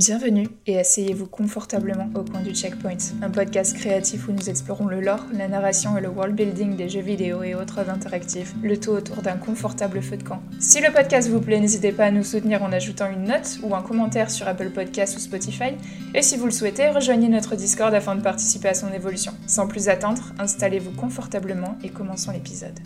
[0.00, 4.98] Bienvenue et asseyez-vous confortablement au coin du Checkpoint, un podcast créatif où nous explorons le
[4.98, 8.92] lore, la narration et le world building des jeux vidéo et autres interactifs, le tout
[8.92, 10.42] autour d'un confortable feu de camp.
[10.58, 13.74] Si le podcast vous plaît, n'hésitez pas à nous soutenir en ajoutant une note ou
[13.74, 15.74] un commentaire sur Apple Podcasts ou Spotify,
[16.14, 19.32] et si vous le souhaitez, rejoignez notre Discord afin de participer à son évolution.
[19.46, 22.80] Sans plus attendre, installez-vous confortablement et commençons l'épisode.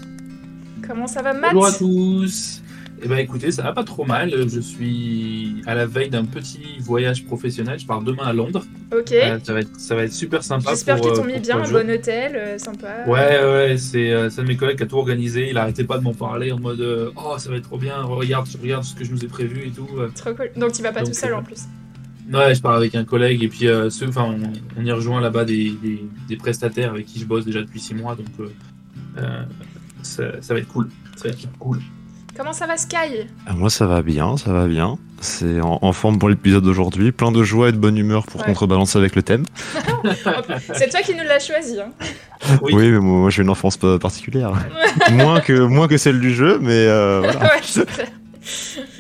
[0.85, 1.55] Comment ça va Matt?
[1.55, 2.64] Bonjour à tous
[3.05, 4.33] eh ben écoutez, ça va pas trop mal.
[4.49, 7.79] Je suis à la veille d'un petit voyage professionnel.
[7.79, 8.65] Je pars demain à Londres.
[8.97, 9.13] Ok.
[9.13, 10.71] Euh, ça, va être, ça va être super sympa.
[10.71, 13.05] J'espère qu'ils t'ont mis bien, un bon hôtel, euh, sympa.
[13.07, 15.51] Ouais, ouais, c'est euh, c'est un de mes collègues qui a tout organisé.
[15.51, 18.49] Il arrêtait pas de m'en parler en mode Oh, ça va être trop bien, regarde,
[18.63, 19.87] regarde ce que je nous ai prévu et tout.
[20.15, 20.51] Trop cool.
[20.57, 21.65] Donc tu vas pas Donc, tout seul en plus.
[22.33, 25.45] Ouais, je pars avec un collègue et puis ceux, enfin, on, on y rejoint là-bas
[25.45, 28.17] des, des, des prestataires avec qui je bosse déjà depuis 6 mois.
[28.17, 28.49] Donc
[30.01, 30.89] ça, ça va être cool.
[31.17, 31.81] Ça va être cool.
[32.37, 33.27] Comment ça va Sky?
[33.47, 34.99] Ah, Moi ça va bien, ça va bien.
[35.21, 38.41] C'est en, en forme pour l'épisode d'aujourd'hui, plein de joie et de bonne humeur pour
[38.41, 38.47] Ouais.
[38.47, 39.45] contrebalancer avec le thème.
[40.75, 41.79] C'est toi qui nous l'as choisi.
[41.81, 41.93] Hein.
[42.63, 42.73] Oui.
[42.75, 44.53] Oui, mais moi, moi, j'ai une enfance pas particulière.
[45.13, 47.41] moins, que, moins que celle du jeu, mais euh, voilà.
[47.55, 47.87] ouais.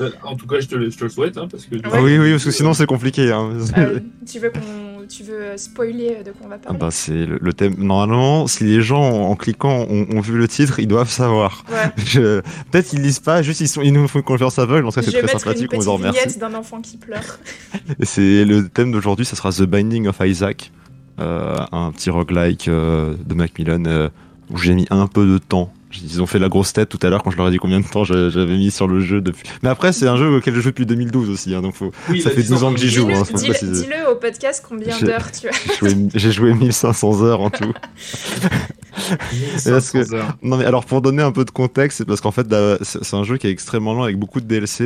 [0.01, 1.75] Euh, En tout cas, je te, le- je te le souhaite hein, parce que.
[1.75, 1.83] Ouais.
[1.93, 3.31] Ah oui, oui, parce que sinon c'est compliqué.
[3.31, 3.51] hein.
[3.77, 4.61] Euh, tu veux qu'on,
[5.17, 7.75] tu veux spoiler de quoi on va Ah parler bah, c'est le, le thème.
[7.79, 11.65] Normalement, si les gens en cliquant ont, ont vu le titre, ils doivent savoir.
[11.71, 11.91] Ouais.
[12.05, 14.87] Je- Peut-être ils lisent pas, juste ils, sont, ils nous font une confiance aveugle.
[14.87, 15.71] En tout cas, c'est très mettre une sympathique.
[15.75, 16.39] On vous remercie.
[16.39, 17.39] d'un enfant qui pleure.
[18.03, 20.73] C'est le thème d'aujourd'hui, ça sera The Binding of Isaac,
[21.21, 24.09] euh, un petit roguelike euh, de Macmillan euh,
[24.51, 25.73] où j'ai mis un peu de temps.
[26.03, 27.81] Ils ont fait la grosse tête tout à l'heure quand je leur ai dit combien
[27.81, 29.49] de temps j'a- j'avais mis sur le jeu depuis.
[29.63, 31.93] Mais après, c'est un jeu auquel je joue depuis 2012 aussi, hein, donc faut...
[32.11, 33.07] Oui, ça bah, fait dis 12 ans que j'y joue.
[33.07, 35.53] Dis-le, hein, dis-le- au podcast combien d'heures tu as.
[35.53, 37.73] J'ai joué- J'ai joué 1500 heures en tout.
[39.33, 40.37] 1500 Parce que- heures.
[40.43, 42.47] Non mais alors pour donner un peu de contexte, c'est parce qu'en fait
[42.83, 44.85] c'est un jeu qui est extrêmement long avec beaucoup de DLC.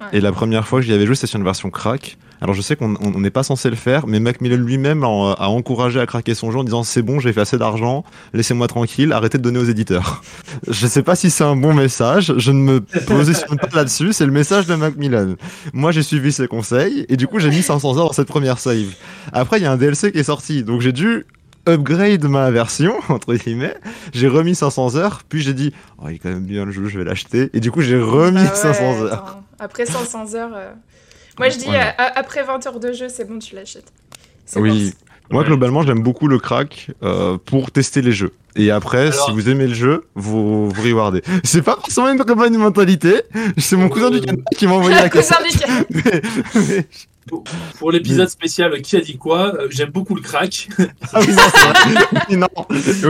[0.00, 0.06] Ouais.
[0.12, 2.18] Et la première fois que j'y avais joué, c'était sur une version crack.
[2.40, 5.32] Alors je sais qu'on on- on n'est pas censé le faire, mais Macmillan lui-même a,
[5.32, 8.68] a encouragé à craquer son jeu en disant c'est bon, j'ai fait assez d'argent, laissez-moi
[8.68, 10.22] tranquille, arrêtez de donner aux éditeurs.
[10.68, 14.26] je sais pas si c'est un bon message, je ne me positionne pas là-dessus, c'est
[14.26, 15.34] le message de Macmillan.
[15.72, 18.58] Moi j'ai suivi ses conseils et du coup j'ai mis 500 heures dans cette première
[18.58, 18.94] save.
[19.32, 21.26] Après il y a un DLC qui est sorti, donc j'ai dû
[21.68, 23.74] upgrade ma version entre guillemets
[24.14, 26.86] j'ai remis 500 heures puis j'ai dit oh, il est quand même bien le jeu
[26.86, 29.42] je vais l'acheter et du coup j'ai remis Bah ouais, 500 heures attends.
[29.58, 30.50] Après 500 heures.
[30.54, 30.70] euh,
[31.38, 33.92] Moi je dis euh, après 20 heures de jeu, c'est bon, tu l'achètes.
[34.46, 34.92] C'est oui
[35.28, 35.34] bon.
[35.36, 39.32] moi globalement j'aime beaucoup le crack euh, pour tester les jeux et après Alors- si
[39.32, 43.22] vous aimez le jeu vous vous rewardez c'est pas forcément une très bonne mentalité
[43.58, 46.22] c'est mon cousin du Canada qui m'a envoyé la Cousin cassette du mais,
[46.66, 46.86] mais-
[47.26, 47.44] Pour,
[47.78, 49.54] pour l'épisode spécial, qui a dit quoi?
[49.54, 50.66] Euh, J'aime beaucoup le crack.
[51.12, 52.06] Ah oui, non, c'est vrai.
[52.30, 52.48] oui, non.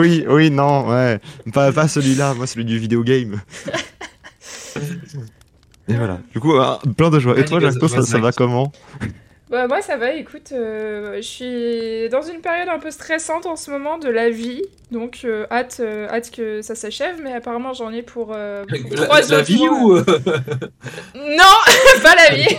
[0.01, 1.21] oui, oui, non, ouais.
[1.53, 3.41] Pas, pas celui-là, moi celui du vidéo game.
[5.89, 6.19] Et voilà.
[6.33, 7.39] Du coup, ah, plein de joie.
[7.39, 8.73] Et toi, Jacques, ça, ça va comment?
[9.51, 13.57] Bah, moi ça va, écoute, euh, je suis dans une période un peu stressante en
[13.57, 17.73] ce moment de la vie, donc euh, hâte, euh, hâte que ça s'achève, mais apparemment
[17.73, 19.71] j'en ai pour, euh, pour La, trois la autres vie mois.
[19.71, 19.95] ou
[21.15, 21.55] Non,
[22.03, 22.57] pas la vie.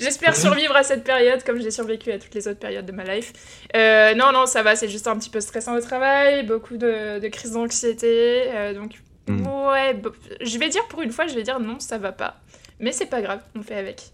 [0.00, 3.04] J'espère survivre à cette période comme j'ai survécu à toutes les autres périodes de ma
[3.04, 3.32] life.
[3.76, 7.20] Euh, non, non, ça va, c'est juste un petit peu stressant au travail, beaucoup de,
[7.20, 8.42] de crises d'anxiété.
[8.56, 8.94] euh, donc,
[9.32, 9.46] Mm.
[9.46, 10.02] ouais,
[10.40, 12.36] je vais dire pour une fois, je vais dire non, ça va pas.
[12.80, 14.10] Mais c'est pas grave, on fait avec.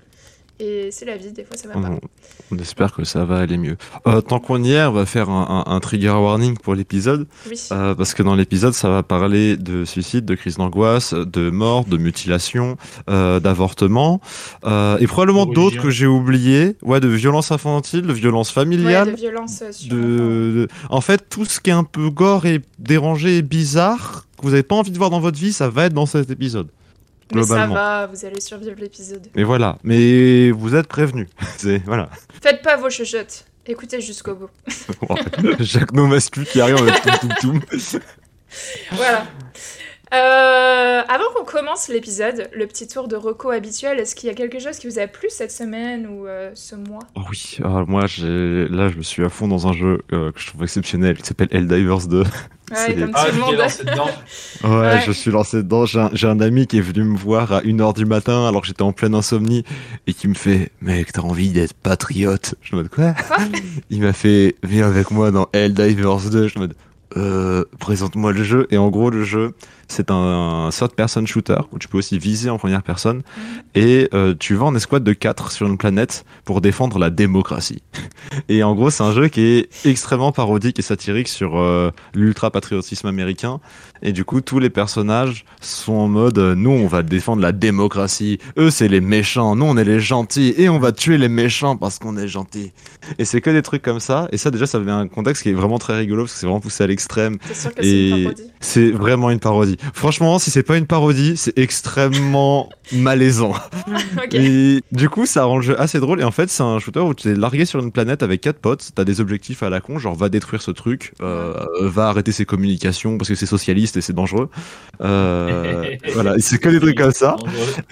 [0.60, 1.80] Et c'est la vie, des fois ça va pas.
[1.80, 1.98] on,
[2.52, 3.76] on espère que ça va aller mieux.
[4.06, 7.26] Euh, tant qu'on y est, on va faire un, un- un trigger warning pour l'épisode.
[7.50, 7.60] Oui.
[7.72, 11.84] euh, parce que dans l'épisode, ça va parler de suicide, de crise d'angoisse, de mort,
[11.86, 12.76] de mutilation,
[13.10, 14.20] euh, d'avortement.
[14.64, 16.76] euh, et probablement d'autres que j'ai oubliés.
[16.82, 19.10] Ouais, de violence infantile, de violence Ouais, familiale.
[19.10, 23.38] de violence sur de- En fait, tout ce qui est un peu gore et dérangé
[23.38, 25.92] et bizarre, que vous n'avez pas envie de voir dans votre vie, ça va être
[25.92, 26.68] dans cet épisode.
[27.34, 27.74] Mais ça globalement.
[27.74, 29.26] va, vous allez survivre l'épisode.
[29.34, 29.78] Mais voilà.
[29.82, 31.28] Mais vous êtes prévenus.
[31.56, 32.10] C'est voilà.
[32.42, 33.46] Faites pas vos chuchotes.
[33.66, 34.50] Écoutez jusqu'au bout.
[35.60, 37.98] Jacques No Mascu qui arrive avec tout, tout, tout.
[38.92, 39.26] Voilà.
[40.14, 44.34] Euh, avant qu'on commence l'épisode, le petit tour de reco habituel, est-ce qu'il y a
[44.34, 47.00] quelque chose qui vous a plu cette semaine ou euh, ce mois?
[47.16, 47.58] Oh oui.
[47.64, 50.46] Alors moi, j'ai là, je me suis à fond dans un jeu euh, que je
[50.48, 52.22] trouve exceptionnel qui s'appelle Helldivers 2.
[52.70, 53.54] Ouais, comme Ah, tout le je monde.
[53.56, 54.08] lancé dedans.
[54.64, 55.00] Ouais, Ouais.
[55.06, 55.84] je suis lancé dedans.
[55.84, 58.80] J'ai un, ami qui est venu me voir à 1h du matin alors que j'étais
[58.82, 59.64] en pleine insomnie
[60.06, 62.54] et qui me fait Mec, t'as envie d'être patriote?
[62.62, 63.12] Je me dis Quoi?
[63.28, 63.36] Quoi?
[63.90, 66.48] Il m'a fait Viens avec moi dans Helldivers 2.
[66.48, 66.74] Je me dis
[67.18, 68.66] euh, présente-moi le jeu.
[68.70, 69.52] Et en gros, le jeu,
[69.88, 73.22] c'est un, third-person shooter où tu peux aussi viser en première personne.
[73.74, 77.82] Et euh, tu vas en escouade de 4 sur une planète pour défendre la démocratie.
[78.48, 83.06] Et en gros, c'est un jeu qui est extrêmement parodique et satirique sur euh, l'ultra-patriotisme
[83.06, 83.60] américain.
[84.02, 87.52] Et du coup, tous les personnages sont en mode euh, nous, on va défendre la
[87.52, 88.38] démocratie.
[88.58, 89.56] Eux, c'est les méchants.
[89.56, 90.54] Nous, on est les gentils.
[90.56, 92.72] Et on va tuer les méchants parce qu'on est gentils.
[93.18, 94.28] Et c'est que des trucs comme ça.
[94.32, 96.46] Et ça, déjà, ça avait un contexte qui est vraiment très rigolo parce que c'est
[96.46, 97.38] vraiment poussé à l'extrême.
[97.44, 98.42] C'est sûr que c'est une Et parodie?
[98.60, 99.73] c'est vraiment une parodie.
[99.92, 103.54] Franchement, si c'est pas une parodie, c'est extrêmement malaisant.
[104.32, 106.20] Et du coup, ça rend le jeu assez drôle.
[106.20, 108.58] Et en fait, c'est un shooter où tu es largué sur une planète avec quatre
[108.58, 108.90] potes.
[108.94, 112.44] T'as des objectifs à la con, genre va détruire ce truc, euh, va arrêter ses
[112.44, 114.48] communications parce que c'est socialiste et c'est dangereux.
[115.00, 117.36] Euh, voilà, c'est que des trucs comme ça.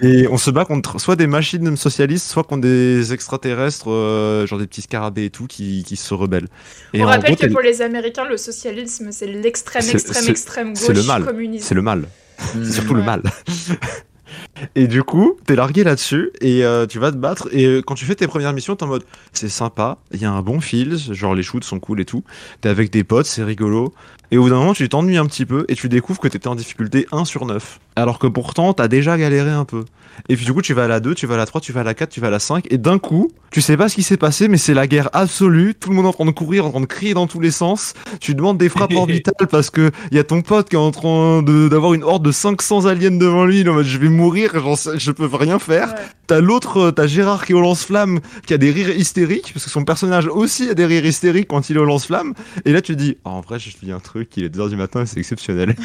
[0.01, 4.59] Et on se bat contre soit des machines socialistes, soit contre des extraterrestres, euh, genre
[4.59, 6.47] des petits scarabées et tout, qui, qui se rebellent.
[6.93, 10.93] Et On rappelle gros, que pour les Américains, le socialisme, c'est l'extrême, extrême, extrême c'est
[10.93, 11.25] le gauche mal.
[11.25, 11.72] communiste.
[11.73, 12.01] C'est le mal.
[12.01, 12.65] Mm.
[12.65, 13.23] C'est surtout le mal.
[14.75, 17.49] Et du coup, t'es largué là-dessus et euh, tu vas te battre.
[17.51, 19.03] Et euh, quand tu fais tes premières missions, t'es en mode
[19.33, 22.23] c'est sympa, il y a un bon feel, genre les shoots sont cool et tout.
[22.61, 23.93] T'es avec des potes, c'est rigolo.
[24.31, 26.47] Et au bout d'un moment, tu t'ennuies un petit peu et tu découvres que t'étais
[26.47, 27.79] en difficulté 1 sur 9.
[27.95, 29.85] Alors que pourtant, t'as déjà galéré un peu.
[30.29, 31.71] Et puis du coup, tu vas à la 2, tu vas à la 3, tu
[31.73, 32.65] vas à la 4, tu vas à la 5.
[32.71, 35.75] Et d'un coup, tu sais pas ce qui s'est passé, mais c'est la guerre absolue.
[35.75, 37.51] Tout le monde est en train de courir, en train de crier dans tous les
[37.51, 37.93] sens.
[38.19, 40.91] Tu demandes des frappes orbitales parce que il y a ton pote qui est en
[40.91, 43.59] train de- d'avoir une horde de 500 aliens devant lui.
[43.61, 44.51] Il est en mode, je vais mourir,
[44.97, 45.89] je peux rien faire.
[45.89, 46.01] Ouais.
[46.27, 49.65] T'as l'autre, euh, t'as Gérard qui est au lance-flamme, qui a des rires hystériques, parce
[49.65, 52.33] que son personnage aussi a des rires hystériques quand il est au lance-flamme.
[52.65, 54.75] Et là, tu te dis, en vrai, je vis un truc, il est 2h du
[54.77, 55.75] matin, c'est exceptionnel.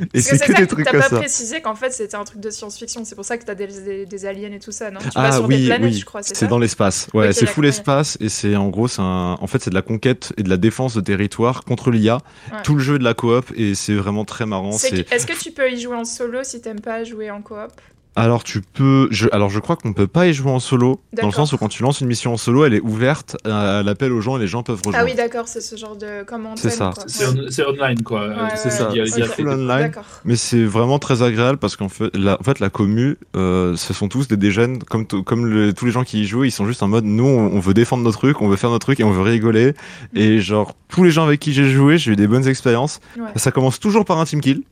[0.00, 1.16] et Parce que c'est que ça des que trucs t'as comme pas ça.
[1.18, 3.04] précisé qu'en fait c'était un truc de science-fiction.
[3.04, 5.00] C'est pour ça que t'as des, des, des aliens et tout ça, non?
[5.00, 7.08] Tu Ah vas sur oui, des planètes, oui, je crois, c'est dans l'espace.
[7.14, 9.36] Ouais, c'est full espace et c'est en gros, c'est un...
[9.40, 12.18] en fait, c'est de la conquête et de la défense de territoire contre l'IA.
[12.52, 12.58] Ouais.
[12.62, 14.70] Tout le jeu est de la coop et c'est vraiment très marrant.
[14.70, 17.72] Est-ce que tu peux y jouer en solo si t'aimes pas jouer en coop?
[18.18, 19.28] Alors tu peux, je...
[19.30, 21.68] alors je crois qu'on peut pas y jouer en solo, dans le sens où quand
[21.68, 24.46] tu lances une mission en solo, elle est ouverte à l'appel aux gens et les
[24.46, 24.98] gens peuvent rejoindre.
[25.00, 26.92] Ah oui, d'accord, c'est ce genre de comment C'est ça.
[27.06, 28.28] C'est on- c'est online, quoi.
[28.28, 28.88] Ouais, c'est ouais, ça.
[28.92, 29.10] Il y a, ouais.
[29.10, 29.32] il y a Ok.
[29.32, 29.78] fait Full online.
[29.82, 30.04] D'accord.
[30.24, 33.92] Mais c'est vraiment très agréable parce qu'en fait, la, en fait, la commu, euh, ce
[33.92, 36.50] sont tous des, jeunes, comme, t- comme le- tous les gens qui y jouent, ils
[36.50, 38.78] sont juste en mode, nous, on, on veut défendre nos trucs, on veut faire nos
[38.78, 39.74] trucs et on veut rigoler.
[40.14, 43.00] Et genre, tous les gens avec qui j'ai joué, j'ai eu des bonnes expériences.
[43.18, 43.24] Ouais.
[43.36, 44.62] Ça commence toujours par un team kill.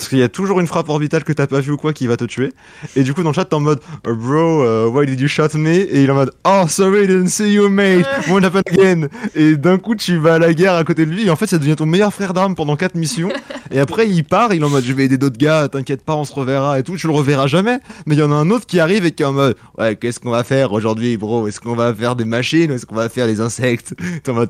[0.00, 2.06] Parce qu'il y a toujours une frappe orbitale que t'as pas vu ou quoi qui
[2.06, 2.54] va te tuer.
[2.96, 5.28] Et du coup, dans le chat, t'es en mode, Oh, bro, uh, why did you
[5.28, 5.74] shot me?
[5.74, 8.06] Et il est en mode, oh, sorry, I didn't see you, mate.
[8.26, 9.08] Won't happen again?
[9.34, 11.26] Et d'un coup, tu vas à la guerre à côté de lui.
[11.26, 13.28] Et en fait, ça devient ton meilleur frère d'armes pendant quatre missions.
[13.72, 16.16] Et après, il part, il est en mode, je vais aider d'autres gars, t'inquiète pas,
[16.16, 16.96] on se reverra et tout.
[16.96, 17.78] Tu le reverras jamais.
[18.06, 19.94] Mais il y en a un autre qui arrive et qui est en mode, ouais,
[19.94, 21.46] qu'est-ce qu'on va faire aujourd'hui, bro?
[21.46, 23.94] Est-ce qu'on va faire des machines ou est-ce qu'on va faire des insectes?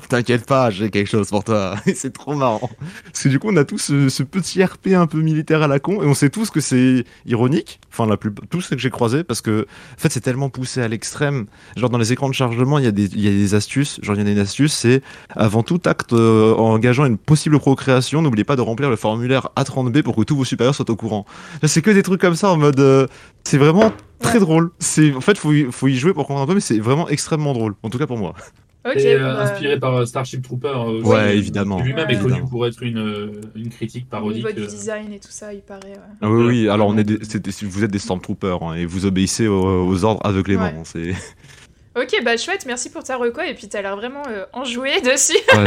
[0.09, 1.75] T'inquiète pas, j'ai quelque chose pour toi.
[1.95, 2.69] C'est trop marrant.
[3.05, 5.79] Parce que du coup, on a tous ce, petit RP un peu militaire à la
[5.79, 7.79] con et on sait tous que c'est ironique.
[7.91, 10.81] Enfin, la plus, tous ceux que j'ai croisés parce que, en fait, c'est tellement poussé
[10.81, 11.45] à l'extrême.
[11.75, 13.99] Genre, dans les écrans de chargement, il y a des, y a des astuces.
[14.01, 17.17] Genre, il y en a une astuce, c'est avant tout acte euh, en engageant une
[17.17, 20.89] possible procréation, n'oubliez pas de remplir le formulaire A30B pour que tous vos supérieurs soient
[20.89, 21.25] au courant.
[21.63, 23.07] C'est que des trucs comme ça en mode, euh,
[23.43, 24.39] c'est vraiment très Ouais.
[24.39, 24.71] drôle.
[24.79, 27.07] C'est, en fait, faut y, faut y jouer pour comprendre un peu, mais c'est vraiment
[27.09, 27.75] extrêmement drôle.
[27.83, 28.33] En tout cas pour moi.
[28.83, 28.95] Ok.
[28.97, 30.67] Et, euh, bah, inspiré par euh, Starship Trooper.
[30.75, 31.79] euh, Ouais, évidemment.
[31.83, 32.15] Lui-même Ouais.
[32.15, 34.43] est connu pour être une, euh, une critique Au parodique.
[34.43, 35.81] niveau du euh, design et tout ça, il paraît.
[35.91, 35.97] ouais.
[36.21, 38.85] Ah oui, oui, alors on est des- c'est des- vous êtes des Stormtroopers hein, et
[38.87, 40.63] vous obéissez aux, aux ordres aveuglément.
[40.63, 40.81] Ouais.
[40.83, 41.13] c'est
[41.93, 43.41] Ok, bah chouette, merci pour ta reco.
[43.41, 45.33] Et puis t'as l'air vraiment euh, enjoué dessus.
[45.53, 45.65] ouais,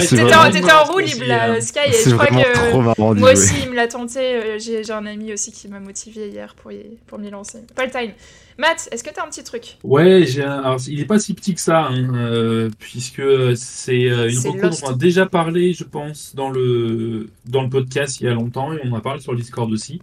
[0.00, 1.78] c'est T'étais en, roue libre euh, là, Sky.
[1.88, 4.18] Et je crois que moi aussi, il me l'a tenté.
[4.20, 7.60] euh, J'ai j'ai un ami aussi qui m'a motivé hier pour, y- pour m'y lancer.
[7.74, 8.12] Pas le time.
[8.58, 9.76] Matt, est-ce que t'as un petit truc?
[9.82, 13.22] Ouais, j'ai un- alors, il n'est pas si petit que ça, hein, euh, puisque
[13.56, 17.68] c'est euh, une reco dont on a déjà parlé, je pense, dans le, dans le
[17.70, 20.00] podcast il y a longtemps, et on en a parlé sur le Discord aussi.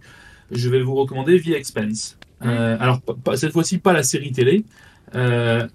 [0.50, 2.16] Je vais vous recommander The Expense.
[2.44, 3.00] Euh, alors,
[3.36, 4.64] cette fois-ci, pas la série télé,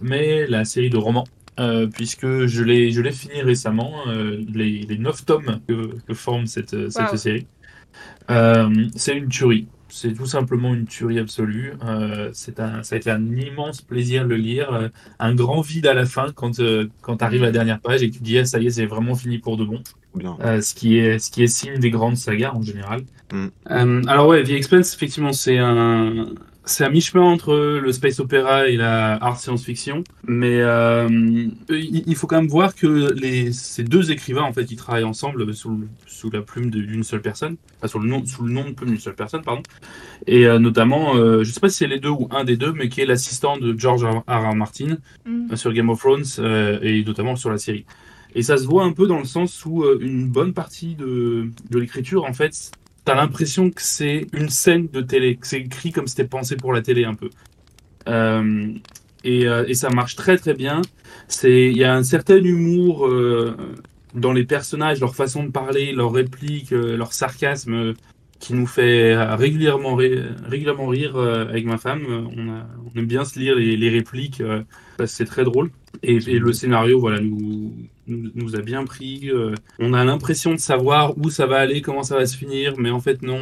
[0.02, 1.26] mais la série de romans.
[1.60, 6.14] euh, puisque je l'ai je l'ai fini récemment, euh, les, les 9 tomes que, que
[6.14, 7.18] forme cette, euh, cette Wow.
[7.18, 7.48] série.
[8.32, 9.68] Euh, c'est une tuerie.
[9.92, 11.74] C'est tout simplement une tuerie absolue.
[11.84, 14.72] Euh, c'est un, ça a été un immense plaisir de le lire.
[14.74, 17.82] Euh, un grand vide à la fin quand, euh, quand tu arrives à la dernière
[17.82, 19.82] page et que tu dis ah, ça y est, c'est vraiment fini pour de bon.
[20.16, 20.38] Bien.
[20.42, 23.02] Euh, ce, qui est, ce qui est signe des grandes sagas en général.
[23.34, 26.28] Euh, alors ouais, The Expense, effectivement, c'est un,
[26.70, 30.04] c'est à mi-chemin entre le space opéra et la art science-fiction.
[30.28, 31.10] Mais euh,
[31.70, 35.54] il faut quand même voir que les, ces deux écrivains, en fait, ils travaillent ensemble
[35.54, 38.66] sous, le- sous la plume d'une seule personne, enfin sous le nom, sous le nom
[38.70, 39.64] de plume d'une seule personne, pardon.
[40.28, 42.72] Et euh, notamment, euh, je sais pas si c'est les deux ou un des deux,
[42.72, 44.24] mais qui est l'assistant de George R.
[44.28, 44.56] R.
[44.56, 44.98] Martin
[45.28, 47.86] euh, sur Game of Thrones euh, et notamment sur la série.
[48.36, 51.80] Et ça se voit un peu dans le sens où une bonne partie de, de
[51.80, 52.72] l'écriture, en fait,
[53.10, 56.74] t'as l'impression que c'est une scène de télé, que c'est écrit comme c'était pensé pour
[56.74, 57.32] la télé un peu.
[58.08, 58.72] Euh,
[59.24, 60.84] et, euh, et ça marche très très bien.
[61.44, 63.58] Il y a un certain humour euh,
[64.14, 67.96] dans les personnages, leur façon de parler, leurs répliques, leur sarcasme,
[68.40, 72.04] qui nous fait régulièrement, régulièrement rire euh, avec ma femme.
[72.36, 74.64] On, a, on aime bien se lire les, les répliques, euh,
[74.98, 75.72] parce que c'est très drôle.
[76.04, 77.74] Et, et le scénario, voilà, nous,
[78.08, 79.30] nous, nous a bien pris.
[79.30, 82.76] euh, on a l'impression de savoir où ça va aller, comment ça va se finir,
[82.78, 83.38] mais en fait non.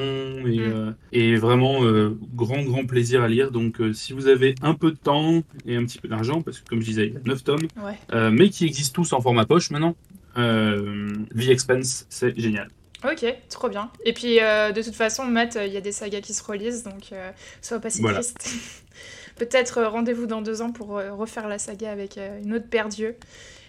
[0.47, 0.61] Et, Mm.
[0.61, 3.51] euh, et vraiment, euh, grand, grand plaisir à lire.
[3.51, 6.59] Donc, euh, si vous avez un peu de temps et un petit peu d'argent, parce
[6.61, 7.93] que comme je disais, il y a 9 tomes, Ouais.
[8.13, 9.95] euh, mais qui existent tous en format poche maintenant,
[10.37, 12.69] euh, The Expense, c'est génial.
[13.03, 13.91] Ok, trop bien.
[14.05, 16.43] Et puis, euh, de toute façon, Matt, euh, il y a des sagas qui se
[16.43, 18.19] relisent, donc euh, sois pas si Voilà.
[18.19, 18.49] triste.
[19.37, 23.15] Peut-être rendez-vous dans deux ans pour refaire la saga avec une autre paire d'yeux.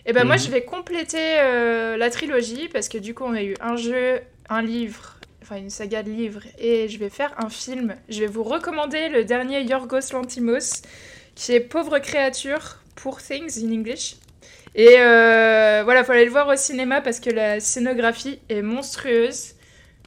[0.06, 0.42] Et ben moi, Mhm.
[0.42, 1.36] je vais compléter
[1.98, 5.68] la trilogie, parce que du coup, on a eu un jeu, un livre, enfin une
[5.68, 7.96] saga de livres, et je vais faire un film.
[8.08, 10.80] Je vais vous recommander le dernier Yorgos Lantimos,
[11.34, 14.16] qui est Pauvre créature, Poor Things in English.
[14.74, 19.54] Et euh, voilà, faut aller le voir au cinéma parce que la scénographie est monstrueuse.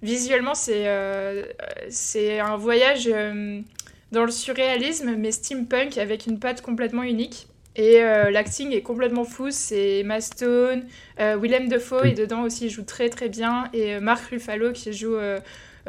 [0.01, 1.44] Visuellement, c'est euh,
[1.89, 3.62] c'est un voyage euh,
[4.12, 7.48] dans le surréalisme, mais steampunk avec une patte complètement unique.
[7.75, 9.51] Et euh, l'acting est complètement fou.
[9.51, 10.86] C'est Emma Stone,
[11.20, 13.70] Willem Dafoe est dedans aussi, il joue très très bien.
[13.74, 15.18] Et Mark Ruffalo qui joue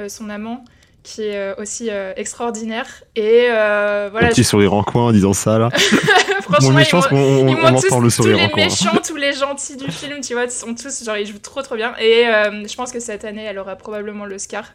[0.09, 0.65] son amant,
[1.03, 2.87] qui est euh, aussi euh, extraordinaire.
[3.17, 5.71] Et euh, voilà, Un petit sourire en coin en disant ça là.
[6.43, 8.65] franchement, ils on, on, ils on tous, le tous sourire les en coin.
[8.65, 11.63] méchants, tous les gentils du film, tu vois, ils sont tous, genre, ils jouent trop
[11.63, 11.95] trop bien.
[11.99, 14.73] Et euh, je pense que cette année, elle aura probablement l'Oscar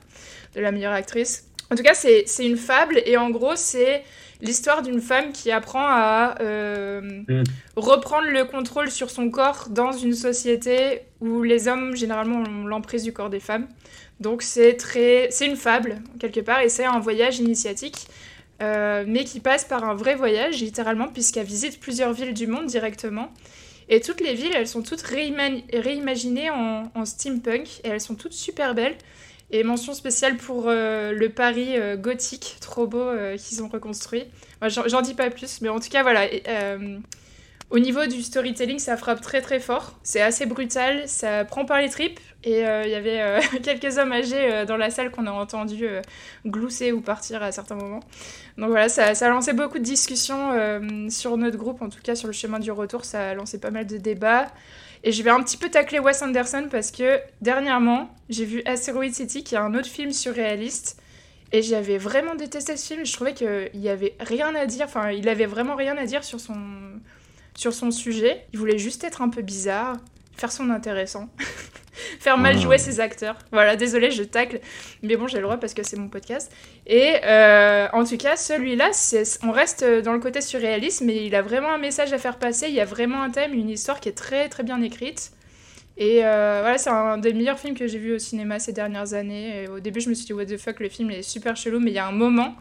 [0.55, 1.46] de la meilleure actrice.
[1.72, 4.03] En tout cas, c'est c'est une fable, et en gros, c'est
[4.39, 7.43] l'histoire d'une femme qui apprend à euh, Mm.
[7.75, 13.03] reprendre le contrôle sur son corps dans une société où les hommes, généralement, ont l'emprise
[13.03, 13.67] du corps des femmes.
[14.19, 18.07] Donc c'est très, c'est une fable quelque part et c'est un voyage initiatique,
[18.62, 22.65] euh, mais qui passe par un vrai voyage littéralement puisqu'elle visite plusieurs villes du monde
[22.65, 23.31] directement.
[23.89, 28.33] Et toutes les villes, elles sont toutes réima- réimaginées en, steampunk et elles sont toutes
[28.33, 28.97] super belles.
[29.50, 34.25] Et mention spéciale pour euh, le Paris euh, gothique, trop beau qu'ils ont reconstruit.
[34.62, 36.27] J'en dis pas plus, mais en tout cas voilà.
[37.69, 39.97] au niveau du storytelling, ça frappe très très fort.
[40.03, 42.19] C'est assez brutal, ça prend par les tripes.
[42.48, 45.32] Et euh, il y avait euh, quelques hommes âgés euh, dans la salle qu'on a
[45.32, 45.86] entendu
[46.46, 48.00] glousser ou partir à certains moments.
[48.58, 50.54] Donc voilà, ça, a lancé beaucoup de discussions
[51.10, 53.70] sur notre groupe, en tout cas sur le chemin du retour, ça a lancé pas
[53.70, 54.48] mal de débats.
[55.04, 59.12] Et je vais un petit peu tacler Wes Anderson parce que dernièrement, j'ai vu Asteroid
[59.12, 61.01] City, qui est un autre film surréaliste.
[61.51, 63.06] Et j'avais vraiment détesté ce film.
[63.06, 64.86] Je trouvais qu'il y avait rien à dire.
[64.86, 66.58] Enfin, il avait vraiment rien à dire sur son,
[67.56, 68.46] sur son sujet.
[68.54, 69.98] Il voulait juste être un peu bizarre,
[70.38, 71.29] faire son intéressant,
[72.20, 72.60] faire mal Ah.
[72.62, 73.38] jouer ses acteurs.
[73.51, 74.60] Voilà, désolé, je tacle.
[75.03, 76.51] Mais bon, j'ai le droit parce que c'est mon podcast.
[76.86, 78.91] Et euh, en tout cas, celui-là,
[79.44, 82.67] on reste dans le côté surréaliste, mais il a vraiment un message à faire passer.
[82.67, 85.32] Il y a vraiment un thème, une histoire qui est très très bien écrite.
[86.00, 89.13] Et euh, voilà, c'est un des meilleurs films que j'ai vu au cinéma ces dernières
[89.15, 89.63] années.
[89.63, 91.79] Et au début, je me suis dit, what the fuck, le film est super chelou,
[91.79, 92.56] mais il y a un moment,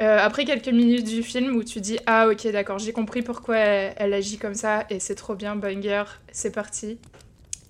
[0.00, 3.56] euh, après quelques minutes du film, où tu dis, ah ok, d'accord, j'ai compris pourquoi
[3.56, 6.98] elle, agit comme ça, et c'est trop bien, banger, c'est parti.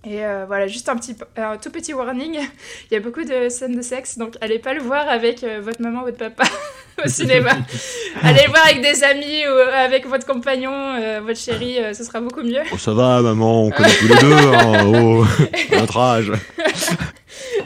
[0.04, 2.38] Et euh, voilà, juste un, petit, un tout petit warning,
[2.90, 5.61] il y a beaucoup de scènes de sexe, donc allez pas le voir avec euh,
[5.61, 6.45] votre maman ou votre papa
[7.04, 7.50] au cinéma.
[8.22, 12.04] allez le voir avec des amis ou avec votre compagnon, euh, votre chéri, euh, ce
[12.04, 12.62] sera beaucoup mieux.
[12.72, 14.32] Oh, ça va, maman, on connaît tous les deux.
[14.32, 14.70] Hein.
[14.86, 15.24] Oh,
[15.72, 16.30] notre âge.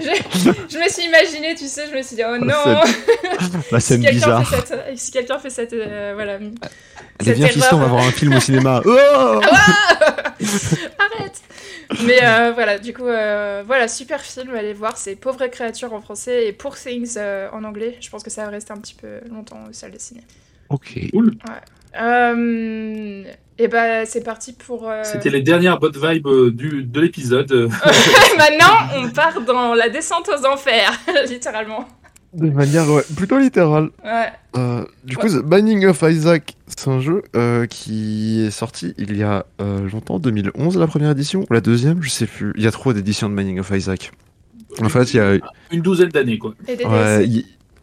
[0.00, 2.80] je, je me suis imaginé, tu sais, je me suis dit, oh non
[3.70, 4.49] La Si scène quelqu'un bizarre.
[4.49, 6.50] fait cette, si quelqu'un fait cette, euh, voilà, Allez,
[7.23, 8.80] cette viens, fiston, on va voir un film au cinéma.
[8.85, 9.40] Oh
[11.08, 11.42] arrête.
[12.04, 16.00] Mais euh, voilà, du coup, euh, voilà, super film, allez voir, c'est Pauvre créature en
[16.00, 17.97] français et Poor Things euh, en anglais.
[18.00, 20.21] Je pense que ça va rester un petit peu longtemps aux salles de ciné.
[20.68, 20.99] ok.
[21.99, 23.25] Euh,
[23.57, 24.88] et bah, c'est parti pour.
[24.88, 27.50] euh, C'était les dernières bonnes vibes du, de l'épisode.
[28.37, 30.92] Maintenant, on part dans la descente aux enfers,
[31.28, 31.88] littéralement.
[32.35, 33.90] De manière ouais, plutôt littérale.
[34.04, 34.28] Ouais.
[34.56, 39.16] Euh, du coup, The Binding of Isaac, c'est un jeu euh, qui est sorti il
[39.16, 42.52] y a euh, longtemps, 2011 la première édition, ou la deuxième, je sais plus.
[42.56, 44.12] Il y a trop d'éditions de Binding of Isaac.
[44.82, 45.38] En fait, il y a,
[45.73, 46.54] Une douzaine d'années, quoi.
[46.68, 47.26] Ouais,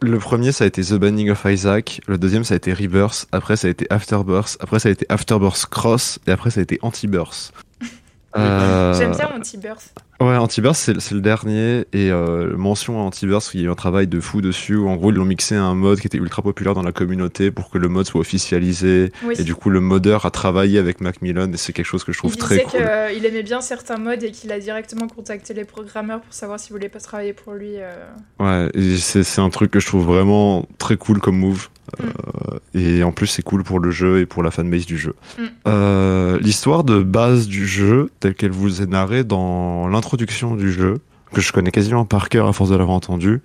[0.02, 3.26] le premier ça a été The Binding of Isaac, le deuxième ça a été Rebirth,
[3.32, 6.62] après ça a été Afterbirth, après ça a été Afterbirth Cross, et après ça a
[6.62, 7.52] été Antibirth.
[8.36, 9.94] Euh, J'aime bien Anti-Birth.
[10.20, 11.84] Ouais, Antiburst, c'est le dernier.
[11.92, 14.76] Et euh, mention à Antiburst, il y a eu un travail de fou dessus.
[14.76, 16.92] Où, en gros, ils l'ont mixé à un mode qui était ultra populaire dans la
[16.92, 19.12] communauté pour que le mode soit officialisé.
[19.24, 19.34] Oui.
[19.38, 22.18] Et du coup, le modeur a travaillé avec Macmillan et c'est quelque chose que je
[22.18, 22.80] Il trouve très cool.
[23.10, 26.72] qu'il aimait bien certains modes et qu'il a directement contacté les programmeurs pour savoir s'ils
[26.72, 27.74] voulaient pas travailler pour lui.
[27.76, 28.06] euh.
[28.40, 31.68] Ouais, c'est un truc que je trouve vraiment très cool comme move.
[32.00, 32.04] Mm.
[32.04, 35.14] Euh, et en plus, c'est cool pour le jeu et pour la fanbase du jeu.
[35.38, 35.42] Mm.
[35.68, 41.00] Euh, L'histoire de base du jeu, telle qu'elle vous est narrée dans l'introduction du jeu,
[41.32, 43.42] que je connais quasiment par cœur à force de l'avoir entendu,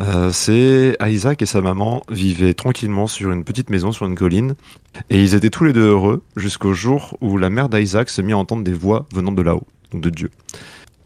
[0.00, 4.56] euh, c'est Isaac et sa maman vivaient tranquillement sur une petite maison sur une colline,
[5.08, 8.32] et ils étaient tous les deux heureux jusqu'au jour où la mère d'Isaac se mit
[8.32, 10.30] à entendre des voix venant de là-haut, donc de Dieu.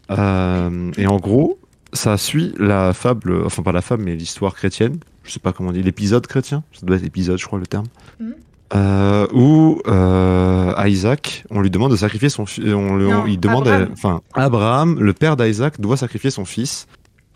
[0.09, 1.59] Euh, et en gros,
[1.93, 4.97] ça suit la fable, enfin pas la fable, mais l'histoire chrétienne.
[5.23, 6.63] Je sais pas comment on dit, l'épisode chrétien.
[6.73, 7.85] Ça doit être épisode, je crois, le terme.
[8.19, 8.33] Mhm.
[8.73, 12.65] Euh, où euh, Isaac, on lui demande de sacrifier son fils.
[12.73, 13.89] On, il demande, Abraham.
[13.93, 16.87] enfin Abraham, le père d'Isaac, doit sacrifier son fils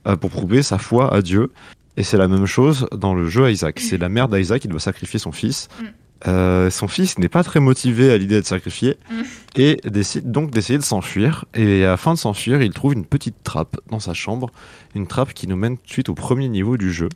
[0.08, 1.52] euh, pour prouver sa foi à Dieu.
[1.98, 3.80] Et c'est la même chose dans le jeu Isaac.
[3.80, 5.68] C'est la mère d'Isaac qui doit sacrifier son fils.
[5.80, 5.88] Mhm.
[6.28, 9.24] Euh, son fils n'est pas très motivé à l'idée de sacrifier Mhm.
[9.56, 11.46] et décide donc d'essayer de s'enfuir.
[11.54, 14.52] Et afin de s'enfuir, il trouve une petite trappe dans sa chambre,
[14.96, 17.10] une trappe qui nous mène tout de suite au premier niveau du jeu.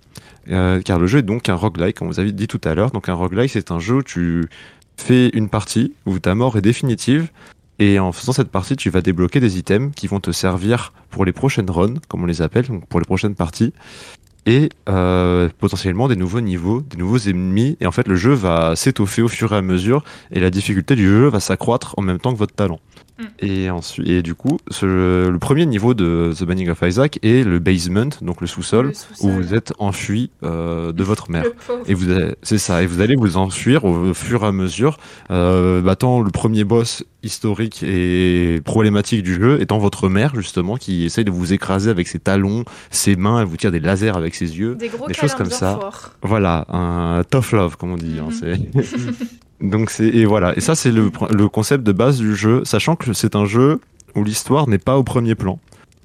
[0.49, 2.91] Euh, car le jeu est donc un roguelike, comme vous avez dit tout à l'heure.
[2.91, 4.47] Donc un roguelike, c'est un jeu où tu
[4.97, 7.27] fais une partie où ta mort est définitive.
[7.79, 11.25] Et en faisant cette partie, tu vas débloquer des items qui vont te servir pour
[11.25, 13.73] les prochaines runs, comme on les appelle, donc pour les prochaines parties.
[14.45, 17.77] Et euh, potentiellement des nouveaux niveaux, des nouveaux ennemis.
[17.79, 20.03] Et en fait, le jeu va s'étoffer au fur et à mesure.
[20.31, 22.79] Et la difficulté du jeu va s'accroître en même temps que votre talent.
[23.19, 23.23] Mm.
[23.45, 27.45] Et, ensuite, et du coup, ce- le premier niveau de The Banning of Isaac est
[27.45, 28.91] le basement, donc le sous-sol,
[29.21, 31.45] où vous êtes enfui euh, de votre mère.
[31.85, 32.07] Et vous
[32.41, 34.97] c'est ça, et vous allez vous enfuir au fur et à mesure,
[35.29, 41.05] euh, battant le premier boss historique et problématique du jeu étant votre mère justement qui
[41.05, 44.33] essaye de vous écraser avec ses talons, ses mains, elle vous tire des lasers avec
[44.35, 44.75] ses yeux.
[44.75, 45.79] Des gros des câlins choses comme ça.
[46.23, 48.15] Voilà, un tough love comme on dit.
[48.19, 48.83] hein, Mhm.
[48.83, 48.99] c'est-
[49.63, 52.95] Donc c'est et voilà, et ça c'est le, le concept de base du jeu, sachant
[52.95, 53.79] que c'est un jeu
[54.15, 55.57] où l'histoire n'est pas au premier plan,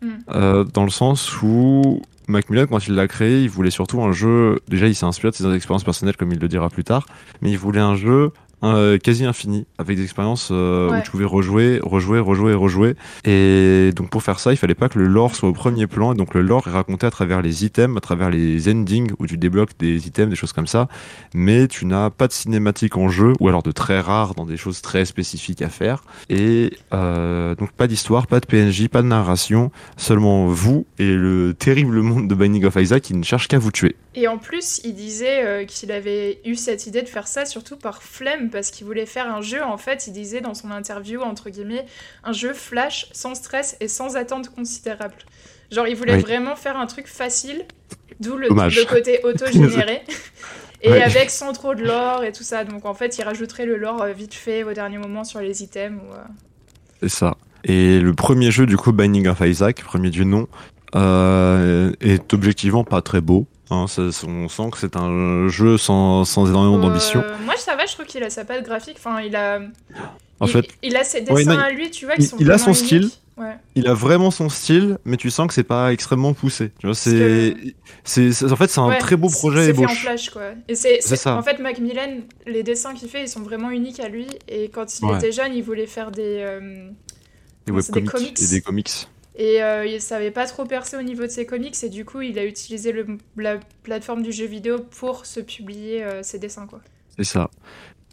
[0.02, 0.08] Mm.
[0.30, 4.60] Euh, dans le sens où Macmillan quand il l'a créé, il voulait surtout un jeu.
[4.68, 7.06] Déjà, il s'est inspiré de ses expériences personnelles, comme il le dira plus tard,
[7.42, 8.32] mais il voulait un jeu
[8.64, 10.98] euh, quasi infini, avec des expériences euh, Ouais.
[10.98, 12.94] où tu pouvais rejouer, rejouer, rejouer, rejouer.
[13.24, 16.12] Et donc pour faire ça, il fallait pas que le lore soit au premier plan.
[16.12, 19.26] Et donc le lore est raconté à travers les items, à travers les endings où
[19.26, 20.88] tu débloques des items, des choses comme ça.
[21.34, 24.56] Mais tu n'as pas de cinématique en jeu, ou alors de très rares dans des
[24.56, 26.02] choses très spécifiques à faire.
[26.28, 31.54] Et euh, donc pas d'histoire, pas de PNJ, pas de narration, seulement vous et le
[31.54, 33.96] terrible monde de Binding of Isaac qui ne cherche qu'à vous tuer.
[34.14, 38.02] Et en plus, il disait qu'il avait eu cette idée de faire ça surtout par
[38.02, 41.50] flemme, parce qu'il voulait faire un jeu, en fait, il disait dans son interview, entre
[41.50, 41.86] guillemets,
[42.24, 45.14] un jeu flash, sans stress et sans attente considérable.
[45.70, 46.20] Genre, il voulait Oui.
[46.22, 47.64] vraiment faire un truc facile,
[48.20, 48.48] d'où le,
[48.86, 50.02] côté auto-généré,
[50.82, 51.02] et Ouais.
[51.02, 52.64] avec sans trop de lore et tout ça.
[52.64, 55.62] Donc, en fait, il rajouterait le lore euh, vite fait au dernier moment sur les
[55.62, 56.00] items.
[56.02, 56.18] Ou, euh,
[57.02, 57.36] C'est ça.
[57.64, 60.46] Et le premier jeu, du coup, Binding of Isaac, premier du nom,
[60.94, 63.46] euh, est objectivement pas très beau.
[63.70, 63.84] Hein,
[64.26, 67.20] on sent que c'est un jeu sans, sans énormément d'ambition.
[67.22, 68.96] Euh, moi, ça va, je trouve qu'il a sa patte graphique.
[68.98, 69.60] Enfin, il a.
[70.40, 72.28] En il, fait, il a ses dessins Ouais, non, à lui, tu vois, qui il-
[72.28, 73.10] sont il a son style.
[73.36, 73.54] Ouais.
[73.76, 76.72] il a vraiment son style, mais tu sens que c'est pas extrêmement poussé.
[76.80, 77.54] Tu vois, c'est,
[78.02, 80.00] c'est, c'est- en fait, c'est un Ouais, très beau projet C'est fait en ébauche.
[80.02, 80.42] flash, quoi.
[80.68, 81.36] Et c'est, ça.
[81.36, 84.26] En fait, Macmillan, les dessins qu'il fait, ils sont vraiment uniques à lui.
[84.48, 86.38] Et quand il était jeune, il voulait faire des.
[86.40, 86.88] euh,
[87.66, 88.40] Des webcomics comics.
[88.42, 88.90] et des comics.
[89.38, 91.76] Et euh, il savait pas trop percer au niveau de ses comics.
[91.82, 96.02] Et du coup, il a utilisé le- la plateforme du jeu vidéo pour se publier
[96.02, 96.80] euh, ses dessins, quoi.
[97.16, 97.48] C'est ça.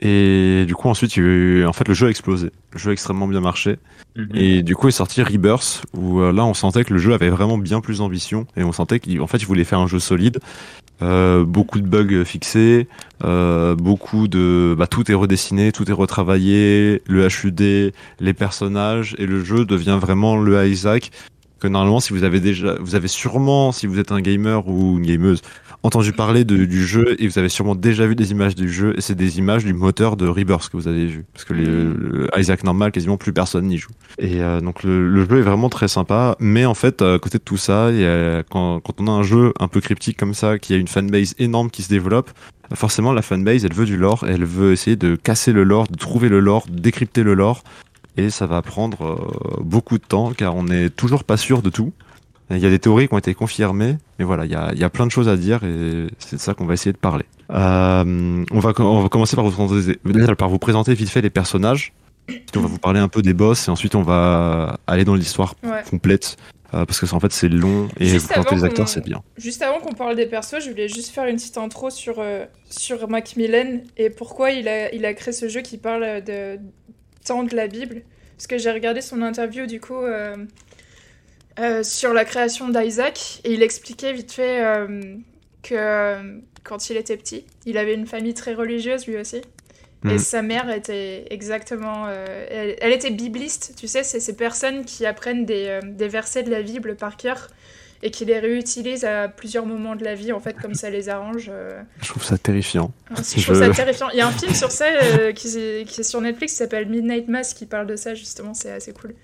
[0.02, 2.52] Et du coup, ensuite, il y a eu- en fait, le jeu a explosé.
[2.74, 3.78] Le jeu a extrêmement bien marché.
[4.18, 4.30] Mhm.
[4.36, 7.30] Et du coup est sorti Rebirth où euh, là on sentait que le jeu avait
[7.30, 10.40] vraiment bien plus d'ambition et on sentait qu'en fait il voulait faire un jeu solide,
[11.01, 12.88] Euh, beaucoup de bugs fixés,
[13.25, 19.25] euh, beaucoup de bah, tout est redessiné, tout est retravaillé, le HUD, les personnages et
[19.25, 21.12] le jeu devient vraiment le Isaac
[21.60, 24.97] que normalement si vous avez déjà vous avez sûrement si vous êtes un gamer ou
[24.97, 25.41] une gameuse
[25.86, 28.93] entendu parler de- du jeu et vous avez sûrement déjà vu des images du jeu
[28.98, 31.26] et c'est des images du moteur de Rebirth que vous avez vu.
[31.34, 33.91] Parce que les- le Isaac normal quasiment plus personne n'y joue.
[34.17, 37.38] Et euh, donc le, le jeu est vraiment très sympa mais en fait à côté
[37.38, 40.17] de tout ça il y a- quand, quand on a un jeu un peu cryptique
[40.17, 42.32] comme ça qui a une fanbase énorme qui se développe
[42.74, 45.98] forcément la fanbase elle veut du lore elle veut essayer de casser le lore de
[45.98, 47.63] trouver le lore de décrypter le lore.
[48.17, 51.69] Et ça va prendre euh, beaucoup de temps car on n'est toujours pas sûr de
[51.69, 51.91] tout
[52.51, 54.79] il y a des théories qui ont été confirmées, mais voilà, il y a, il
[54.79, 56.97] y a plein de choses à dire et c'est de ça qu'on va essayer de
[56.97, 57.25] parler.
[57.51, 61.29] Euh, on, va, on va commencer par vous, présenter, par vous présenter vite fait les
[61.29, 61.93] personnages.
[62.27, 65.15] Ensuite, on va vous parler un peu des boss et ensuite on va aller dans
[65.15, 65.84] l'histoire Ouais.
[65.89, 66.38] complète.
[66.73, 69.21] euh, parce que en fait c'est long et Juste vous présenter les acteurs c'est bien.
[69.38, 72.45] Juste avant qu'on parle des persos, je voulais juste faire une petite intro sur, euh,
[72.69, 76.58] sur Macmillan et pourquoi il a, il a créé ce jeu qui parle de
[77.25, 78.01] tant de la Bible.
[78.38, 79.93] Parce que j'ai regardé son interview du coup
[81.60, 85.15] euh, sur la création d'Isaac et il expliquait vite fait euh,
[85.63, 89.38] que euh, quand il était petit, il avait une famille très religieuse lui aussi.
[89.38, 90.18] Et Mhm.
[90.20, 92.06] sa mère était exactement.
[92.08, 96.44] euh, elle, elle était bibliste, tu sais, c'est ces personnes qui apprennent des, des versets
[96.44, 97.48] de la Bible par cœur
[98.04, 101.10] et qui les réutilisent à plusieurs moments de la vie, en fait, comme ça les
[101.10, 101.50] arrange.
[102.02, 102.94] Je trouve ça terrifiant.
[103.10, 104.10] Je trouve ça terrifiant.
[104.12, 104.86] Il y a un film sur ça
[105.34, 105.48] qui,
[105.88, 108.94] qui est sur Netflix qui s'appelle Midnight Mass qui parle de ça, justement, c'est assez
[108.94, 109.15] cool.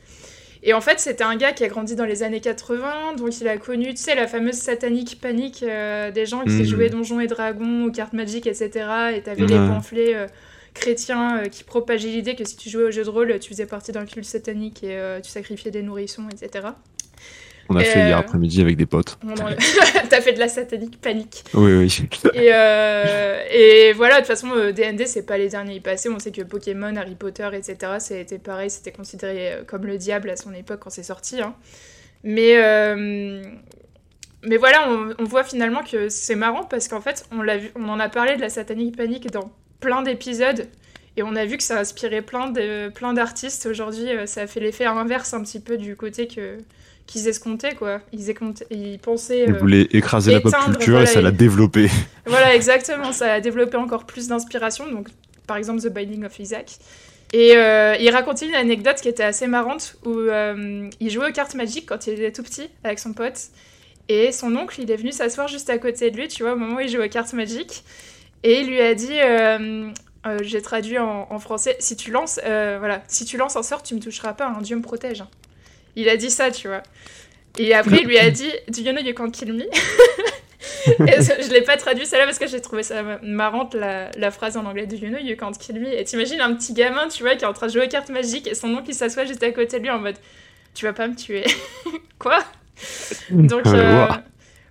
[0.64, 3.48] Et en fait, c'était un gars qui a grandi dans les années 80, donc il
[3.48, 6.66] a connu, tu sais, la fameuse satanique panique euh, des gens qui Mhm.
[6.66, 8.70] jouaient Donjons et Dragons, aux cartes magiques, etc.
[9.16, 10.28] Et t'avais les pamphlets euh,
[10.76, 13.66] chrétiens euh, qui propageaient l'idée que si tu jouais au jeu de rôle, tu faisais
[13.66, 16.68] partie d'un culte satanique et tu sacrifiais des nourrissons, etc.
[17.72, 19.18] On a Et, fait hier euh, après-midi avec des potes.
[20.10, 21.46] T'as fait de la satanique panique.
[21.54, 22.08] Oui oui.
[22.34, 26.10] Et, euh, et voilà, de toute façon, euh, D&D, c'est pas les derniers y passer.
[26.10, 30.30] On sait que Pokémon, Harry Potter, etc., c'était pareil, c'était considéré euh, comme le diable
[30.30, 31.40] à son époque quand c'est sorti.
[31.42, 31.56] hein.
[32.24, 33.42] Mais, euh,
[34.44, 37.88] mais voilà, on, on voit finalement que c'est marrant parce qu'en fait, on, vu, on
[37.88, 40.68] en a parlé de la satanique panique dans plein d'épisodes.
[41.18, 43.66] Et on a vu que ça a inspiré plein, de, plein d'artistes.
[43.66, 46.58] Aujourd'hui, euh, ça a fait l'effet inverse un petit peu du côté que,
[47.12, 48.00] qu'ils escomptaient, quoi.
[48.14, 48.34] Ils,
[48.72, 49.44] ils pensaient...
[49.44, 51.90] Il euh, voulait écraser la pop culture voilà, et ça l'a développé.
[52.26, 53.12] voilà, exactement.
[53.12, 54.90] Ça a développé encore plus d'inspiration.
[54.90, 55.10] Donc,
[55.46, 56.78] par exemple, The Binding of Isaac.
[57.34, 61.34] Et euh, il racontait une anecdote qui était assez marrante où euh, il jouait aux
[61.34, 63.40] cartes magiques quand il était tout petit avec son pote.
[64.08, 66.58] Et son oncle, il est venu s'asseoir juste à côté de lui, tu vois, au
[66.58, 67.84] moment où il jouait aux cartes magiques.
[68.44, 69.90] Et il lui a dit, euh,
[70.42, 73.96] j'ai traduit en, en français, si tu lances, voilà, si tu lances un sort, tu
[73.96, 75.24] me toucheras pas, hein, Dieu me protège.
[75.96, 76.84] Il a dit ça, tu vois.
[77.58, 79.64] Et après, il lui a dit, Do you know you can't kill me?
[81.08, 84.10] Et je je l'ai pas traduit celle-là parce que j'ai trouvé ça ma- marrante la,
[84.18, 85.92] la phrase en anglais Do you know you can't kill me?
[85.94, 88.10] Et t'imagines un petit gamin, tu vois, qui est en train de jouer aux cartes
[88.10, 90.16] magiques et son oncle qui s'assoit juste à côté de lui en mode
[90.74, 91.44] Tu vas pas me tuer.
[92.20, 92.40] Quoi?
[93.30, 94.08] Donc Euh, euh,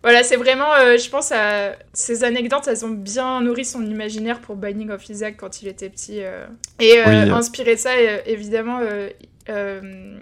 [0.03, 4.41] voilà, c'est vraiment, euh, je pense, à ces anecdotes, elles ont bien nourri son imaginaire
[4.41, 6.21] pour Binding of Isaac quand il était petit.
[6.23, 6.47] euh.
[6.79, 7.91] Et Oui, inspiré de ça,
[8.27, 8.81] évidemment,
[9.51, 10.19] euh,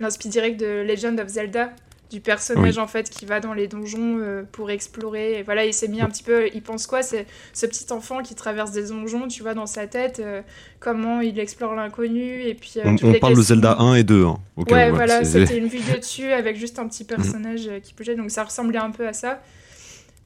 [0.00, 1.72] l'inspire direct de Legend of Zelda,
[2.10, 5.38] du personnage en fait qui va dans les donjons euh, pour explorer.
[5.38, 6.48] Et voilà, il s'est mis un petit peu.
[6.52, 9.86] Il pense quoi C'est ce petit enfant qui traverse des donjons, tu vois, dans sa
[9.86, 10.42] tête, euh,
[10.78, 12.42] comment il explore l'inconnu.
[12.42, 12.74] Et puis.
[12.76, 13.40] euh, On, parle de.
[13.40, 14.26] Zelda 1 et 2.
[14.26, 14.36] Hein,
[14.70, 18.14] Ouais, où, voilà, c'était une vidéo dessus avec juste un petit personnage euh, qui bougeait,
[18.14, 19.40] donc ça ressemblait un peu à ça.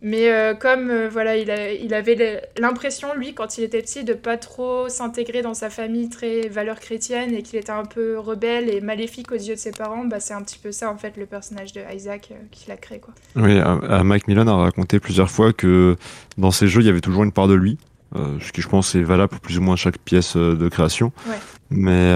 [0.02, 4.04] Mais euh, comme euh, voilà, il, a- il avait l'impression, lui, quand il était petit,
[4.04, 8.18] de pas trop s'intégrer dans sa famille très valeur chrétienne et qu'il était un peu
[8.18, 10.96] rebelle et maléfique aux yeux de ses parents, bah, c'est un petit peu ça en
[10.98, 12.98] fait le personnage de Isaac euh, qu'il a créé.
[13.00, 13.14] Quoi.
[13.36, 15.96] Oui, euh, Mike Millen a raconté plusieurs fois que
[16.36, 17.78] dans ces jeux, il y avait toujours une part de lui,
[18.14, 21.12] ce qui je pense est valable pour plus ou moins chaque pièce de création.
[21.28, 21.36] Ouais.
[21.70, 22.12] Mais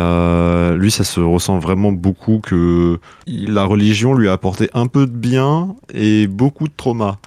[0.77, 5.13] lui, ça se ressent vraiment beaucoup que la religion lui a apporté un peu de
[5.13, 7.19] bien et beaucoup de trauma.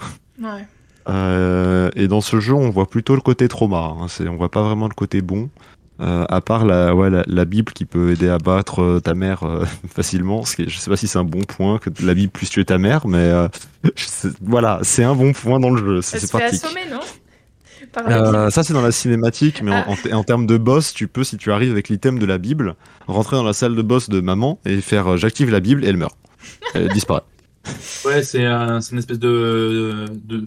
[0.43, 0.65] Ouais.
[1.09, 3.93] Euh, et dans ce jeu, on voit plutôt le côté trauma.
[3.99, 5.49] Hein, c'est, on voit pas vraiment le côté bon.
[6.01, 9.13] Euh, à part la, ouais, la, la Bible qui peut aider à battre euh, ta
[9.13, 10.43] mère euh, facilement.
[10.43, 12.65] Ce qui je sais pas si c'est un bon point que la Bible puisse tuer
[12.65, 13.47] ta mère, mais euh,
[14.41, 16.01] voilà, c'est un bon point dans le jeu.
[16.01, 16.63] C'est, pratique.
[16.63, 16.99] assommer, non?
[18.09, 19.85] Euh, ça c'est dans la cinématique, mais Ah.
[19.87, 22.25] en, en te- en termes de boss, tu peux, si tu arrives avec l'item de
[22.25, 22.75] la Bible,
[23.07, 25.89] rentrer dans la salle de boss de maman et faire euh, j'active la Bible et
[25.89, 26.15] elle meurt.
[26.73, 27.21] Elle disparaît.
[28.05, 30.05] Ouais, c'est un, c'est une espèce de,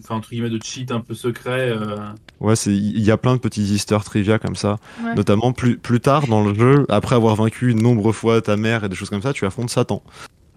[0.09, 1.71] entre guillemets, de cheat un peu secret.
[1.71, 1.97] euh.
[2.39, 4.77] Ouais, c'est il y a plein de petits easter trivia comme ça.
[5.03, 5.15] Ouais.
[5.15, 8.55] Notamment plus, plus tard dans le jeu, après avoir vaincu une nombre de fois ta
[8.57, 10.03] mère et des choses comme ça, tu affrontes Satan.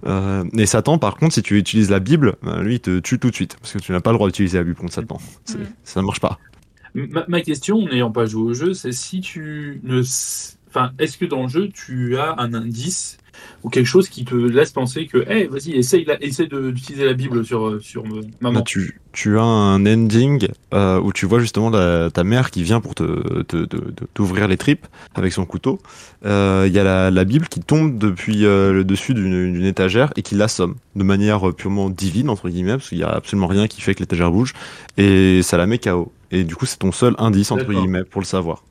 [0.07, 3.19] Euh, et Satan, par contre, si tu utilises la Bible, bah, lui, il te tue
[3.19, 3.57] tout de suite.
[3.61, 5.19] Parce que tu n'as pas le droit d'utiliser la Bible contre Satan.
[5.85, 6.39] Ça ne marche pas.
[6.95, 10.03] Ma, ma question, n'ayant pas joué au jeu, c'est si tu ne,
[10.69, 13.17] enfin, est-ce que dans le jeu tu as un indice
[13.63, 17.13] ou quelque chose qui te laisse penser que, hey, vas-y, essaye, la- essaye d'utiliser la
[17.15, 18.61] Bible sur euh, sur euh, maman.
[18.61, 22.63] Bah, tu, tu as un ending euh, où tu vois justement la- ta mère qui
[22.63, 25.79] vient pour te, te- te- te- t'ouvrir les tripes avec son couteau.
[26.25, 30.13] Euh, Il y a la, la Bible qui tombe depuis euh, le dessus d'une étagère
[30.17, 33.67] et qui l'assomme de manière purement divine, entre guillemets, parce qu'il y a absolument rien
[33.69, 34.53] qui fait que l'étagère bouge,
[34.97, 36.13] et ça la met KO.
[36.31, 38.63] Et du coup, c'est ton seul indice, entre guillemets, pour le savoir.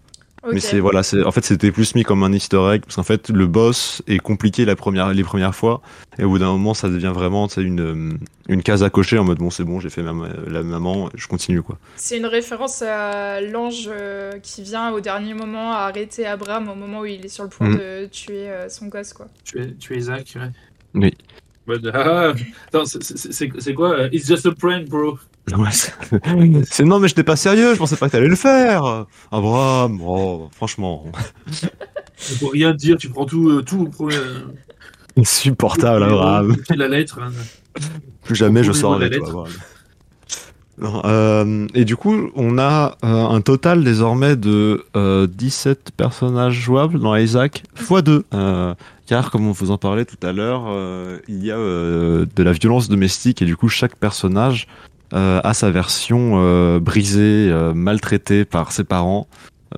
[0.52, 3.04] Mais c'est voilà, c'est en fait c'était plus mis comme un Easter egg parce qu'en
[3.04, 5.82] fait le boss est compliqué la première les premières fois
[6.17, 9.25] et au bout d'un moment ça devient vraiment une euh, une case à cocher en
[9.25, 11.78] mode bon c'est bon j'ai fait ma, la maman je continue quoi.
[11.97, 16.75] C'est une référence à l'ange euh, qui vient au dernier moment à arrêter Abraham au
[16.75, 17.78] moment où il est sur le point Mhm.
[17.78, 19.28] de tuer euh, son gosse, quoi.
[19.43, 20.49] Tu es, tu es Isaac, ouais.
[20.95, 21.13] Oui.
[21.93, 22.34] Ah,
[22.67, 25.17] attends, c'est- quoi euh, It's just a prank, bro.
[25.58, 25.93] Ouais, c'est
[26.69, 29.05] c'est- non mais j'étais pas sérieux, je pensais pas que t'allais le faire.
[29.32, 31.05] Abraham, oh, franchement,
[32.17, 34.15] faut rien dire, tu prends tout, euh, tout au premier.
[35.17, 36.55] insupportable Abraham.
[36.75, 37.19] La lettre.
[37.21, 37.32] hein.
[38.23, 39.45] Plus jamais je sors avec toi.
[40.82, 46.53] Non, euh, et du coup, on a euh, un total désormais de euh, 17 personnages
[46.53, 48.23] jouables dans Isaac x 2.
[49.10, 52.43] Car, comme on vous en parlait tout à l'heure, euh, il y a euh, de
[52.43, 54.67] la violence domestique et du coup, chaque personnage
[55.13, 59.28] euh, a sa version euh, brisée, euh, maltraitée par ses parents,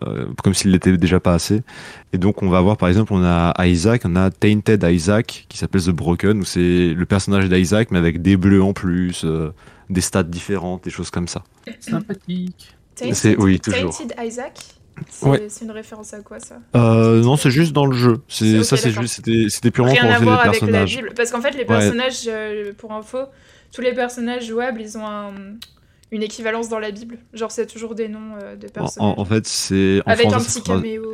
[0.03, 1.63] euh, comme s'il l'était déjà pas assez.
[2.11, 5.57] Et donc, on va voir par exemple, on a Isaac, on a Tainted Isaac qui
[5.57, 9.21] s'appelle The Broken, où c'est le personnage d'Isaac mais avec des bleus en plus.
[9.23, 9.51] euh,
[9.89, 11.43] des stats différentes, des choses comme ça.
[11.81, 12.75] Sympathique.
[12.95, 13.97] Tainted, C'est- oui, toujours.
[13.97, 14.53] Tainted Isaac?
[15.09, 15.47] C'est Ouais.
[15.61, 16.55] une référence à quoi, ça?
[16.75, 18.21] Euh, non, c'est juste dans le jeu.
[18.27, 20.67] C'est- ça, c'est juste, c'était, c'était purement Rien pour à lancer voir des avec la
[20.67, 20.95] personnages.
[20.97, 21.13] Bible.
[21.15, 23.19] Parce qu'en fait, les personnages, euh, pour info,
[23.73, 25.33] tous les personnages jouables, ils ont un-
[26.11, 27.17] une équivalence dans la Bible.
[27.33, 29.13] Genre, c'est toujours des noms euh, de personnages.
[29.17, 31.13] en- en fait, c'est avec un français, petit sera- caméo.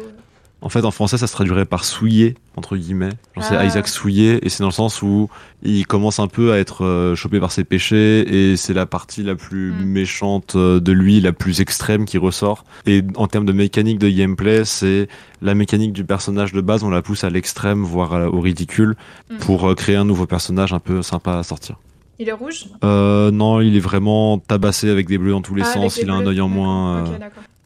[0.59, 3.11] En fait, en français, ça se traduirait par souillé entre guillemets.
[3.35, 3.63] Genre, c'est Ah.
[3.65, 5.29] Isaac souillé, et c'est dans le sens où
[5.61, 9.21] il commence un peu à être euh, chopé par ses péchés, et c'est la partie
[9.21, 9.85] la plus Mm.
[9.85, 12.65] méchante euh, de lui, la plus extrême qui ressort.
[12.87, 15.07] Et en termes de mécanique de gameplay, c'est
[15.43, 18.95] la mécanique du personnage de base, on la pousse à l'extrême, voire à- au ridicule,
[19.29, 19.37] Mm.
[19.37, 21.75] pour euh, créer un nouveau personnage un peu sympa à sortir.
[22.19, 22.65] Il est rouge?
[22.83, 25.97] Euh, non, il est vraiment tabassé avec des bleus dans tous les Ah, sens.
[26.01, 26.97] Il a un œil en moins.
[27.05, 27.17] euh.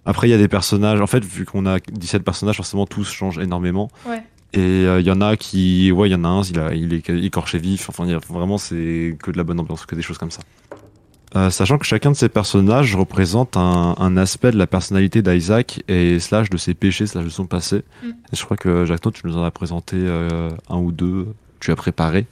[0.06, 1.00] Après, il y a des personnages.
[1.02, 3.90] En fait, vu qu'on a 17 personnages, forcément tous changent énormément.
[4.08, 4.24] Ouais.
[4.54, 6.74] Et euh, il y en a qui, ouais, il y en a un, il, a,
[6.74, 7.88] il est écorché vif.
[7.90, 10.42] Enfin, y a- vraiment, c'est que de la bonne ambiance, que des choses comme ça.
[11.38, 15.82] Euh, sachant que chacun de ces personnages représente un, un aspect de la personnalité d'Isaac
[15.88, 17.84] et slash de ses péchés, slash de son passé.
[18.04, 18.08] Mm.
[18.10, 21.28] Et je crois que Jacques, tu nous en as présenté euh, un ou deux.
[21.62, 22.26] Tu as préparé.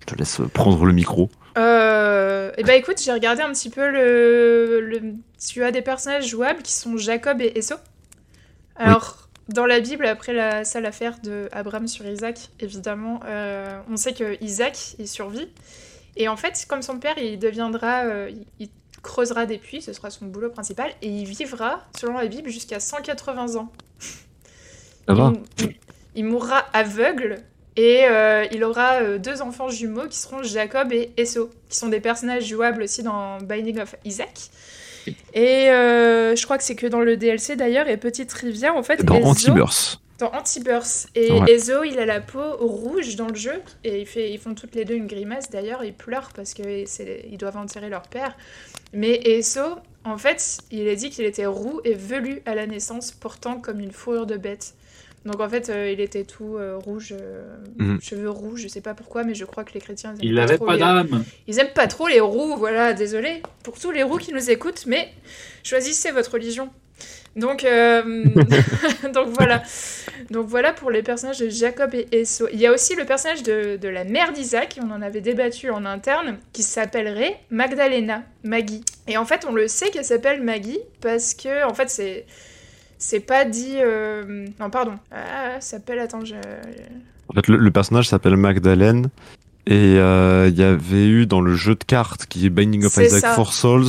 [0.00, 1.30] Je te laisse prendre le micro.
[1.56, 6.26] Euh, et bah écoute, j'ai regardé un petit peu le, le- Tu as des personnages
[6.28, 7.76] jouables qui sont Jacob et Esau.
[8.76, 13.96] Alors, dans la Bible, après la sale affaire de Abraham sur Isaac, évidemment, euh, on
[13.96, 15.48] sait que Isaac, il survit.
[16.16, 18.04] Et en fait, comme son père, il deviendra.
[18.04, 18.68] euh, il,
[19.02, 22.80] creusera des puits, ce sera son boulot principal, et il vivra, selon la Bible, jusqu'à
[22.80, 23.70] 180 ans.
[25.06, 25.32] Ça va
[26.14, 27.42] il mourra aveugle
[27.76, 31.88] et euh, il aura euh, deux enfants jumeaux qui seront Jacob et Esau, qui sont
[31.88, 34.50] des personnages jouables aussi dans Binding of Isaac.
[35.34, 38.82] Et euh, je crois que c'est que dans le DLC d'ailleurs, et petite trivia, en
[38.82, 40.00] fait, Dans Antiburst.
[40.18, 41.08] dans Anti-Burst.
[41.14, 41.52] Et Ouais.
[41.52, 43.60] Ezo, il a la peau rouge dans le jeu.
[43.82, 45.50] Et il fait, ils font toutes les deux une grimace.
[45.50, 48.36] D'ailleurs, ils pleurent parce qu'ils doivent enterrer leur père.
[48.92, 49.60] Mais Ezo,
[50.04, 53.80] en fait, il a dit qu'il était roux et velu à la naissance, portant comme
[53.80, 54.74] une fourrure de bête.
[55.24, 58.00] Donc en fait, euh, il était tout euh, rouge, euh, Mhm.
[58.02, 60.76] cheveux rouges, je sais pas pourquoi, mais je crois que les chrétiens, ils Il pas
[60.76, 61.24] d'âme.
[61.46, 64.84] ils aiment pas trop les roux, voilà, désolé pour tous les roux qui nous écoutent,
[64.86, 65.08] mais
[65.62, 66.68] choisissez votre religion.
[67.36, 68.24] Donc, euh,
[69.14, 69.62] donc voilà.
[70.30, 72.46] Donc voilà pour les personnages de Jacob et Esau.
[72.52, 75.70] Il y a aussi le personnage de, de la mère d'Isaac, on en avait débattu
[75.70, 78.84] en interne, qui s'appellerait Magdalena, Maggie.
[79.08, 82.24] Et en fait, on le sait qu'elle s'appelle Maggie parce que, en fait, c'est.
[82.98, 83.76] C'est pas dit.
[83.78, 84.94] euh, Non, pardon.
[85.12, 85.98] Ah, ça s'appelle.
[85.98, 86.34] Attends, je.
[87.28, 89.08] En fait, le, le personnage s'appelle Magdalene.
[89.66, 92.94] Et euh, il y avait eu dans le jeu de cartes qui est Binding of
[92.98, 93.34] Isaac ça.
[93.34, 93.86] for Souls,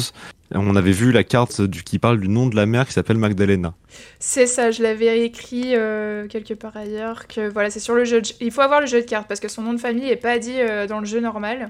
[0.54, 3.18] on avait vu la carte du, qui parle du nom de la mère qui s'appelle
[3.18, 3.74] Magdalena.
[4.20, 7.28] C'est ça, je l'avais écrit euh, quelque part ailleurs.
[7.28, 8.22] Que voilà, c'est sur le jeu.
[8.22, 10.16] de- Il faut avoir le jeu de cartes parce que son nom de famille est
[10.16, 11.70] pas dit euh, dans le jeu normal.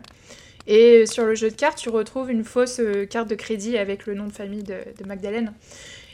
[0.67, 4.13] Et sur le jeu de cartes, tu retrouves une fausse carte de crédit avec le
[4.13, 5.52] nom de famille de, de Magdalene.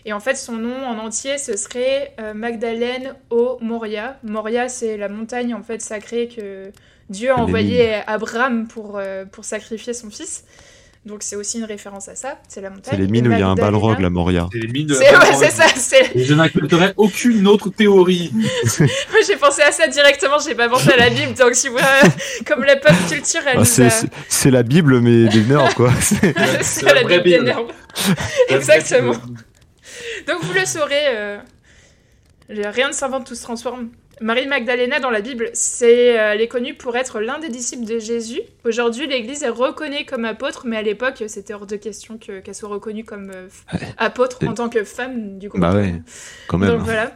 [0.05, 4.17] Et en fait, son nom en entier, ce serait euh, Magdalene au Moria.
[4.23, 6.71] Moria, c'est la montagne en fait sacrée que
[7.09, 10.43] Dieu a envoyée à Abraham pour, euh, pour sacrifier son fils.
[11.03, 12.37] Donc c'est aussi une référence à ça.
[12.47, 12.91] C'est la montagne.
[12.91, 14.47] C'est les mines où il y a un balrog, la Moria.
[14.53, 15.43] C'est les mines de la C'est ouais, Balrog.
[15.49, 15.49] c'est
[15.95, 15.97] ça.
[16.15, 18.31] Je n'accepterai aucune autre théorie.
[18.79, 21.81] Moi, j'ai pensé à ça directement, j'ai pas pensé à la Bible, donc tu vois,
[22.45, 23.89] comme la pop culture, elle Ah, c'est, a...
[23.89, 25.91] c'est- c'est la Bible, mais des nerds, quoi.
[25.99, 27.45] C'est- C'est la la vraie Bible des Bible.
[27.45, 28.15] nerfs.
[28.49, 29.13] Exactement.
[30.27, 31.37] Donc vous le saurez, euh,
[32.49, 33.89] rien ne s'invente, tout se transforme.
[34.19, 37.85] Marie Magdalena dans la Bible, c'est, euh, elle est connue pour être l'un des disciples
[37.85, 38.41] de Jésus.
[38.65, 42.53] Aujourd'hui, l'Église est reconnue comme apôtre, mais à l'époque, c'était hors de question que- qu'elle
[42.53, 43.79] soit reconnue comme euh, Ouais.
[43.97, 45.57] apôtre en tant que femme du coup.
[45.57, 45.95] Bah ouais,
[46.47, 46.69] quand même.
[46.69, 47.13] Donc voilà.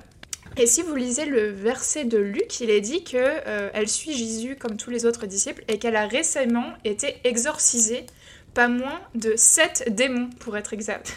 [0.57, 4.13] Et si vous lisez le verset de Luc, il est dit que euh, elle suit
[4.13, 8.05] Jésus comme tous les autres disciples et qu'elle a récemment été exorcisée
[8.55, 11.13] pas moins de sept démons pour être exact.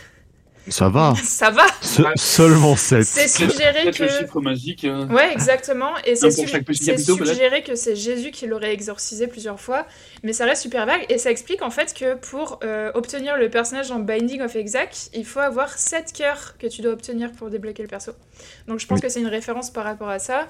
[0.71, 1.15] Ça va.
[1.23, 1.67] Ça va.
[1.81, 3.05] Se- seulement 7.
[3.05, 4.85] C'est suggéré que le chiffre magique.
[4.85, 5.07] euh.
[5.07, 5.91] Ouais, exactement.
[6.05, 9.87] Et c'est su- c'est suggéré que c'est Jésus qui l'aurait exorcisé plusieurs fois,
[10.23, 11.05] mais ça reste super vague.
[11.09, 14.97] Et ça explique en fait que pour euh, obtenir le personnage en Binding of Isaac,
[15.15, 18.13] il faut avoir 7 cœurs que tu dois obtenir pour débloquer le perso.
[18.67, 19.03] Donc je pense Oui.
[19.03, 20.49] que c'est une référence par rapport à ça.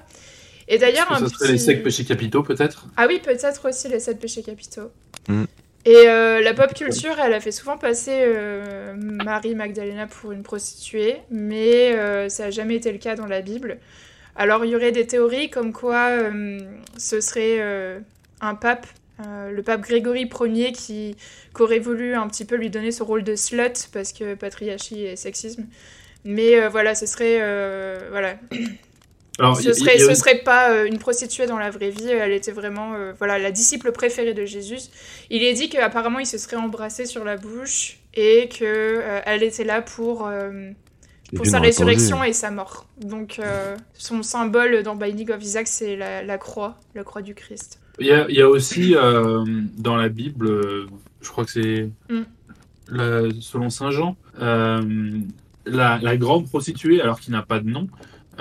[0.67, 2.85] Et d'ailleurs, ça serait les secs péchés capitaux, peut-être?
[2.95, 4.91] Ah oui, peut-être aussi les 7 péchés capitaux.
[5.27, 5.45] Mm.
[5.85, 10.43] Et euh, la pop culture, elle a fait souvent passer euh, Marie Magdalena pour une
[10.43, 13.77] prostituée, mais euh, ça n'a jamais été le cas dans la Bible.
[14.35, 16.11] Alors il y aurait des théories comme quoi
[16.97, 17.59] ce serait
[18.39, 18.87] un pape,
[19.19, 21.17] le pape Grégory Ier, qui,
[21.53, 25.03] qui aurait voulu un petit peu lui donner ce rôle de slut parce que patriarchie
[25.03, 25.65] et sexisme.
[26.23, 27.39] Mais voilà, ce serait
[28.11, 28.35] voilà,
[29.39, 32.09] Alors, ce a- serait, a ce serait pas euh, une prostituée dans la vraie vie,
[32.09, 34.79] elle était vraiment euh, voilà, la disciple préférée de Jésus.
[35.29, 39.43] Il est dit qu'apparemment il se serait embrassé sur la bouche et que euh, elle
[39.43, 40.71] était là pour, euh,
[41.35, 42.85] pour sa résurrection et sa mort.
[42.99, 47.33] Donc euh, son symbole dans Binding of Isaac c'est la, la croix, la croix du
[47.33, 47.79] Christ.
[47.99, 49.43] Il y a, il y a aussi euh,
[49.77, 50.87] dans la Bible,
[51.21, 52.23] je crois que c'est Mm.
[53.39, 54.81] selon Saint Jean, euh,
[55.65, 57.87] la, la grande prostituée, alors qui n'a pas de nom.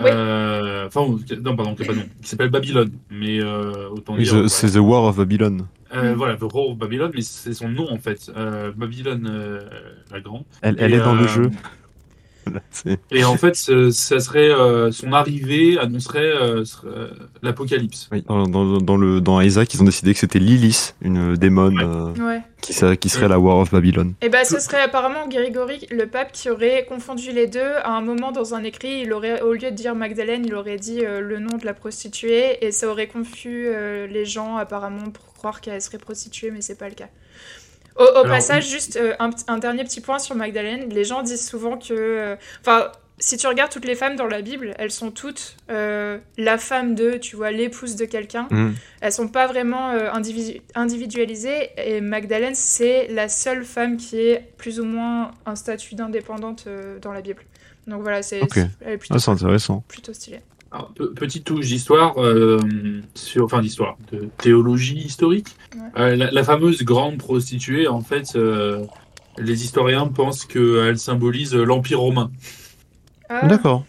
[0.03, 0.11] Oui.
[0.13, 1.01] euh, Enfin,
[1.43, 2.05] non, pardon, qui n'a pas de nom.
[2.23, 2.91] Qui s'appelle Babylone.
[3.11, 4.33] Mais euh, autant Oui, dire.
[4.35, 4.49] voilà.
[4.49, 5.67] C'est The War of Babylon.
[5.95, 6.17] Euh, Mm.
[6.17, 8.31] Voilà, The Roar of Babylon, mais c'est son nom en fait.
[8.37, 9.61] Euh, Babylone euh,
[10.13, 10.45] la Grande.
[10.61, 11.51] Elle, elle est dans le jeu.
[13.11, 17.09] Et en fait, ce- ça serait euh, son arrivée annoncerait euh, euh,
[17.43, 18.09] l'apocalypse.
[18.13, 21.81] oui, dans, dans- dans le, dans Isaac, ils ont décidé que c'était Lilith, une démone,
[21.81, 22.43] euh, Ouais.
[22.61, 24.15] qui, serait la War of Babylon.
[24.21, 27.75] Et bah ce serait apparemment Grégory, le pape, qui aurait confondu les deux.
[27.85, 30.77] À un moment dans un écrit, il aurait, au lieu de dire Magdalène, il aurait
[30.79, 35.11] dit euh, le nom de la prostituée et ça aurait confus euh, les gens apparemment
[35.11, 37.09] pour croire qu'elle serait prostituée, mais c'est pas le cas.
[37.99, 40.89] Au, au Alors, passage, juste euh, un, un dernier petit point sur Magdalène.
[40.91, 42.93] Les gens disent souvent que, euh, enfin.
[43.21, 46.95] si tu regardes toutes les femmes dans la Bible, elles sont toutes euh, la femme
[46.95, 48.47] de, tu vois, l'épouse de quelqu'un.
[48.51, 48.75] Mm.
[49.01, 54.79] Elles sont pas vraiment individu- individualisées et Magdalène c'est la seule femme qui est plus
[54.79, 56.69] ou moins un statut d'indépendante
[57.03, 57.43] dans la Bible.
[57.89, 58.59] Donc voilà, c'est Ok.
[58.83, 59.83] elle est plutôt, Ah, intéressant.
[59.89, 60.41] plutôt stylée.
[60.71, 62.59] Alors, petite touche d'histoire, euh,
[63.15, 65.49] sur, enfin d'histoire, de théologie historique.
[65.75, 65.81] Ouais.
[65.99, 68.85] Euh, la, la fameuse grande prostituée, en fait, euh,
[69.39, 72.31] les historiens pensent qu'elle symbolise l'Empire romain.
[73.31, 73.85] Ah, D'accord.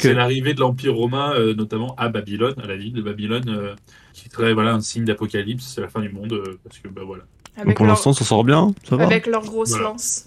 [0.00, 3.74] C'est l'arrivée de l'Empire romain, euh, notamment à Babylone, à la ville de Babylone, euh,
[4.12, 7.02] qui serait voilà, un signe d'apocalypse, c'est la fin du monde, euh, parce que bah
[7.06, 7.22] voilà.
[7.64, 9.04] Donc pour l'instant, s'en sort bien, ça va.
[9.04, 9.84] avec leur grosse Voilà.
[9.86, 10.26] lance.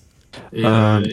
[0.54, 1.04] Et, Euh, euh,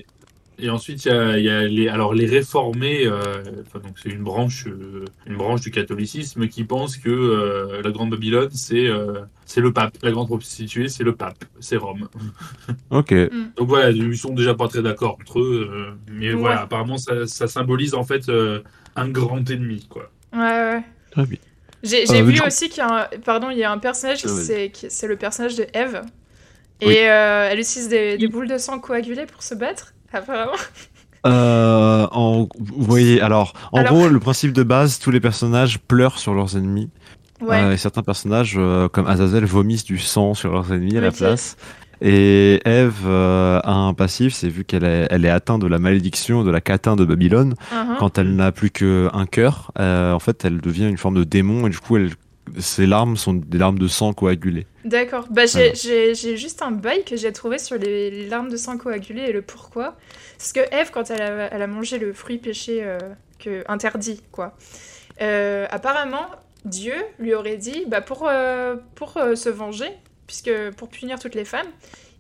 [0.58, 3.96] et ensuite, il y a, il y a les, alors les réformés, euh, enfin, donc
[4.02, 8.50] c'est une branche, euh, une branche du catholicisme qui pense que euh, la Grande Babylone,
[8.52, 9.96] c'est euh, c'est le pape.
[10.02, 12.08] La grande prostituée, c'est le pape, c'est Rome.
[12.90, 13.14] Ok.
[13.56, 16.34] Donc voilà, ils sont déjà pas très d'accord entre eux, euh, mais Ouais.
[16.34, 18.60] voilà, apparemment ça, ça symbolise en fait euh,
[18.96, 20.10] un grand ennemi, quoi.
[20.32, 20.82] Ouais, ouais.
[21.10, 21.38] Très bien.
[21.82, 24.28] J'ai Euh, vu aussi qu'il y a un, pardon, il y a un personnage, Ah,
[24.28, 24.44] vas-y.
[24.44, 26.02] c'est qui- c'est le personnage de Eve.
[26.80, 26.96] Et Oui.
[26.98, 30.52] euh, elle utilise des, des boules de sang coagulées pour se battre, apparemment.
[31.26, 35.78] Euh, en, vous voyez, alors, en Alors- gros, le principe de base, tous les personnages
[35.80, 36.90] pleurent sur leurs ennemis.
[37.40, 37.62] Ouais.
[37.62, 41.12] Euh, et certains personnages, euh, comme Azazel, vomissent du sang sur leurs ennemis à la
[41.12, 41.56] place.
[42.00, 45.80] Et Eve euh, a un passif, c'est vu qu'elle est, elle est atteinte de la
[45.80, 47.54] malédiction de la catin de Babylone.
[47.72, 47.96] Mhm.
[47.98, 51.66] Quand elle n'a plus qu'un cœur, euh, en fait, elle devient une forme de démon
[51.66, 52.10] et du coup, elle,
[52.58, 54.66] ses larmes sont des larmes de sang coagulées.
[54.84, 55.26] D'accord.
[55.30, 59.22] Bah, j'ai- juste un bail que j'ai trouvé sur les, les larmes de sang coagulées
[59.28, 59.96] et le pourquoi.
[60.38, 62.98] Parce que Eve, quand elle a, elle a mangé le fruit péché euh,
[63.38, 64.56] que, interdit, quoi,
[65.20, 66.26] euh, apparemment,
[66.64, 69.88] Dieu lui aurait dit, bah, pour, euh, pour euh, se venger,
[70.26, 71.66] puisque pour punir toutes les femmes,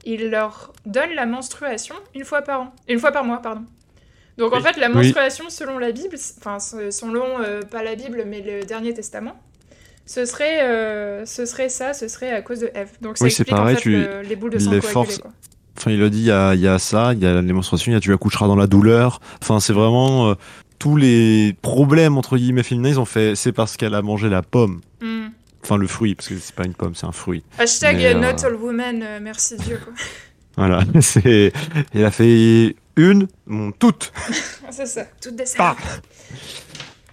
[0.04, 2.74] il leur donne la menstruation une fois par an.
[2.88, 3.64] Une fois par mois, pardon.
[4.38, 4.94] Donc en fait, la Oui.
[4.94, 9.36] menstruation, selon la Bible, enfin, selon, euh, pas la Bible, mais le Dernier Testament,
[10.08, 12.88] ce serait, euh, ce serait ça, ce serait à cause de Eve.
[13.00, 15.20] Donc Oui, c'est pareil, en fait tu- le- les boules de sang les forces-.
[15.76, 17.42] Enfin, il a dit, il y a, il y a ça, il y a la
[17.42, 19.20] démonstration, il y a tu accoucheras dans la douleur.
[19.40, 20.34] Enfin, c'est vraiment euh,
[20.80, 24.42] tous les problèmes, entre guillemets, féminins, ils ont fait, c'est parce qu'elle a mangé la
[24.42, 24.80] pomme.
[25.00, 25.26] Hmm.
[25.62, 27.44] Enfin, le fruit, parce que c'est pas une pomme, c'est un fruit.
[27.58, 29.78] Hashtag Mais, euh, not all women, merci Dieu.
[29.84, 29.92] Quoi.
[30.56, 31.52] Voilà, c'est.
[31.94, 34.12] Il a fait une, bon, toutes.
[34.72, 35.76] c'est ça, toutes des Ah.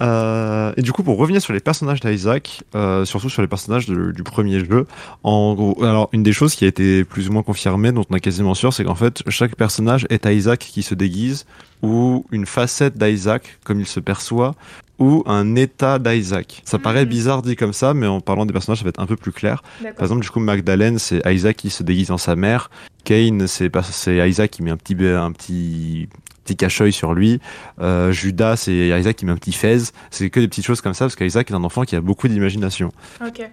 [0.01, 3.85] Euh, et du coup, pour revenir sur les personnages d'Isaac, euh, surtout sur les personnages
[3.87, 4.87] de- du premier jeu,
[5.23, 8.15] en gros, alors une des choses qui a été plus ou moins confirmée, dont on
[8.15, 11.45] est quasiment sûr, c'est qu'en fait, chaque personnage est Isaac qui se déguise,
[11.81, 14.55] ou une facette d'Isaac, comme il se perçoit,
[14.99, 16.61] ou un état d'Isaac.
[16.65, 16.83] Ça Mhm.
[16.83, 19.17] paraît bizarre dit comme ça, mais en parlant des personnages, ça va être un peu
[19.17, 19.61] plus clair.
[19.95, 22.69] Par exemple, du coup, Magdalene, c'est Isaac qui se déguise en sa mère.
[23.03, 23.69] Kane, c'est
[24.07, 26.07] Isaac qui met un petit, un petit,
[26.45, 27.39] petit cache-œil sur lui.
[27.81, 29.79] Euh, Judas, c'est Isaac qui met un petit fez.
[30.11, 32.27] C'est que des petites choses comme ça, parce qu'Isaac est un enfant qui a beaucoup
[32.27, 32.91] d'imagination.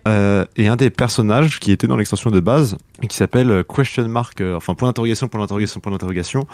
[0.07, 2.76] Euh, et un des personnages qui était dans l'extension de base,
[3.09, 6.47] qui s'appelle euh, Question Mark, enfin point d'interrogation, point d'interrogation, point d'interrogation,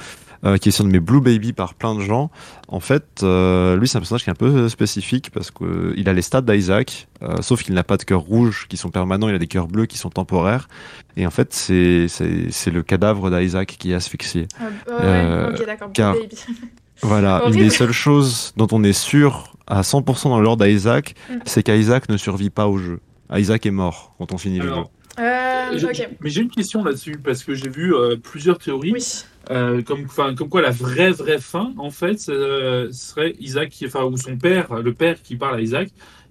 [0.61, 2.31] qui est surnommé Blue Baby par plein de gens.
[2.69, 6.13] En fait, euh, lui, c'est un personnage qui est un peu spécifique parce qu'il a
[6.13, 9.35] les stats d'Isaac, euh, sauf qu'il n'a pas de cœurs rouges qui sont permanents, il
[9.35, 10.69] a des cœurs bleus qui sont temporaires.
[11.17, 14.47] Et en fait, c'est c'est c'est le cadavre d'Isaac qui est asphyxié.
[14.61, 15.93] Ah, ouais, Euh, ok, d'accord.
[15.93, 16.37] car- Baby.
[17.03, 21.35] Voilà, une des seules choses dont on est sûr à 100% dans l'ordre d'Isaac, Mm.
[21.45, 22.99] c'est qu'Isaac ne survit pas au jeu.
[23.33, 24.73] Isaac est mort quand on finit le jeu.
[24.73, 25.79] Alors, Euh.
[26.21, 29.25] Mais j'ai une question là-dessus, parce que j'ai vu euh, plusieurs théories, Oui.
[29.51, 30.07] euh, comme,
[30.49, 34.95] quoi la vraie, vraie fin, en fait, serait Isaac, qui, enfin, ou son père, le
[34.95, 35.91] père qui parle à Isaac,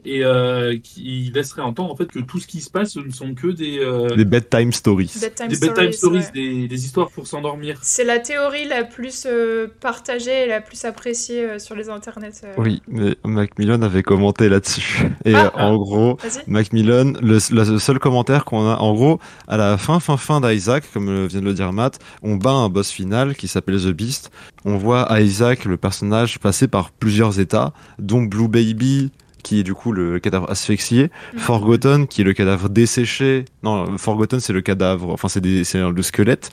[0.10, 3.12] et euh, qui laisserait entendre en fait que tout ce qui se passe ce ne
[3.12, 5.12] sont que des, euh, Des bedtime stories.
[5.20, 5.94] Bedtime des bedtime stories.
[5.94, 6.32] stories, ouais.
[6.62, 7.80] des, des histoires pour s'endormir.
[7.82, 12.32] C'est la théorie la plus euh, partagée et la plus appréciée euh, sur les internets.
[12.44, 12.54] euh.
[12.58, 15.04] Oui, mais Macmillan avait commenté là-dessus.
[15.26, 15.52] Et Ah.
[15.56, 16.18] en gros.
[16.48, 20.84] Macmillan, le, le seul commentaire qu'on a, en gros, à la fin, fin, fin d'Isaac,
[20.94, 24.32] comme vient de le dire Matt, on bat un boss final qui s'appelle The Beast.
[24.66, 29.12] On voit Isaac, le personnage, passer par plusieurs états, dont Blue Baby,
[29.48, 31.40] qui est du coup le cadavre asphyxié, Mhm.
[31.40, 33.46] Forgotten, qui est le cadavre desséché.
[33.64, 36.52] Non, Forgotten, c'est le cadavre, enfin, c'est le squelette.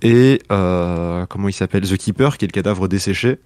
[0.00, 1.82] Et euh, comment il s'appelle?
[1.82, 3.38] The Keeper, qui est le cadavre desséché,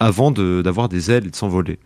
[0.00, 1.78] avant de- d'avoir des ailes et de s'envoler.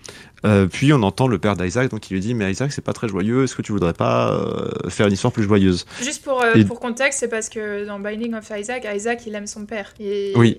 [0.44, 2.92] Euh, puis on entend le père d'Isaac, donc il lui dit Mais Isaac, c'est pas
[2.92, 5.86] très joyeux, est-ce que tu voudrais pas euh, faire une histoire plus joyeuse?
[6.00, 9.48] Juste pour, Et- pour contexte, c'est parce que dans Binding of Isaac, Isaac, il aime
[9.48, 9.92] son père.
[9.98, 10.58] Et Oui.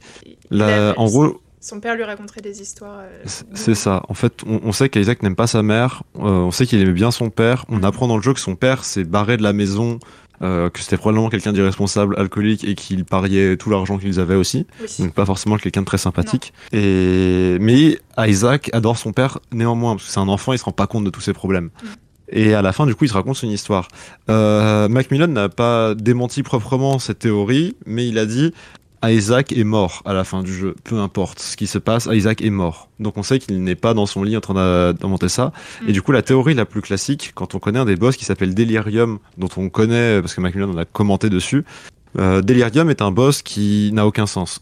[0.52, 3.00] il Là, aime- En gros, Son père lui raconterait des histoires.
[3.00, 4.04] euh, c'est ça.
[4.10, 6.92] En fait, on, on sait qu'Isaac n'aime pas sa mère, euh, on sait qu'il aimait
[6.92, 7.64] bien son père.
[7.70, 7.86] On Mhm.
[7.86, 10.00] apprend dans le jeu que son père s'est barré de la maison,
[10.42, 14.68] euh, que c'était probablement quelqu'un d'irresponsable, alcoolique, et qu'il pariait tout l'argent qu'ils avaient aussi.
[14.82, 14.88] Oui.
[15.00, 16.52] donc pas forcément quelqu'un de très sympathique.
[16.74, 20.74] Et mais Isaac adore son père néanmoins parce que c'est un enfant, il se rend
[20.74, 21.70] pas compte de tous ses problèmes.
[21.82, 21.88] Mm.
[22.36, 23.88] Et à la fin, du coup, il se raconte son histoire.
[24.30, 28.54] Euh, Macmillan n'a pas démenti proprement cette théorie, mais il a dit
[29.04, 30.76] Isaac est mort à la fin du jeu.
[30.84, 32.90] Peu importe ce qui se passe, Isaac est mort.
[33.00, 35.52] Donc on sait qu'il n'est pas dans son lit en train d'inventer ça.
[35.82, 35.90] Mm.
[35.90, 38.26] Et du coup, la théorie la plus classique, quand on connaît un des boss qui
[38.26, 41.66] s'appelle Delirium, dont on connaît parce que Macmillan en a commenté dessus,
[42.20, 44.62] euh, Delirium est un boss qui n'a aucun sens.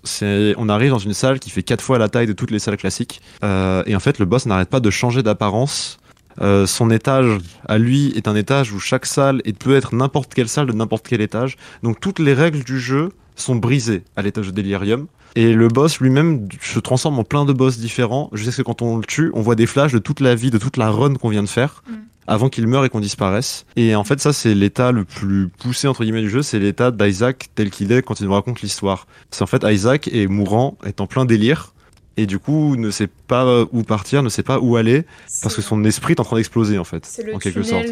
[0.58, 2.78] On arrive dans une salle qui fait quatre fois la taille de toutes les salles
[2.78, 5.98] classiques, euh, et en fait le boss n'arrête pas de changer d'apparence.
[6.40, 10.48] Euh, son étage à lui est un étage où chaque salle peut être n'importe quelle
[10.48, 11.58] salle de n'importe quel étage.
[11.84, 13.10] Donc toutes les règles du jeu
[13.42, 15.08] sont brisées à l'étage de Delirium.
[15.36, 18.30] Et le boss lui-même se transforme en plein de boss différents.
[18.34, 20.52] Jusqu'à ce que quand on le tue, on voit des flashs de toute la vie,
[20.52, 21.94] de toute la run qu'on vient de faire, Mm.
[22.28, 23.66] avant qu'il meure et qu'on disparaisse.
[23.78, 26.42] Et en fait, ça, c'est l'état le plus poussé, entre guillemets, du jeu.
[26.42, 29.08] C'est l'état d'Isaac tel qu'il est quand il nous raconte l'histoire.
[29.32, 31.74] C'est en fait, Isaac est mourant, est en plein délire.
[32.18, 35.06] Et du coup, ne sait pas où partir, ne sait pas où aller,
[35.42, 37.86] parce que son esprit est en train d'exploser, en fait, C'est le en quelque tunnel,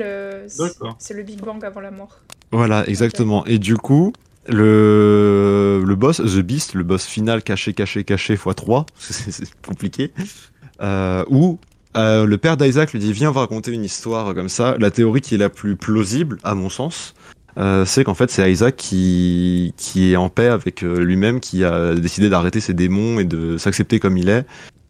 [0.52, 0.76] sorte.
[0.84, 2.20] euh, c'est le Big Bang avant la mort.
[2.52, 3.46] Voilà, exactement.
[3.46, 4.12] Et du coup,
[4.50, 10.12] le, le boss, The Beast, le boss final caché, caché, caché x3, c'est compliqué,
[10.82, 11.60] euh, où
[11.98, 14.76] euh, le père d'Isaac lui dit Viens, va raconter une histoire comme ça.
[14.80, 17.14] La théorie qui est la plus plausible, à mon sens,
[17.58, 21.64] euh, c'est qu'en fait, c'est Isaac qui, qui est en paix avec euh, lui-même, qui
[21.64, 24.46] a décidé d'arrêter ses démons et de s'accepter comme il est,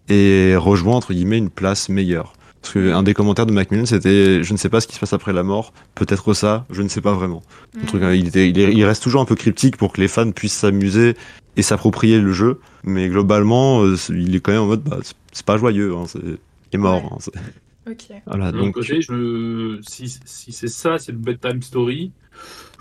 [0.10, 2.34] et rejoint, entre guillemets, une place meilleure.
[2.62, 4.99] Parce que un des commentaires de Macmillan, c'était Je ne sais pas ce qui se
[4.99, 7.41] passe après la mort, peut-être ça, je ne sais pas vraiment.
[7.74, 7.86] Le Mm.
[7.86, 10.07] truc, hein, il, était, il, est- il reste toujours un peu cryptique pour que les
[10.10, 11.16] fans puissent s'amuser
[11.55, 12.60] et s'approprier le jeu.
[12.84, 14.99] Mais globalement, euh, il est quand même en mode, bah,
[15.32, 16.38] c'est- pas joyeux, hein, c'est- il
[16.74, 17.03] est mort.
[17.03, 17.10] Ouais.
[17.14, 18.22] hein, c'est- Ok.
[18.28, 19.80] voilà, donc, côté, je...
[19.88, 22.12] si, si c'est ça, c'est le bedtime story,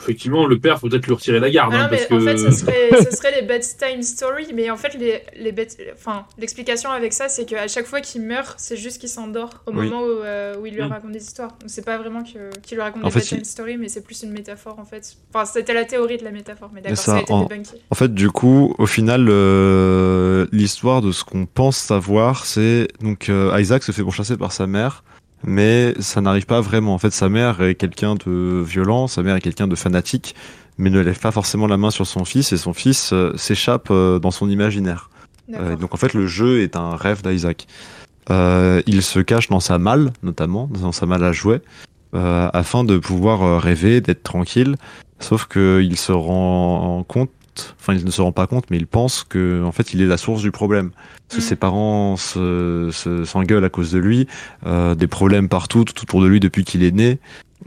[0.00, 1.72] effectivement, le père, faut peut-être lui retirer la garde.
[1.74, 2.24] Ah hein, non, mais parce en que...
[2.24, 6.24] fait, ce serait, ce serait les bedtime story, mais en fait, les, les bed- enfin,
[6.38, 9.86] l'explication avec ça, c'est qu'à chaque fois qu'il meurt, c'est juste qu'il s'endort au Oui.
[9.88, 10.86] moment où, euh, où il lui Mm.
[10.92, 11.50] raconte des histoires.
[11.60, 13.88] Donc c'est pas vraiment que- qu'il lui raconte En des fait, bedtime il- story, mais
[13.88, 15.16] c'est plus une métaphore en fait.
[15.34, 17.78] Enfin, c'était la théorie de la métaphore, mais d'accord, ça, ça, a été en- débunké.
[17.90, 23.28] En fait, du coup, au final, euh, l'histoire de ce qu'on pense savoir, c'est donc
[23.28, 25.02] euh, Isaac se fait pourchasser par sa mère,
[25.44, 26.94] mais ça n'arrive pas vraiment.
[26.94, 30.34] En fait, sa mère est quelqu'un de violent, sa mère est quelqu'un de fanatique,
[30.78, 33.88] mais ne lève pas forcément la main sur son fils, et son fils euh, s'échappe
[33.90, 35.10] euh, dans son imaginaire.
[35.54, 37.66] Euh, donc en fait, le jeu est un rêve d'Isaac.
[38.28, 41.62] il se cache dans sa malle, notamment, dans sa malle à jouets,
[42.12, 44.76] afin de pouvoir rêver, d'être tranquille.
[45.20, 47.30] Sauf qu'il se rend compte,
[47.80, 50.06] enfin il ne se rend pas compte, mais il pense que en fait il est
[50.06, 50.90] la source du problème.
[51.28, 51.48] Parce que Mm.
[51.48, 54.26] ses parents se, se- s'engueulent à cause de lui,
[54.66, 57.18] euh, des problèmes partout, tout autour de lui depuis qu'il est né.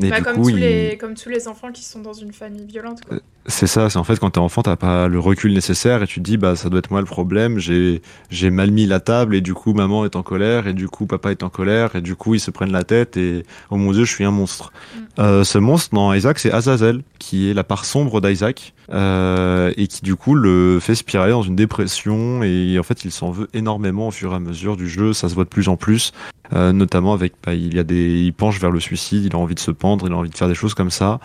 [0.02, 2.14] Et Bah, du comme, coup, tous il- les, comme tous les enfants qui sont dans
[2.14, 3.00] une famille violente.
[3.08, 3.18] Quoi.
[3.48, 6.20] c'est ça, c'est en fait quand t'es enfant, t'as pas le recul nécessaire et tu
[6.22, 7.60] te dis bah ça doit être moi le problème.
[7.60, 10.88] J'ai j'ai mal mis la table et du coup maman est en colère et du
[10.88, 13.76] coup papa est en colère et du coup ils se prennent la tête et oh
[13.78, 14.72] mon dieu je suis un monstre.
[14.96, 15.00] Mm.
[15.20, 19.88] Euh, ce monstre dans Isaac c'est Azazel qui est la part sombre d'Isaac euh, et
[19.88, 23.50] qui du coup le fait spiraler dans une dépression et en fait il s'en veut
[23.54, 25.14] énormément au fur et à mesure du jeu.
[25.14, 26.14] Ça se voit de plus en plus,
[26.54, 29.38] euh, notamment avec bah, il y a des il penche vers le suicide, il a
[29.38, 31.20] envie de se pendre, il a envie de faire des choses comme ça.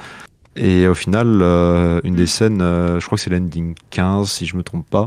[0.55, 4.47] Et au final, euh, une des scènes, euh, je crois que c'est l'ending 15, si
[4.47, 5.05] je me trompe pas,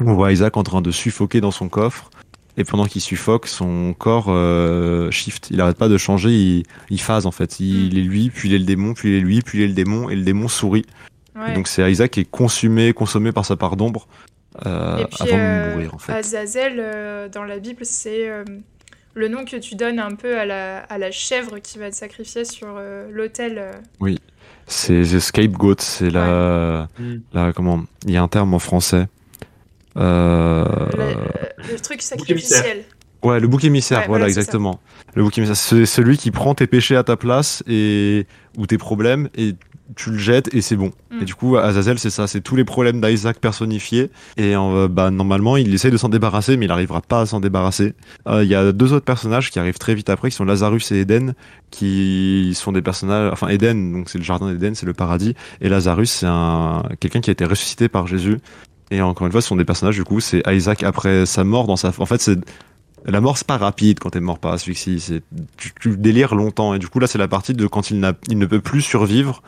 [0.00, 2.10] on voit Isaac en train de suffoquer dans son coffre.
[2.58, 4.30] Et pendant qu'il suffoque, son corps
[5.10, 5.48] shift.
[5.50, 7.60] Il arrête pas de changer, il, il phase en fait.
[7.60, 9.68] Il est lui, puis il est le démon, puis il est lui, puis il est
[9.68, 10.84] le démon, et le démon sourit.
[11.34, 11.54] Ouais.
[11.54, 14.06] Donc c'est Isaac qui est consumé, consommé par sa part d'ombre
[14.66, 16.12] euh, avant de mourir en fait.
[16.12, 18.44] Azazel, euh, dans la Bible, c'est euh,
[19.14, 21.94] le nom que tu donnes un peu à la, à la chèvre qui va être
[21.94, 23.58] sacrifiée sur euh, l'autel.
[23.58, 24.14] euh.
[24.66, 27.14] C'est the scapegoat, c'est la, Mm.
[27.32, 29.06] la comment Il y a un terme en français.
[29.96, 30.64] Euh,
[30.96, 32.84] le, le truc sacrificiel.
[33.22, 34.80] Ouais, le bouc émissaire, Ouais, voilà, exactement.
[35.14, 38.78] Le bouc émissaire, c'est celui qui prend tes péchés à ta place et ou tes
[38.78, 39.54] problèmes et
[39.96, 40.92] tu le jettes et c'est bon.
[41.10, 41.22] Mm.
[41.22, 44.10] Et du coup, Azazel, c'est ça, c'est tous les problèmes d'Isaac personnifiés.
[44.36, 47.40] Et euh, bah normalement, il essaye de s'en débarrasser, mais il n'arrivera pas à s'en
[47.40, 47.94] débarrasser.
[48.26, 50.92] Euh, Il y a deux autres personnages qui arrivent très vite après, qui sont Lazarus
[50.92, 51.34] et Eden,
[51.70, 53.32] qui sont des personnages.
[53.32, 57.20] Enfin, Eden, donc c'est le jardin d'Éden, c'est le paradis, et Lazarus, c'est un quelqu'un
[57.20, 58.38] qui a été ressuscité par Jésus.
[58.90, 59.96] Et encore une fois, ce sont des personnages.
[59.96, 61.92] Du coup, c'est Isaac après sa mort dans sa.
[61.98, 62.38] En fait, c'est
[63.04, 65.22] la mort, c'est pas rapide quand t'es mort par asphyxie.
[65.56, 66.74] Tu, tu délires longtemps.
[66.74, 68.82] Et du coup, là, c'est la partie de quand il, n'a, il ne peut plus
[68.82, 69.42] survivre.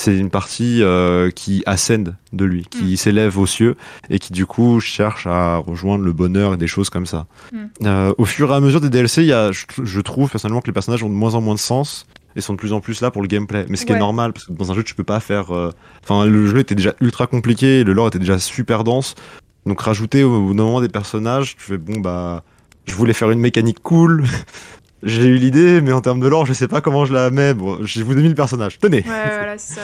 [0.00, 3.74] C'est une partie euh, qui ascende de lui, qui s'élève aux cieux
[4.10, 7.26] et qui du coup cherche à rejoindre le bonheur et des choses comme ça.
[7.52, 7.56] Mm.
[7.84, 10.68] Euh, au fur et à mesure des DLC, y a, je, je trouve personnellement que
[10.68, 13.00] les personnages ont de moins en moins de sens et sont de plus en plus
[13.00, 13.66] là pour le gameplay.
[13.68, 13.96] Mais ce qui Ouais.
[13.96, 15.52] est normal parce que dans un jeu, tu peux pas faire.
[15.52, 15.72] euh,
[16.04, 19.16] Enfin, le jeu était déjà ultra compliqué, le lore était déjà super dense.
[19.66, 22.44] Donc rajouter au, au moment des personnages, tu fais bon bah,
[22.86, 24.22] je voulais faire une mécanique cool.
[25.02, 27.54] J'ai eu l'idée, mais en termes de lore, je sais pas comment je la mets.
[27.54, 28.78] Bon, je vous ai mis le personnage.
[28.78, 28.98] Tenez.
[28.98, 29.82] Ouais, voilà, ça.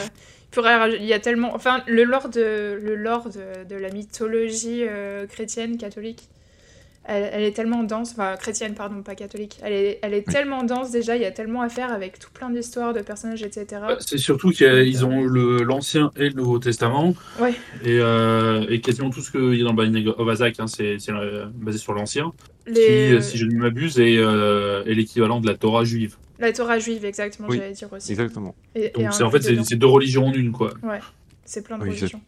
[0.57, 1.53] Il y a tellement.
[1.53, 6.29] Enfin, le lore de, le lore de, de la mythologie euh, chrétienne, catholique,
[7.07, 8.11] elle, elle est tellement dense.
[8.13, 9.57] Enfin, chrétienne, pardon, pas catholique.
[9.61, 10.33] Elle est, elle est Oui.
[10.33, 13.43] tellement dense déjà, il y a tellement à faire avec tout plein d'histoires, de personnages,
[13.43, 13.65] etc.
[13.87, 17.13] Bah, C'est surtout qu'ils ont le- l'Ancien et le Nouveau Testament.
[17.39, 17.53] Ouais.
[17.83, 20.67] Et, euh, et quasiment tout ce qu'il y a dans le Binding of Isaac, hein,
[20.67, 22.31] c'est c'est, euh, basé sur l'Ancien.
[22.67, 22.81] Les, Qui,
[23.13, 26.15] euh, si je ne m'abuse, est, euh, est l'équivalent de la Torah juive.
[26.39, 28.11] La Torah juive, exactement, Oui, j'allais dire aussi.
[28.11, 28.55] Exactement.
[28.75, 30.73] Et- et Donc c'est en fait c'est deux religions en une quoi.
[31.45, 32.21] C'est plein de Oui, religions.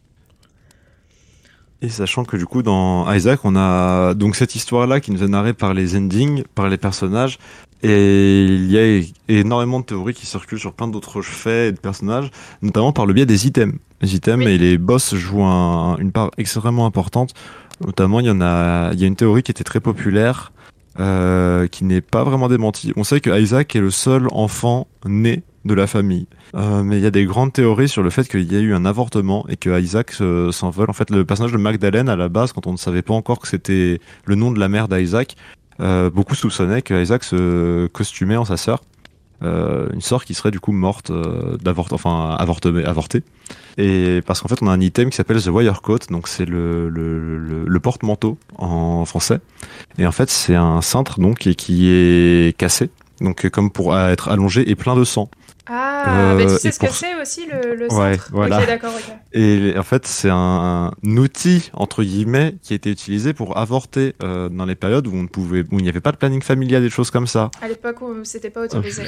[1.82, 5.23] Et sachant que du coup dans Isaac on a donc cette histoire là qui nous
[5.23, 7.38] est narrée par les endings, par les personnages
[7.84, 11.80] et il y a énormément de théories qui circulent sur plein d'autres faits et de
[11.80, 12.32] personnages,
[12.63, 13.75] notamment par le biais des items.
[14.01, 14.53] Les items Oui.
[14.53, 17.36] et les boss jouent un- une part extrêmement importante.
[17.86, 20.51] Notamment il y en a, il y a une théorie qui était très populaire
[20.99, 22.91] euh, qui n'est pas vraiment démentie.
[22.95, 26.28] On sait que Isaac est le seul enfant né de la famille.
[26.55, 28.74] Euh, mais il y a des grandes théories sur le fait qu'il y a eu
[28.74, 30.89] un avortement et que Isaac euh, s'envole.
[30.89, 33.39] En fait, le personnage de Magdalene, à la base, quand on ne savait pas encore
[33.39, 35.36] que c'était le nom de la mère d'Isaac,
[35.80, 38.82] euh, beaucoup soupçonnaient que Isaac se costumait en sa sœur.
[39.43, 43.22] Une sœur qui serait du coup morte euh, d'avort, enfin avortée.
[43.78, 46.45] Et parce qu'en fait, on a un item qui s'appelle The Wire Coat, donc c'est
[46.45, 49.39] le, porte-manteau en français.
[49.99, 52.89] Et en fait, c'est un cintre donc qui est cassé,
[53.22, 55.30] donc comme pour être allongé et plein de sang.
[55.70, 58.59] Ah, Euh, mais tu sais ce que c'est aussi le, le Ouais, centre voilà.
[58.59, 58.93] Ok, d'accord.
[59.34, 64.15] Et en fait, c'est un, un outil entre guillemets qui a été utilisé pour avorter
[64.24, 66.82] euh, dans les périodes où on pouvait, où il n'y avait pas de planning familial,
[66.82, 67.51] des choses comme ça.
[67.61, 69.03] À l'époque où c'était pas autorisé.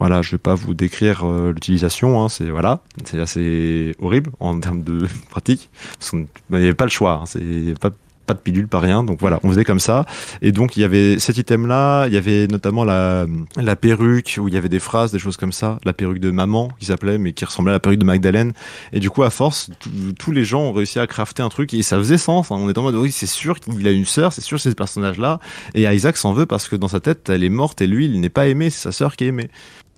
[0.00, 4.58] Voilà, je vais pas vous décrire euh, l'utilisation, hein, c'est voilà, c'est assez horrible en
[4.58, 5.70] termes de pratique.
[5.98, 7.90] Parce qu'on- bah, il n'y avait pas le choix, hein, c'est pas
[8.26, 9.04] pas de pilule, pas rien.
[9.04, 10.06] Donc voilà, on faisait comme ça.
[10.42, 14.48] Et donc il y avait cet item-là, il y avait notamment la, la perruque où
[14.48, 15.78] il y avait des phrases, des choses comme ça.
[15.84, 18.52] La perruque de maman qui s'appelait, mais qui ressemblait à la perruque de Magdalene.
[18.92, 19.70] Et du coup, à force,
[20.18, 22.50] tous les gens ont réussi à crafter un truc et ça faisait sens.
[22.50, 22.56] hein.
[22.58, 24.74] On était en mode oui, c'est sûr qu'il a une sœur, c'est sûr c'est ce
[24.74, 25.40] personnage-là.
[25.74, 28.20] Et Isaac s'en veut parce que dans sa tête, elle est morte et lui, il
[28.20, 29.50] n'est pas aimé, c'est sa sœur qui est aimée.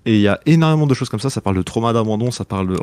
[0.07, 1.29] Et il y a énormément de choses comme ça.
[1.29, 2.77] Ça parle de trauma d'abandon, ça parle de.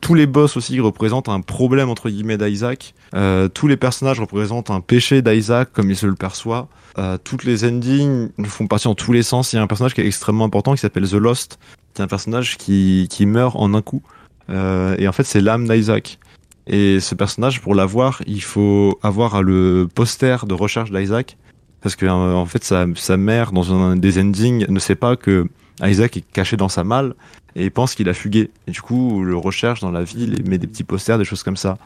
[0.00, 2.94] Tous les boss aussi représentent un problème, entre guillemets, d'Isaac.
[3.14, 6.68] Euh, tous les personnages représentent un péché d'Isaac, comme il se le perçoit.
[6.96, 9.52] Euh, toutes les endings font partie en tous les sens.
[9.52, 11.58] Il y a un personnage qui est extrêmement important qui s'appelle The Lost.
[11.92, 14.02] C'est un personnage qui, qui meurt en un coup.
[14.48, 16.18] Euh, et en fait, c'est l'âme d'Isaac.
[16.66, 21.36] Et ce personnage, pour l'avoir, il faut avoir le poster de recherche d'Isaac.
[21.82, 25.16] Parce que, euh, en fait, sa, sa mère, dans un des endings, ne sait pas
[25.16, 25.46] que
[25.82, 27.14] Isaac est caché dans sa malle
[27.54, 28.50] et pense qu'il a fugué.
[28.66, 31.42] Et du coup, le recherche dans la ville et met des petits posters, des choses
[31.42, 31.78] comme ça.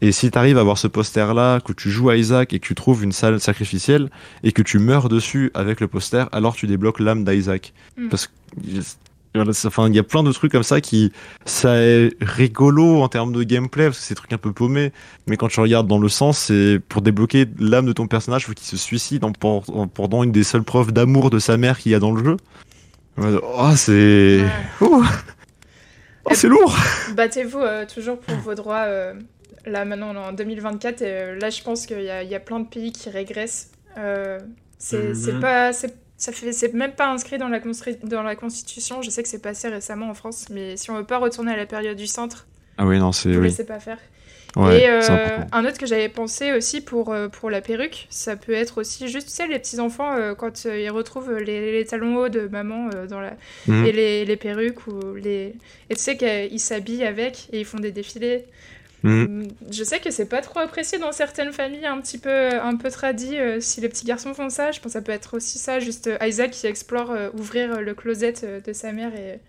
[0.00, 2.66] Et si tu arrives à voir ce poster-là, que tu joues à Isaac et que
[2.66, 4.10] tu trouves une salle sacrificielle
[4.42, 7.72] et que tu meurs dessus avec le poster, alors tu débloques l'âme d'Isaac.
[7.96, 8.08] Mm.
[8.08, 8.32] Parce que
[9.66, 11.12] enfin, il y a plein de trucs comme ça qui,
[11.44, 14.92] ça est rigolo en termes de gameplay parce que c'est des trucs un peu paumés.
[15.28, 18.52] Mais quand tu regardes dans le sens, c'est pour débloquer l'âme de ton personnage, faut
[18.54, 21.94] qu'il se suicide en pendant une des seules preuves d'amour de sa mère qu'il y
[21.94, 22.36] a dans le jeu.
[23.18, 24.50] Oh, c'est, Ouais.
[24.80, 25.02] oh,
[26.24, 26.74] Oh, c'est lourd.
[27.14, 28.84] Battez-vous euh, toujours pour vos droits.
[28.86, 29.14] euh,
[29.66, 31.02] là, maintenant, on est en 2024.
[31.02, 33.10] Et euh, là, je pense qu'il y, a- il y a plein de pays qui
[33.10, 33.70] régressent.
[33.98, 34.38] Euh,
[34.78, 35.72] c'est c'est pas.
[35.72, 39.02] c'est- Ça fait, c'est même pas inscrit dans la, constru- dans la Constitution.
[39.02, 41.56] Je sais que c'est passé récemment en France, mais si on veut pas retourner à
[41.56, 42.46] la période du centre,
[42.78, 43.48] Ah oui, non, c'est, vous oui.
[43.48, 43.98] laissez pas faire.
[44.54, 45.00] Ouais, et euh,
[45.52, 49.08] un autre que j'avais pensé aussi pour, euh, pour la perruque, ça peut être aussi
[49.08, 52.48] juste, tu sais, les petits enfants, euh, quand ils retrouvent les, les talons hauts de
[52.48, 53.32] maman euh, dans la...
[53.66, 53.86] Mhm.
[53.86, 55.54] et les, les perruques, ou les...
[55.88, 58.44] et tu sais qu'ils s'habillent avec et ils font des défilés.
[59.04, 59.24] Mhm.
[59.24, 62.76] Hum, Je sais que c'est pas trop apprécié dans certaines familles un petit peu, un
[62.76, 63.38] peu tradies.
[63.38, 65.80] euh, si les petits garçons font ça, je pense que ça peut être aussi ça,
[65.80, 68.34] juste Isaac qui explore ouvrir le closet
[68.64, 69.40] de sa mère et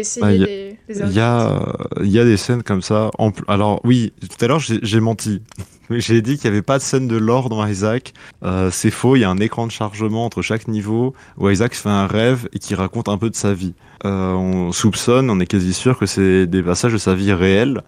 [0.00, 1.72] essayer Ah, y a- Il y a, euh,
[2.02, 3.10] il y a des scènes comme ça.
[3.18, 5.42] En Alors oui, tout à l'heure j'ai j'ai menti.
[5.90, 8.14] J'ai dit qu'il n'y avait pas de scène de lore dans Isaac.
[8.42, 11.74] Euh, c'est faux, il y a un écran de chargement entre chaque niveau où Isaac
[11.74, 13.74] fait un rêve et qui raconte un peu de sa vie.
[14.06, 17.82] Euh, on soupçonne, on est quasi sûr que c'est des passages de sa vie réelle.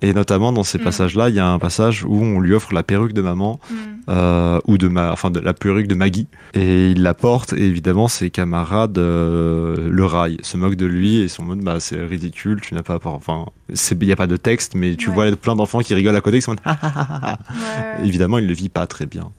[0.00, 0.82] Et notamment dans ces Mm.
[0.84, 3.76] passages-là, il y a un passage où on lui offre la perruque de maman Hum.
[4.08, 7.64] euh, ou de ma, enfin de la perruque de Maggie, et il la porte et
[7.66, 11.80] évidemment ses camarades euh, le raillent, se moquent de lui et sont en mode bah
[11.80, 15.14] c'est ridicule, tu n'as pas, enfin il y a pas de texte, mais tu Ouais.
[15.30, 16.76] vois plein d'enfants qui rigolent à côté, qui sont en mode.
[17.50, 18.06] Ouais.
[18.06, 19.30] évidemment il le vit pas très bien.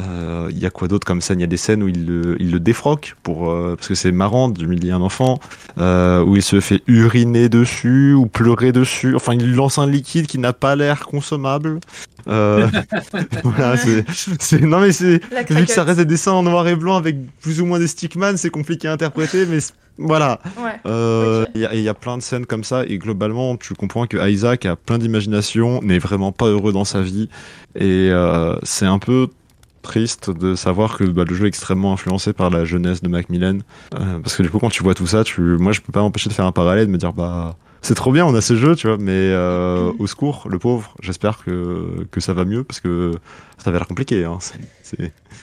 [0.00, 1.38] Euh, Il y a quoi d'autre comme scène?
[1.38, 3.94] Il y a des scènes où il le, il le défroque pour euh, parce que
[3.94, 5.38] c'est marrant d'humilier un enfant,
[5.78, 9.14] euh, où il se fait uriner dessus ou pleurer dessus.
[9.14, 11.80] Enfin, il lui lance un liquide qui n'a pas l'air consommable.
[12.28, 12.66] Euh,
[13.44, 14.04] voilà, c'est,
[14.40, 15.20] c'est- non mais c'est
[15.50, 17.88] vu que ça reste des dessins en noir et blanc avec plus ou moins des
[17.88, 19.58] stickman, c'est compliqué à interpréter, mais
[19.98, 20.40] voilà.
[20.62, 20.72] Ouais.
[20.86, 21.48] Euh, Ok.
[21.54, 24.06] Il y, a- il y a plein de scènes comme ça et globalement, tu comprends
[24.06, 27.28] que Isaac a plein d'imagination, n'est vraiment pas heureux dans sa vie
[27.74, 29.28] et euh, c'est un peu
[29.82, 33.58] triste de savoir que bah, le jeu est extrêmement influencé par la jeunesse de Macmillan
[33.94, 36.00] Euh, parce que du coup quand tu vois tout ça tu moi je peux pas
[36.00, 38.56] m'empêcher de faire un parallèle de me dire bah c'est trop bien on a ces
[38.56, 42.62] jeux tu vois mais euh, au secours le pauvre j'espère que que ça va mieux
[42.62, 43.12] parce que
[43.58, 44.38] ça va l'air compliqué hein.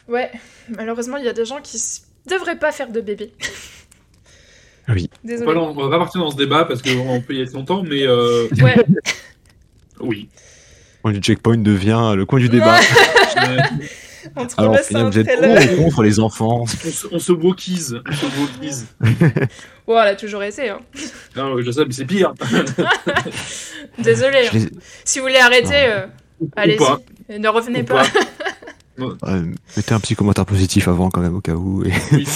[0.07, 0.29] Ouais,
[0.69, 3.31] malheureusement, il y a des gens qui s- devraient pas faire de bébé.
[4.89, 5.09] Oui.
[5.23, 5.53] On va, Désolé.
[5.53, 8.03] pas- on va pas partir dans ce débat parce qu'on peut y être longtemps, mais
[8.07, 8.75] euh, Ouais,
[9.99, 10.29] oui.
[10.31, 12.77] Le point du checkpoint devient le coin du débat.
[14.37, 15.39] Euh, on trouve Alors, finalement, un vous êtes
[15.75, 18.01] pour ou contre les enfants on se, on se wokise.
[18.07, 18.87] On se wokise.
[19.89, 20.67] Oh, elle a toujours été.
[20.69, 20.79] Hein.
[21.37, 22.33] Non, je sais, mais c'est pire.
[23.99, 24.49] Désolé.
[24.53, 24.69] Les-
[25.05, 26.05] Si vous voulez arrêter, euh,
[26.55, 27.33] allez-y.
[27.33, 28.03] Et Ne revenez Ou pas.
[28.97, 29.13] Ouais,
[29.77, 31.83] mettez un petit commentaire positif avant quand même au cas où.
[31.85, 32.27] et- Oui.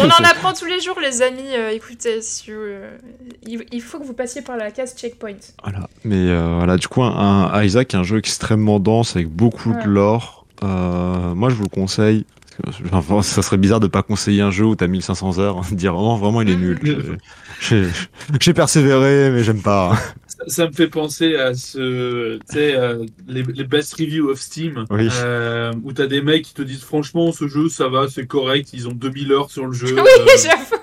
[0.00, 1.54] On en apprend tous les jours, les amis.
[1.56, 2.98] Euh, écoutez, si vous, euh,
[3.46, 5.36] il, il faut que vous passiez par la case checkpoint.
[5.62, 5.88] Voilà.
[6.04, 9.84] Mais euh, voilà, du coup, un, un Isaac, un jeu extrêmement dense avec beaucoup Ouais.
[9.84, 10.41] de lore.
[10.62, 12.24] Euh, moi, je vous le conseille.
[12.62, 15.62] Parce que, Enfin, ça serait bizarre de pas conseiller un jeu où t'as 1500 heures,
[15.70, 16.78] de dire oh, non, vraiment il est nul.
[17.60, 19.96] J'ai- persévéré, mais j'aime pas.
[20.26, 24.38] Ça, ça me fait penser à ce, tu sais, euh, les, les best reviews of
[24.40, 25.08] Steam, Oui.
[25.22, 28.70] euh, où t'as des mecs qui te disent franchement ce jeu ça va, c'est correct,
[28.72, 29.94] ils ont 2000 heures sur le jeu.
[29.94, 30.81] Oui, euh, j'avoue.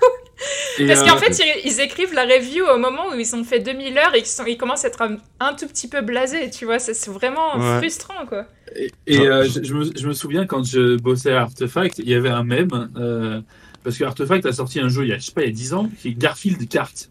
[0.88, 3.60] Parce euh, qu'en fait, ils, ils écrivent la review au moment où ils ont fait
[3.60, 6.66] 2000 heures et qu'ils ils commencent à être un, un tout petit peu blasés, tu
[6.66, 6.80] vois.
[6.80, 7.78] C'est vraiment Ouais.
[7.80, 8.46] frustrant, quoi.
[8.76, 12.10] Et, et, euh, je, je me, je me souviens quand je bossais à Artefact, il
[12.10, 13.42] y avait un mème, euh,
[13.84, 15.52] parce que Artefact a sorti un jeu il y a, je sais pas, il y
[15.52, 17.10] a 10 ans, qui est Garfield Kart.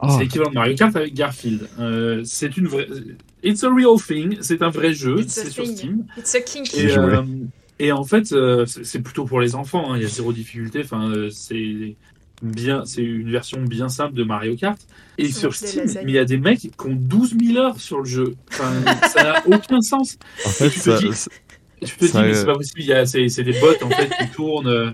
[0.00, 0.08] Oh.
[0.10, 1.68] C'est l'équivalent de Mario Kart avec Garfield.
[1.80, 2.86] Euh, c'est une vraie.
[3.42, 5.76] It's a real thing, c'est un vrai jeu, It's a c'est sur thing.
[5.76, 6.06] Steam.
[6.16, 6.88] It's a kinky.
[6.88, 7.22] J'ai Et, euh,
[7.78, 10.80] et en fait, euh, c'est plutôt pour les enfants, hein, il y a zéro difficulté,
[10.84, 11.96] enfin, euh, c'est
[12.42, 14.78] bien, c'est une version bien simple de Mario Kart.
[15.18, 18.04] Et sur Steam, il y a des mecs qui ont 12 000 heures sur le
[18.04, 18.34] jeu.
[18.52, 18.72] Enfin,
[19.08, 20.18] ça n'a aucun sens.
[20.44, 21.30] En fait, tu ça- ça-
[21.82, 23.74] Je te Ça, dis, mais c'est pas possible, il y a- c'est c'est des bots
[23.82, 24.66] en fait qui tournent.
[24.68, 24.90] euh,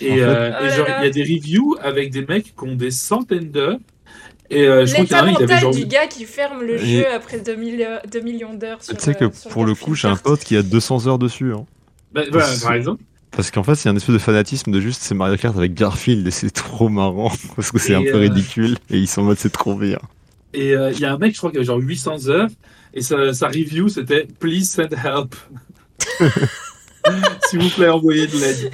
[0.00, 2.64] Et, En fait- euh, et genre, il y a des reviews avec des mecs qui
[2.64, 3.78] ont des centaines d'heures.
[4.50, 5.74] Et euh, je crois qu'il y a un, il avait mental genre.
[5.74, 9.24] du gars qui ferme le Et- jeu après 2, millions d'heures sur Tu sais que
[9.24, 11.52] euh, sur pour le coup, j'ai un pote qui a 200 heures dessus.
[11.54, 11.64] hein.
[12.12, 13.02] Bah, voilà, par exemple.
[13.36, 15.56] Parce qu'en fait, il y a un espèce de fanatisme de juste c'est Mario Kart
[15.56, 19.08] avec Garfield et c'est trop marrant parce que c'est un peu euh, ridicule et ils
[19.08, 19.98] sont en mode c'est trop bien.
[20.52, 22.48] Et euh, il y a un mec, je crois, qui avait genre 800 heures.
[22.92, 25.34] Et sa, sa review, c'était Please send help.
[27.48, 28.70] S'il vous plaît, envoyez de l'aide.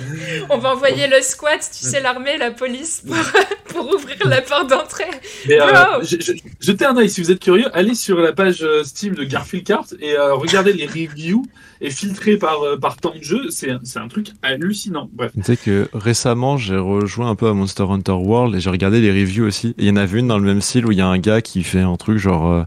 [0.50, 3.16] On va envoyer le squat, tu sais, l'armée, la police, pour,
[3.74, 5.04] pour ouvrir la porte d'entrée.
[5.48, 6.02] Mais euh, Bro.
[6.02, 7.66] je- je- jetez un œil si vous êtes curieux.
[7.76, 11.44] Allez sur la page euh, Steam de Garfield Kart et euh, regardez les reviews
[11.80, 13.50] et filtrés par, euh, par temps de jeu.
[13.50, 15.08] C'est un- c'est un truc hallucinant.
[15.12, 15.32] Bref.
[15.34, 19.00] Tu sais que récemment, j'ai rejoint un peu à Monster Hunter World et j'ai regardé
[19.00, 19.74] les reviews aussi.
[19.78, 21.40] Il y en avait une dans le même style où il y a un gars
[21.42, 22.62] qui fait un truc genre euh,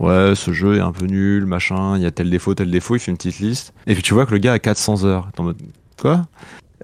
[0.00, 2.96] ouais, ce jeu est un peu nul, machin, il y a tel défaut, tel défaut,
[2.96, 3.72] il fait une petite liste.
[3.86, 5.28] Et puis tu vois que le gars a 400 heures.
[5.32, 5.58] T'es en mode
[6.00, 6.26] quoi?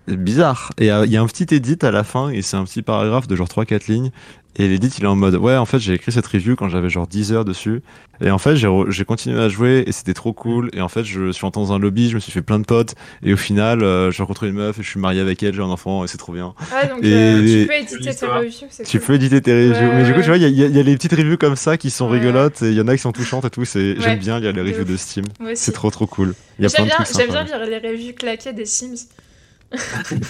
[0.08, 0.70] Bizarre.
[0.78, 2.82] Et euh, il y a un petit edit à la fin et c'est un petit
[2.82, 4.10] paragraphe de genre 3-4 lignes.
[4.58, 6.88] Et l'edit il est en mode ouais, en fait, j'ai écrit cette review quand j'avais
[6.88, 7.82] genre 10 heures dessus.
[8.22, 10.70] Et en fait, j'ai continué à jouer et c'était trop cool.
[10.72, 12.64] Et en fait, je suis entré dans un lobby, je me suis fait plein de
[12.64, 12.94] potes.
[13.22, 15.60] Et au final, euh, j'ai rencontré une meuf et je suis marié avec elle, j'ai
[15.60, 16.54] un enfant et c'est trop bien.
[16.72, 18.50] Ah, donc Et- euh, tu peux éditer tes reviews,
[18.86, 19.06] Tu cool.
[19.08, 19.88] peux éditer tes reviews.
[19.88, 20.22] Ouais, mais du coup, ouais.
[20.24, 22.18] tu vois, il y, a- y y les petites reviews comme ça qui sont Ouais.
[22.18, 23.64] rigolotes et il y en a qui sont touchantes et tout.
[23.66, 25.26] J'aime bien lire les reviews de Steam.
[25.54, 26.32] C'est trop trop cool.
[26.58, 29.08] Il y a plein J'aime bien, bien lire les reviews claquées des Sims.
[30.10, 30.28] Il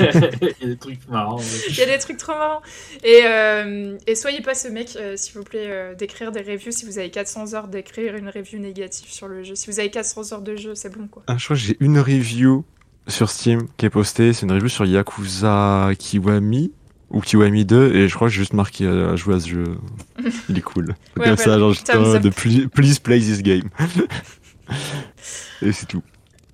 [0.60, 1.40] y a des trucs marrants.
[1.68, 2.62] Il y a des trucs trop marrants.
[3.04, 6.72] Et, euh, et soyez pas ce mec, euh, s'il vous plaît, euh, d'écrire des reviews
[6.72, 9.54] si vous avez 400 heures d'écrire une review négative sur le jeu.
[9.54, 11.22] Si vous avez 400 heures de jeu, c'est bon quoi.
[11.26, 12.64] Ah, je crois que j'ai une review
[13.08, 14.32] sur Steam qui est postée.
[14.32, 16.72] C'est une review sur Yakuza Kiwami
[17.10, 19.64] ou Kiwami 2 et je crois que j'ai juste marqué à jouer à ce jeu.
[20.48, 20.94] Il est cool.
[21.16, 22.22] Ouais, Comme ça, genre juste up.
[22.22, 23.68] de please, please play this game.
[25.62, 26.02] et c'est tout.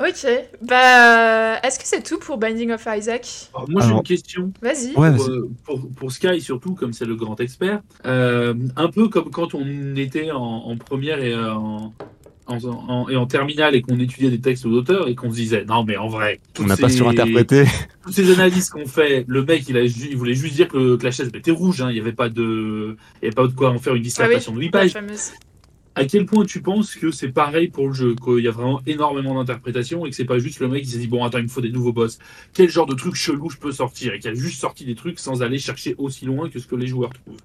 [0.03, 0.27] Ok,
[0.63, 4.53] bah est-ce que c'est tout pour Binding of Isaac Alors, moi, j'ai une question.
[4.61, 4.89] Vas-y.
[4.97, 5.31] Ouais, pour, vas-y.
[5.31, 9.55] euh, pour, pour Sky surtout, comme c'est le grand expert, euh, un peu comme quand
[9.55, 11.93] on était en, en première et euh, en,
[12.47, 15.65] en, en- et en terminale et qu'on étudiait des textes d'auteurs et qu'on se disait
[15.65, 17.65] non mais en vrai, On n'a pas surinterprété.
[18.05, 20.99] toutes ces analyses qu'on fait, le mec il, a ju- il voulait juste dire que,
[21.01, 23.53] la chaise était rouge, hein, il n'y avait pas de, il y avait pas de
[23.53, 24.95] quoi en faire une Ah oui, dissertation de 8 la pages.
[25.95, 28.81] À quel point tu penses que c'est pareil pour le jeu, qu'il y a vraiment
[28.87, 31.45] énormément d'interprétations et que c'est pas juste le mec qui s'est dit bon attends il
[31.45, 32.19] me faut des nouveaux boss,
[32.55, 35.19] quel genre de truc chelou je peux sortir et qui a juste sorti des trucs
[35.19, 37.37] sans aller chercher aussi loin que ce que les joueurs trouvent.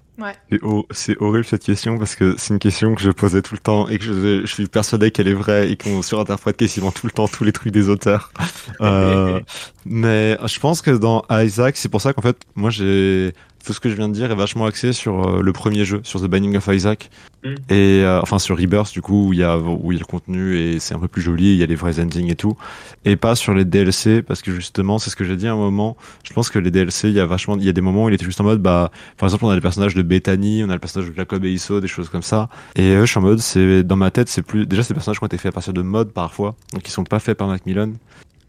[0.50, 3.54] C'est ho- C'est horrible cette question parce que c'est une question que je posais tout
[3.54, 6.90] le temps et que je, je suis persuadé qu'elle est vraie et qu'on surinterprète quasiment
[6.90, 8.32] tout le temps tous les trucs des auteurs.
[8.80, 9.40] Euh,
[9.86, 13.32] mais je pense que dans Isaac, c'est pour ça qu'en fait, moi j'ai
[13.64, 16.00] tout ce que je viens de dire est vachement axé sur euh, le premier jeu,
[16.04, 17.10] sur The Binding of Isaac
[17.44, 17.54] Mm.
[17.68, 20.00] et euh, enfin sur Rebirth du coup où il y a où il y a
[20.00, 22.34] le contenu et c'est un peu plus joli, il y a les vrais endings et
[22.34, 22.56] tout
[23.04, 25.56] et pas sur les DLC parce que justement c'est ce que j'ai dit à un
[25.56, 25.96] moment.
[26.24, 28.08] Je pense que les DLC, il y a vachement, il y a des moments où
[28.08, 30.70] il était juste en mode bah par exemple, on a les personnages de Bethany, on
[30.70, 32.48] a le personnage de Jacob et Isso, des choses comme ça.
[32.74, 35.18] Et eux, je suis en mode, c'est dans ma tête, c'est plus déjà ces personnages
[35.18, 37.46] qui ont été faits à partir de mods parfois, donc ils sont pas faits par
[37.46, 37.92] Macmillan.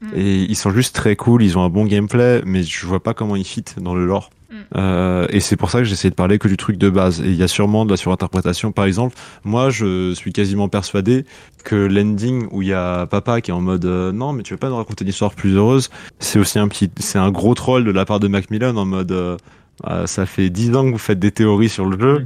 [0.01, 0.07] Mm.
[0.16, 3.14] Et ils sont juste très cool, ils ont un bon gameplay, mais je vois pas
[3.14, 4.32] comment ils fit dans le lore.
[4.50, 4.56] Mm.
[4.78, 7.22] Euh, et c'est pour ça que j'essaie de parler que du truc de base.
[7.22, 8.72] Et il y a sûrement de la surinterprétation.
[8.72, 11.26] Par exemple, moi, je suis quasiment persuadé
[11.64, 14.54] que l'ending où il y a papa qui est en mode euh, non, mais tu
[14.54, 15.89] veux pas nous raconter une histoire plus heureuse,
[16.20, 19.12] c'est aussi un petit, c'est un gros troll de la part de Macmillan en mode
[19.12, 19.38] euh,
[19.84, 22.26] ah, ça fait 10 ans que vous faites des théories sur le jeu.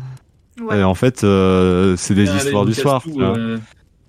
[0.62, 0.80] Ouais.
[0.80, 3.02] Et en fait, euh, c'est des Allez, histoires du soir.
[3.04, 3.36] tout, tu vois.
[3.38, 3.58] euh,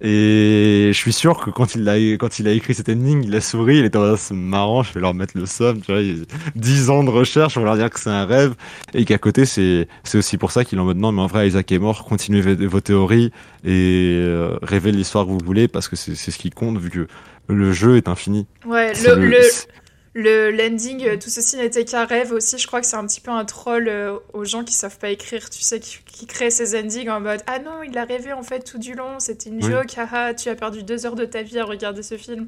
[0.01, 3.35] Et je suis sûr que quand il a, quand il a écrit cet ending, il
[3.35, 6.01] a souri, il était en c'est marrant, je vais leur mettre le somme, tu vois,
[6.03, 6.25] il-
[6.57, 8.55] 10 ans de recherche, on va leur dire que c'est un rêve,
[8.93, 11.27] et qu'à côté, c'est, c'est aussi pour ça qu'il est en mode, non, mais en
[11.27, 13.31] vrai, Isaac est mort, continuez vos, théories,
[13.65, 16.91] et euh, rêvez l'histoire que vous voulez, parce que c'est, c'est ce qui compte, vu
[16.91, 17.07] que
[17.49, 18.47] le jeu est infini.
[18.67, 19.69] Ouais, C'est le, le, c'est-
[20.15, 22.57] le landing, euh, tout ceci n'était qu'un rêve aussi.
[22.57, 25.11] Je crois que c'est un petit peu un troll euh, aux gens qui savent pas
[25.11, 28.33] écrire, tu sais, qui, qui créent ces endings en mode Ah non, il a rêvé
[28.33, 29.71] en fait tout du long, c'était une Oui.
[29.73, 32.47] joke, haha, tu as perdu deux heures de ta vie à regarder ce film.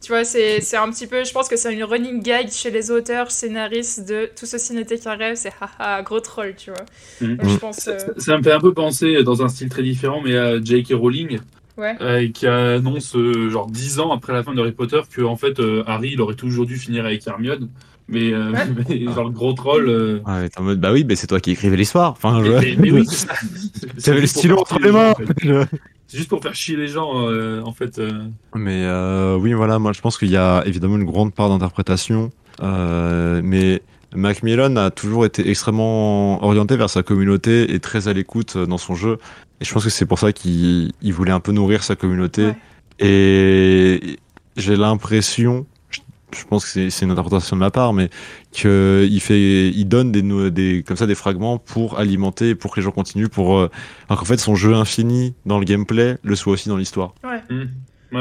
[0.00, 2.70] Tu vois, c'est c'est un petit peu, je pense que c'est une running gag chez
[2.70, 6.84] les auteurs, scénaristes de tout ceci n'était qu'un rêve, c'est haha, gros troll, tu vois.
[7.20, 7.36] Mhm.
[7.36, 7.76] Donc, je pense.
[7.78, 10.36] Ça, euh, ça- ça me fait un peu penser, dans un style très différent, mais
[10.36, 10.92] à J.K.
[10.94, 11.40] Rowling,
[11.78, 11.96] ouais.
[12.02, 15.36] euh, qui annonce, euh, genre 10 ans après la fin de Harry Potter, que en
[15.36, 17.68] fait, euh, Harry, il aurait toujours dû finir avec Hermione.
[18.10, 18.60] Mais, euh, Ouais.
[18.88, 19.88] mais genre, le gros troll.
[19.88, 22.12] euh, Ouais, t'es en mode, bah oui, mais c'est toi qui écrivais l'histoire.
[22.12, 22.50] Enfin, je...
[22.52, 23.06] mais- mais oui,
[24.04, 25.10] T'avais le stylo entre les mains.
[25.10, 25.68] en fait.
[26.06, 27.98] C'est juste pour faire chier les gens, euh, en fait.
[27.98, 28.10] euh.
[28.54, 32.30] Mais euh, oui, voilà, moi je pense qu'il y a évidemment une grande part d'interprétation,
[32.62, 33.82] euh, mais
[34.14, 38.78] Macmillan a toujours été extrêmement orienté vers sa communauté et très à l'écoute euh, dans
[38.78, 39.18] son jeu.
[39.60, 42.46] Et je pense que c'est pour ça qu'il il voulait un peu nourrir sa communauté.
[42.46, 42.56] Ouais.
[43.00, 44.16] Et
[44.56, 48.10] j'ai l'impression, je- pense que c'est- une interprétation de ma part, mais
[48.56, 52.80] que il fait, il donne des, des comme ça des fragments pour alimenter, pour que
[52.80, 53.70] les gens continuent, pour euh,
[54.08, 57.14] alors qu'en fait son jeu infini dans le gameplay le soit aussi dans l'histoire.
[57.24, 57.40] Ouais,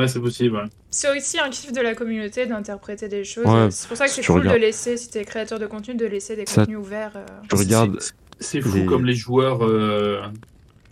[0.08, 0.56] c'est possible.
[0.58, 0.64] ouais.
[0.90, 3.46] C'est aussi un kiff de la communauté d'interpréter des choses.
[3.46, 5.96] Ouais, c'est pour ça que c'est cool regardes- de laisser, si t'es créateur de contenu,
[5.96, 7.14] de laisser des Ça- contenus ouverts.
[7.16, 7.26] euh.
[7.50, 9.64] Tu regardes C'est- C'est fou les- comme les joueurs.
[9.66, 10.22] euh,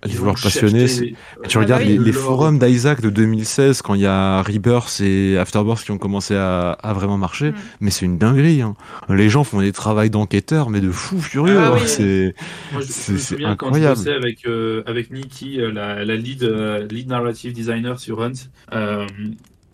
[0.06, 0.88] les ils joueurs passionnés.
[0.88, 1.16] chercher-
[1.48, 2.00] Tu Ah regardes bah oui.
[2.04, 6.36] les, forums d'Isaac de 2016 quand il y a Rebirth et Afterbirth qui ont commencé
[6.36, 7.56] à, à vraiment marcher, Mm.
[7.82, 8.62] mais c'est une dinguerie.
[8.62, 8.76] Hein.
[9.10, 11.58] Les gens font des travails d'enquêteurs, mais de fous furieux.
[11.60, 11.72] Ah hein.
[11.76, 11.82] oui.
[11.86, 12.36] C'est
[12.80, 14.10] je, souviens quand je incroyable.
[14.24, 18.32] avec, euh, avec Nikki, euh, la, la lead, euh, lead narrative designer sur Hunt,
[18.74, 19.06] euh,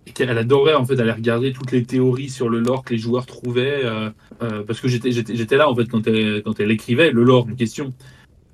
[0.08, 3.00] et qu'elle adorait en fait aller regarder toutes les théories sur le lore que les
[3.00, 4.10] joueurs trouvaient, euh,
[4.42, 7.56] euh, parce que j'étais là en fait quand elle, quand elle écrivait le lore en
[7.56, 7.94] question.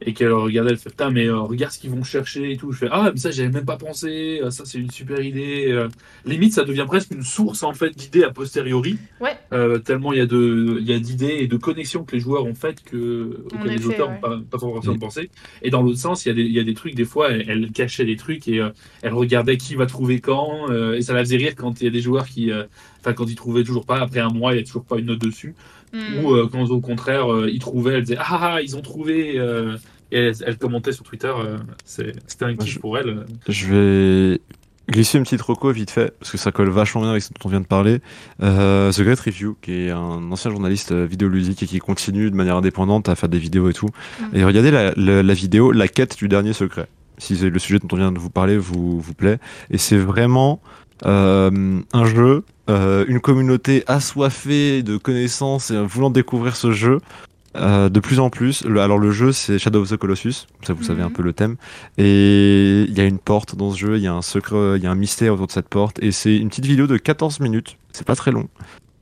[0.01, 2.71] Et qu'elle regardait, elle fait putain, mais euh, regarde ce qu'ils vont chercher et tout.
[2.71, 5.65] Je fais ah, mais ça, j'avais même pas pensé, euh, ça, c'est une super idée.
[5.71, 5.89] euh.
[6.25, 8.99] Limite, ça devient presque une source en fait d'idées a posteriori.
[9.19, 9.35] Ouais.
[9.53, 12.19] Euh, tellement il y a de, il y a d'idées et de connexions que les
[12.21, 14.13] joueurs ont faites que, auxquelles les auteurs ouais.
[14.13, 14.99] n'ont pas, pas forcément Mm.
[14.99, 15.31] pensé.
[15.63, 17.31] Et dans l'autre sens, il y, a des, il y a des trucs, des fois,
[17.31, 18.69] elle, elle cachait des trucs et euh,
[19.01, 20.69] elle regardait qui va trouver quand.
[20.69, 22.65] euh, et ça la faisait rire quand il y a des joueurs qui, euh,
[22.99, 25.05] enfin, quand ils trouvaient toujours pas, après un mois, il y a toujours pas une
[25.07, 25.55] note dessus.
[25.97, 26.23] Mm.
[26.25, 29.37] Ou euh, quand au contraire, euh, ils trouvaient, elle disait ah, ah, ils ont trouvé.
[29.39, 29.77] euh,
[30.11, 31.31] et elle, elle commentait sur Twitter.
[31.37, 33.09] euh, C'était un kiff pour elle.
[33.09, 33.25] euh.
[33.49, 34.41] Je vais
[34.89, 37.39] glisser une petite reco vite fait, parce que ça colle vachement bien avec ce dont
[37.43, 37.99] on vient de parler.
[38.41, 42.55] Euh, The Great Review, qui est un ancien journaliste vidéoludique et qui continue de manière
[42.55, 43.89] indépendante à faire des vidéos et tout.
[44.21, 44.27] Mhm.
[44.39, 46.87] Et regardez la, la- la vidéo La quête du dernier secret.
[47.17, 49.39] Si le sujet dont on vient de vous parler vous, vous plaît.
[49.71, 50.61] Et c'est vraiment
[51.05, 56.99] euh, un jeu, euh, une communauté assoiffée de connaissances et voulant découvrir ce jeu.
[57.55, 60.73] euh, de plus en plus, Le- alors le jeu c'est Shadow of the Colossus, ça
[60.73, 61.07] vous savez Mhm.
[61.07, 61.55] un peu le thème,
[61.97, 64.83] et il y a une porte dans ce jeu, il y a un secret, il
[64.83, 67.39] y a un mystère autour de cette porte, et c'est une petite vidéo de 14
[67.39, 68.47] minutes, c'est pas très long.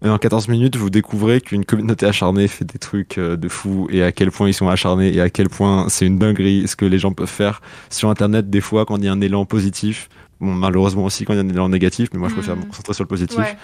[0.06, 4.04] Et en 14 minutes, vous découvrez qu'une communauté acharnée fait des trucs de fou, et
[4.04, 6.86] à quel point ils sont acharnés, et à quel point c'est une dinguerie ce que
[6.86, 10.08] les gens peuvent faire sur Internet des fois quand il y a un élan positif.
[10.42, 12.62] Bon, malheureusement aussi quand il y a un élan négatif, mais moi je préfère Mhm.
[12.64, 13.38] me concentrer sur le positif.
[13.38, 13.56] Ouais.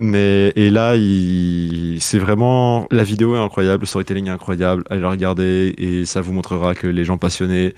[0.00, 1.98] Mais et là, il...
[2.00, 4.84] c'est vraiment la vidéo est incroyable, le storytelling est incroyable.
[4.90, 7.74] Allez la regarder et ça vous montrera que les gens passionnés,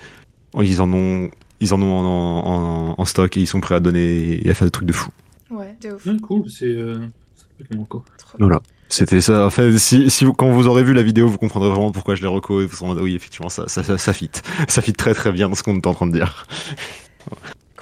[0.61, 1.29] ils en ont,
[1.61, 2.05] ils en ont en,
[2.91, 4.93] en- en stock et ils sont prêts à donner et à faire des trucs de
[4.93, 5.09] fou.
[5.49, 6.05] Ouais, de ouf.
[6.05, 6.65] Ouais, cool, c'est.
[6.65, 6.99] Euh...
[8.39, 8.61] Voilà.
[8.87, 9.45] C'était ça.
[9.45, 12.15] En fait, si, si vous, quand vous aurez vu la vidéo, vous comprendrez vraiment pourquoi
[12.15, 14.29] je l'ai reco et vous serez en oui, effectivement, ça, ça, ça, ça fit.
[14.67, 16.45] Ça fit très très bien dans ce qu'on est en train de dire.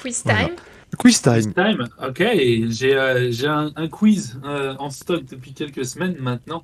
[0.01, 0.45] Quiz Voilà.
[0.47, 0.55] time.
[0.97, 1.87] Quiz time.
[2.07, 2.23] Ok,
[2.69, 6.63] j'ai euh, j'ai un, un quiz euh, en stock depuis quelques semaines maintenant.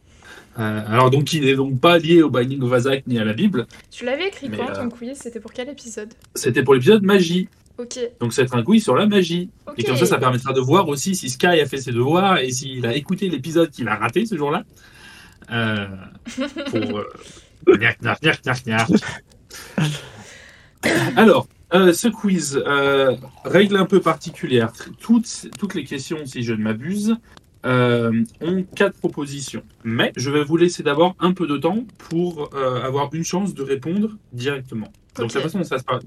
[0.57, 3.33] Euh, alors donc il n'est donc pas lié au Binding of Isaac ni à la
[3.33, 3.67] Bible.
[3.91, 5.17] Tu l'avais écrit quand euh, ton quiz?
[5.21, 6.11] C'était pour quel épisode?
[6.33, 7.47] C'était pour l'épisode magie.
[7.77, 7.99] Ok.
[8.19, 9.49] Donc être un quiz sur la magie.
[9.67, 9.75] Ok.
[9.77, 12.49] Et comme ça, ça permettra de voir aussi si Sky a fait ses devoirs et
[12.51, 14.63] s'il a écouté l'épisode qu'il a raté ce jour-là.
[15.51, 15.85] Euh,
[16.71, 16.99] pour.
[16.99, 17.05] euh.
[21.15, 24.71] Alors, euh, ce quiz, euh, règle un peu particulière.
[24.99, 27.15] Toutes, toutes les questions, si je ne m'abuse,
[27.65, 29.63] euh, ont quatre propositions.
[29.83, 33.53] Mais je vais vous laisser d'abord un peu de temps pour euh, avoir une chance
[33.53, 34.91] de répondre directement.
[35.17, 35.99] Donc, la façon dont ça, se pa-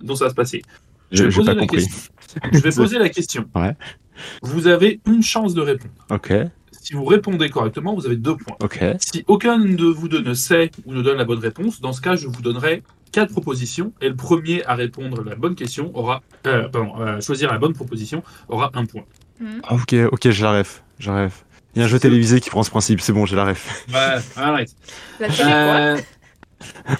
[0.00, 0.62] dont ça va se passer.
[1.10, 1.76] Je vais poser pas la compris.
[1.78, 2.10] question.
[2.52, 3.44] Je vais poser la question.
[3.54, 3.76] Ouais.
[4.42, 5.92] Vous avez une chance de répondre.
[6.10, 6.32] Ok.
[6.72, 8.56] Si vous répondez correctement, vous avez deux points.
[9.00, 12.00] Si aucun de vous deux ne sait ou ne donne la bonne réponse, dans ce
[12.02, 12.82] cas, je vous donnerai
[13.14, 17.50] quatre propositions et le premier à répondre la bonne question aura, euh, pardon, à choisir
[17.52, 19.04] la bonne proposition aura un point.
[19.40, 19.60] Mhm.
[19.62, 19.94] Ah, Ok.
[20.12, 20.30] Ok.
[20.30, 20.82] Je la ref.
[20.98, 21.44] Je la ref.
[21.74, 23.00] Il y a un jeu télévisé qui prend ce principe.
[23.00, 23.24] C'est bon.
[23.26, 23.84] J'ai la ref.
[23.92, 24.70] Ouais, arrête.
[25.20, 25.96] La télé, quoi Euh,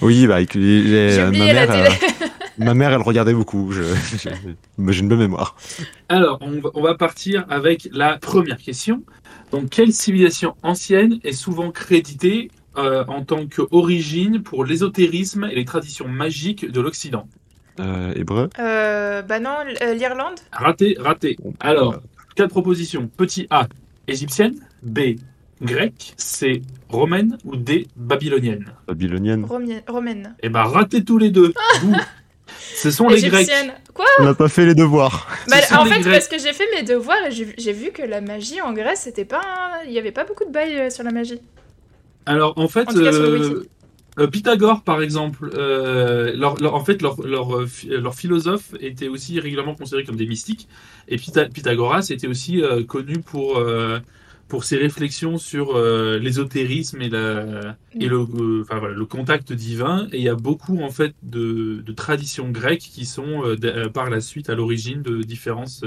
[0.01, 0.27] Oui.
[0.27, 0.41] Bah.
[0.41, 1.67] écoute, j'ai- J'ai ma la mère.
[1.71, 1.87] télé.
[2.21, 2.25] euh,
[2.59, 3.71] ma mère, elle regardait beaucoup.
[3.71, 3.83] Je-
[4.21, 4.31] J'ai
[4.93, 5.55] j'ai une bonne mémoire.
[6.09, 9.03] alors, on va, on va partir avec la première question.
[9.51, 15.65] Donc, quelle civilisation ancienne est souvent créditée euh, en tant qu'origine pour l'ésotérisme et les
[15.65, 17.27] traditions magiques de l'Occident
[17.79, 18.49] Euh, hébreu?
[18.59, 19.57] Euh, bah non,
[19.95, 21.37] l'Irlande Raté, raté.
[21.59, 22.01] Alors,
[22.35, 23.09] quatre propositions.
[23.17, 23.67] Petit A,
[24.07, 24.55] égyptienne.
[24.83, 24.99] B,
[25.61, 26.13] grecque.
[26.17, 27.37] C, romaine.
[27.43, 28.65] Ou D, babylonienne.
[28.87, 29.43] Babylonienne.
[29.45, 30.35] Romie- Romaine.
[30.41, 31.53] Eh ben, raté tous les deux.
[31.81, 31.95] Bouh.
[32.75, 33.49] Ce sont les Grecs.
[33.93, 34.05] Quoi?
[34.19, 35.27] On n'a pas fait les devoirs.
[35.49, 36.13] Bah, sont En les fait, Grecs.
[36.13, 39.01] parce que j'ai fait mes devoirs et j'ai j'ai vu que la magie en Grèce,
[39.03, 39.39] c'était pas.
[39.41, 41.39] un- Il y avait pas beaucoup de bails euh, sur la magie.
[42.25, 43.63] Alors, en fait, En cas, euh,
[44.19, 49.39] euh, Pythagore, par exemple, euh, leur, leur- en fait, leur, leur, leur philosophe était aussi
[49.39, 50.67] régulièrement considéré comme des mystiques.
[51.07, 53.61] Et Pytha- Pythagoras était aussi connu pour,
[54.47, 59.53] pour ses réflexions sur euh, l'ésotérisme et, la, et le, euh, enfin, voilà, le contact
[59.53, 60.07] divin.
[60.11, 64.09] Et il y a beaucoup, en fait, de, de traditions grecques qui sont euh, par
[64.09, 65.83] la suite à l'origine de différentes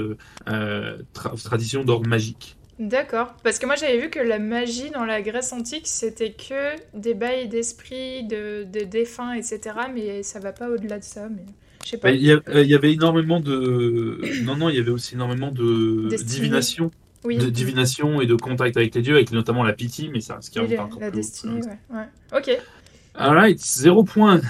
[1.13, 2.58] tra- traditions d'ordre magique.
[2.79, 3.35] D'accord.
[3.43, 7.13] Parce que moi j'avais vu que la magie dans la Grèce antique c'était que des
[7.13, 9.75] bails d'esprit, de, de défunts, etc.
[9.93, 11.27] Mais ça va pas au-delà de ça.
[11.27, 11.43] Mais
[11.83, 12.11] je sais pas.
[12.11, 14.21] Il y, a- euh, il y avait énormément de.
[14.43, 16.89] Non, non, il y avait aussi énormément de divination,
[17.25, 17.37] oui.
[17.37, 20.49] de divination et de contact avec les dieux, avec notamment la pitié, mais ça, ce
[20.49, 21.97] qui la, encore la plus destinée, ouais.
[21.97, 22.37] ouais.
[22.37, 22.57] Ok.
[23.19, 24.41] Ouais, Alright, zéro point.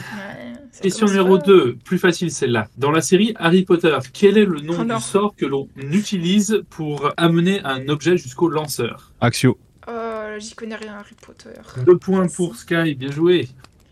[0.71, 1.43] ça Question numéro fort.
[1.43, 2.67] 2, plus facile celle-là.
[2.77, 4.97] Dans la série Harry Potter, quel est le nom Oh non.
[4.97, 9.11] du sort que l'on utilise pour amener un objet jusqu'au lanceur?
[9.21, 9.57] Axio.
[9.87, 9.91] Oh,
[10.37, 11.59] j'y connais rien Harry Potter.
[11.85, 13.49] Deux points pour Sky, bien joué.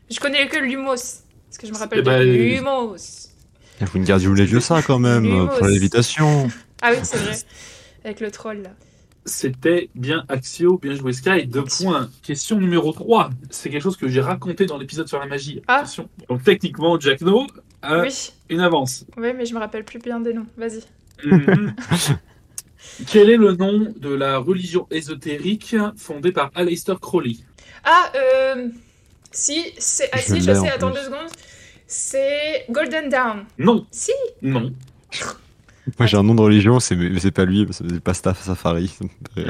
[0.09, 0.95] Je connais que Lumos.
[1.49, 2.95] Parce que je me rappelle Eh ben, de euh, Lumos.
[3.81, 5.47] Vous ne gardiez les vieux ça quand même, Lumos.
[5.57, 6.47] pour l'évitation.
[6.81, 7.35] Ah oui, c'est vrai.
[8.05, 8.69] Avec le troll là.
[9.27, 12.09] C'était bien Axio, bien joué Sky, deux points.
[12.23, 15.61] Question numéro 3, c'est quelque chose que j'ai raconté dans l'épisode sur la magie.
[15.67, 15.79] Ah.
[15.79, 16.07] Attention.
[16.29, 17.45] Donc techniquement, Jack No
[17.81, 18.31] a Oui.
[18.49, 19.05] une avance.
[19.17, 20.47] Oui, mais je me rappelle plus bien des noms.
[20.57, 20.81] Vas-y.
[21.25, 21.75] Mhm.
[23.07, 27.35] Quel est le nom de la religion ésotérique fondée par Aleister Crowley?
[27.83, 28.69] Ah, euh.
[29.31, 30.09] Si, c'est.
[30.13, 30.99] Ah, Je si, je sais, en attends plus.
[31.01, 31.29] deux secondes.
[31.85, 33.45] C'est Golden Dawn.
[33.57, 33.85] Non.
[33.91, 34.11] Si.
[34.41, 34.71] Non.
[35.99, 38.93] Moi j'ai un nom de religion, c'est mais c'est pas lui, c'est pas Staff Safari.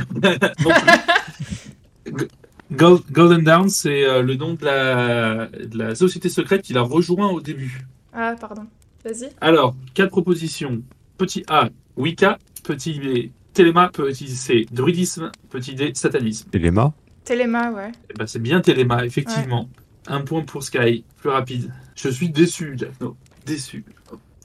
[2.72, 6.82] Gold- Golden Dawn, c'est euh, le nom de la, de la société secrète qu'il a
[6.82, 7.86] rejoint au début.
[8.14, 8.64] Ah, pardon.
[9.06, 9.30] Vas-y.
[9.42, 10.82] Alors, quatre propositions.
[11.18, 12.38] Petit A, Wicca.
[12.64, 13.90] Petit B, Téléma.
[13.90, 15.32] Petit C, druidisme.
[15.50, 16.50] Petit D, satanisme.
[16.54, 17.92] Et Lema Téléma, ouais.
[18.10, 19.70] Eh ben, c'est bien Téléma, effectivement.
[20.08, 21.72] Un point pour Sky, plus rapide.
[21.96, 22.92] Je suis déçu, Jack.
[23.02, 23.16] No.
[23.46, 23.84] Déçu.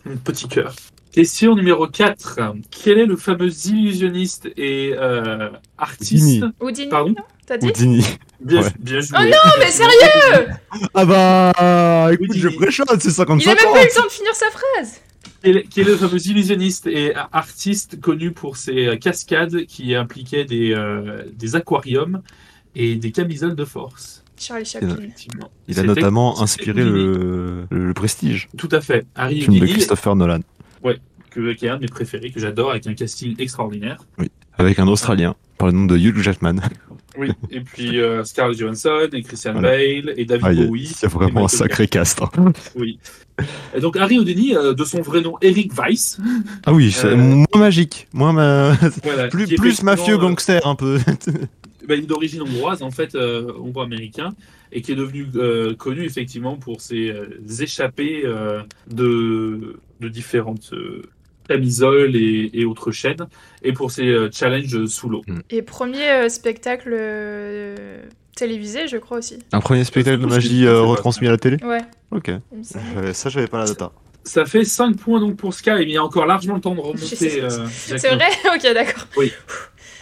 [0.08, 0.74] Un petit cœur.
[1.12, 2.40] Question numéro 4.
[2.70, 6.88] Quel est le fameux illusionniste et euh, artiste Houdini.
[6.88, 8.04] Pardon non T'as dit Houdini.
[8.40, 8.68] bien, Ouais.
[8.78, 9.18] bien joué.
[9.20, 10.48] Oh non, mais sérieux
[10.94, 12.40] Ah bah écoute, Houdini.
[12.42, 13.72] je préchote, c'est Il a 55 même ans.
[13.74, 15.00] pas eu le temps de finir sa phrase
[15.42, 19.94] Quel est, quel est le fameux illusionniste et artiste connu pour ses euh, cascades qui
[19.94, 22.22] impliquaient des, euh, des aquariums
[22.74, 24.20] et des camisoles de force?
[24.38, 24.96] Charlie Chaplin.
[25.68, 29.04] Il a notamment inspiré le, Prestige, Tout à fait.
[29.14, 30.40] Harry film de Christopher Nolan,
[31.30, 34.04] que- qui est un de mes préférés, que j'adore, avec un casting extraordinaire.
[34.58, 36.56] avec un Australien par le nom de Hugh Jackman.
[37.18, 39.70] Oui, et puis euh, Scarlett Johansson, et Christian Voilà.
[39.70, 40.86] Bale, et David Ah, Bowie.
[40.86, 42.20] c'est vraiment un sacré cast.
[42.22, 42.30] hein.
[42.74, 42.98] Oui.
[43.74, 46.18] Et donc Harry Houdini, euh, de son vrai nom Eric Weiss,
[46.66, 48.72] Ah oui, c'est Euh, moins magique, moins ma...
[49.02, 50.98] voilà, plus, mafieux gangster un peu.
[51.88, 54.30] bah, il est d'origine hongroise, en fait, hongrois-américain,
[54.72, 57.26] et qui est devenu euh, connu effectivement pour ses euh,
[57.60, 61.02] échappées euh, de, de différentes euh,
[61.48, 63.26] camisoles et, et autres chaînes,
[63.62, 65.22] et pour ses euh, challenges sous l'eau.
[65.50, 68.02] Et premier euh, spectacle euh,
[68.36, 69.38] télévisé, je crois aussi.
[69.52, 71.58] Un premier spectacle de magie euh, retransmis à la télé?
[71.64, 72.30] Ouais, Ok.
[73.12, 73.92] Ça, j'avais pas la data.
[74.24, 76.76] Ça fait 5 points donc pour Sky, mais il y a encore largement le temps
[76.76, 77.42] de remonter.
[77.42, 78.28] euh, C'est vrai?
[78.54, 79.08] Ok, d'accord.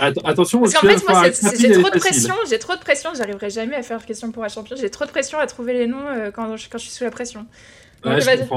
[0.00, 1.22] Att- attention, Parce qu'en fait, moi,
[1.58, 4.48] j'ai trop de pression, j'ai trop de pression, j'arriverai jamais à faire question pour un
[4.48, 6.92] champion, j'ai trop de pression à trouver les noms euh, quand, je, quand je suis
[6.92, 7.46] sous la pression.
[8.02, 8.48] Ouais, vas-y.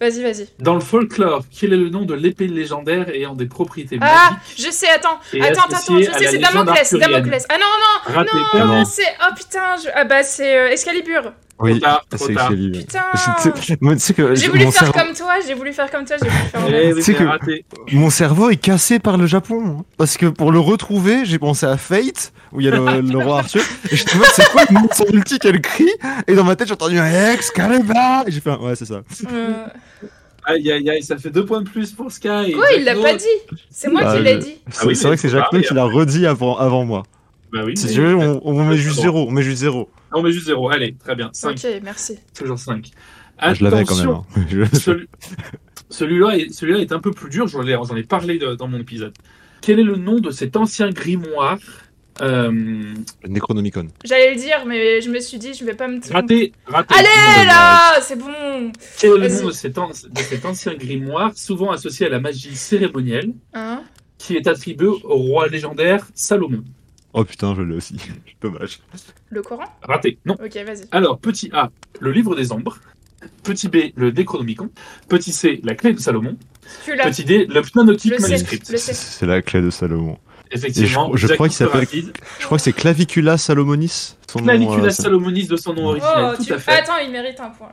[0.00, 0.48] Vas-y, vas-y.
[0.60, 4.64] Dans le folklore, quel est le nom de l'épée légendaire ayant des propriétés Ah, magiques
[4.64, 7.44] je sais, attends, attends, attends, je sais, c'est Damoclès, Damoclès.
[7.48, 11.32] Ah non, Raté, non, non, c'est, oh putain, je- ah bah c'est euh, Excalibur.
[11.62, 12.34] Oui, Trop tard, trop c'est.
[12.72, 13.00] Putain.
[14.34, 16.60] J'ai voulu mon, faire cerveau, comme toi, j'ai voulu faire comme toi, j'ai voulu faire.
[16.68, 17.64] Eh oui, que- raté.
[17.92, 19.84] mon cerveau est cassé par le Japon.
[19.96, 23.18] Parce que pour le retrouver, j'ai pensé à Fate, où il y a le, le
[23.18, 23.62] roi Arthur.
[23.90, 25.88] Et je me demande, c'est quoi de son ulti qu'elle crie?
[26.26, 27.94] Et dans ma tête, j'ai entendu un Excalibur
[28.26, 29.00] Et j'ai fait, un- ouais, c'est ça.
[29.32, 29.52] Euh,
[30.44, 32.52] Aïe, aïe, aïe, ça fait deux points de plus pour Sky.
[32.52, 33.24] Quoi, il l'a pas dit?
[33.70, 34.56] C'est moi Ah, qui l'ai je- dit.
[34.72, 37.04] C'est oui, c'est vrai que c'est Neu qui l'a redit avant, avant moi.
[37.52, 37.76] Bah oui.
[37.76, 39.26] Si mais- tu veux, on, on met juste zéro.
[39.28, 39.90] On met juste zéro.
[40.12, 40.70] On met juste zéro.
[40.70, 41.30] Allez, très bien.
[41.32, 41.50] 5.
[41.52, 42.18] Ok, merci.
[42.36, 42.90] Toujours 5.
[43.54, 44.08] Je l'avais quand même.
[44.08, 44.24] hein.
[44.50, 45.08] Je- Celui-
[45.90, 48.68] Celui-là est, celui est un peu plus dur, j'en ai, j'en ai parlé de- dans
[48.68, 49.12] mon épisode.
[49.60, 51.58] Quel est le nom de cet ancien grimoire
[52.22, 53.88] euh, Le Necronomicon.
[54.04, 56.14] J'allais le dire, mais je me suis dit, je vais pas me tromper.
[56.14, 56.94] Raté, raté.
[56.94, 58.72] Allez là, c'est bon.
[58.98, 62.20] Quel est le nom de cet, an- de cet ancien grimoire, souvent associé à la
[62.20, 63.82] magie cérémonielle, Hein?
[64.18, 66.64] qui est attribué au roi légendaire Salomon?
[67.14, 67.96] Oh putain, je l'ai aussi.
[68.40, 68.80] Dommage.
[69.30, 70.34] Le Coran Raté, non.
[70.34, 70.84] Ok, vas-y.
[70.92, 72.78] Alors, petit A, le livre des ombres.
[73.44, 74.70] Petit B, le Necronomicon.
[75.08, 76.36] Petit C, la clé de Salomon.
[76.84, 77.04] Tu l'as.
[77.10, 78.28] Petit D, le sais.
[78.30, 78.76] Manuscript.
[78.76, 80.18] C'est la clé de Salomon.
[80.50, 81.86] Effectivement, Et je- crois qu'il s'appelle-.
[82.40, 84.16] Je crois que c'est Clavicula Salomonis.
[84.30, 86.52] Son nom, Clavicula euh, c'est- Salomonis de son nom original, Oh, tout tu...
[86.52, 86.72] à fait.
[86.72, 87.72] Attends, il mérite un point.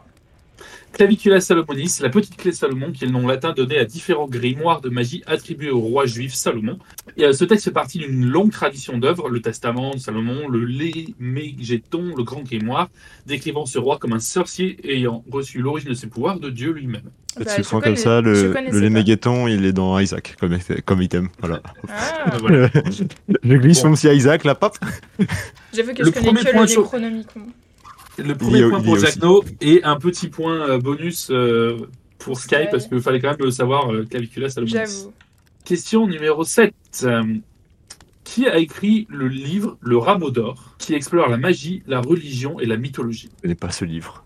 [0.93, 4.81] Clavicula Salomonis, la petite clé Salomon, qui est le nom latin donné à différents grimoires
[4.81, 6.79] de magie attribués au roi juif Salomon.
[7.17, 10.65] Et euh, ce texte fait partie d'une longue tradition d'œuvres, le Testament de Salomon, le
[10.65, 12.89] Lémégéton, le grand grimoire,
[13.25, 17.09] décrivant ce roi comme un sorcier ayant reçu l'origine de ses pouvoirs de Dieu lui-même.
[17.37, 18.61] Bah, tu je comme ça, le, le pas.
[18.61, 21.29] Léméguéton, il est dans Isaac comme, comme item.
[21.39, 21.61] Voilà.
[21.87, 22.69] Ah, voilà.
[23.43, 23.93] Je glisse Bon.
[23.93, 24.77] petit Isaac, là, pop.
[25.73, 27.41] J'avoue que Le je connais premier que point le Necronomicon.
[28.23, 29.05] Le premier a- point pour a aussi.
[29.05, 31.77] Jack No et un petit point euh, bonus euh,
[32.17, 32.67] pour Sky Sky.
[32.71, 34.73] parce qu'il fallait quand même le savoir, euh, Clavicula Salomonis.
[34.77, 35.13] J'avoue.
[35.65, 36.73] Question numéro 7.
[37.03, 37.23] Euh,
[38.23, 42.65] qui a écrit le livre Le Rameau d'Or, qui explore la magie, la religion et
[42.67, 43.29] la mythologie?
[43.37, 44.23] Je connais pas ce livre.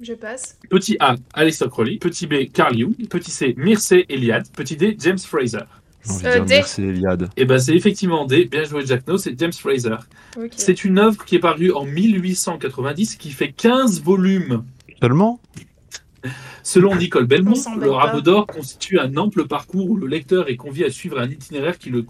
[0.00, 0.58] Je passe.
[0.68, 1.96] Petit A, Aleister Crowley.
[1.98, 2.94] Petit B, Carl Jung.
[3.08, 4.46] Petit C, Mircea Eliade.
[4.52, 5.60] Petit D, James Fraser.
[6.10, 6.54] Euh, dire D.
[6.56, 7.30] merci Eliade.
[7.36, 9.96] Et ben c'est effectivement D, bien joué Jack No, c'est James Fraser.
[10.56, 14.64] C'est une œuvre qui est parue en 1890, qui fait 15 volumes.
[15.00, 15.40] Seulement?
[16.62, 20.56] Selon Nicole On Belmont, le rameau d'or constitue un ample parcours où le lecteur est
[20.56, 22.02] convié à suivre un itinéraire qui le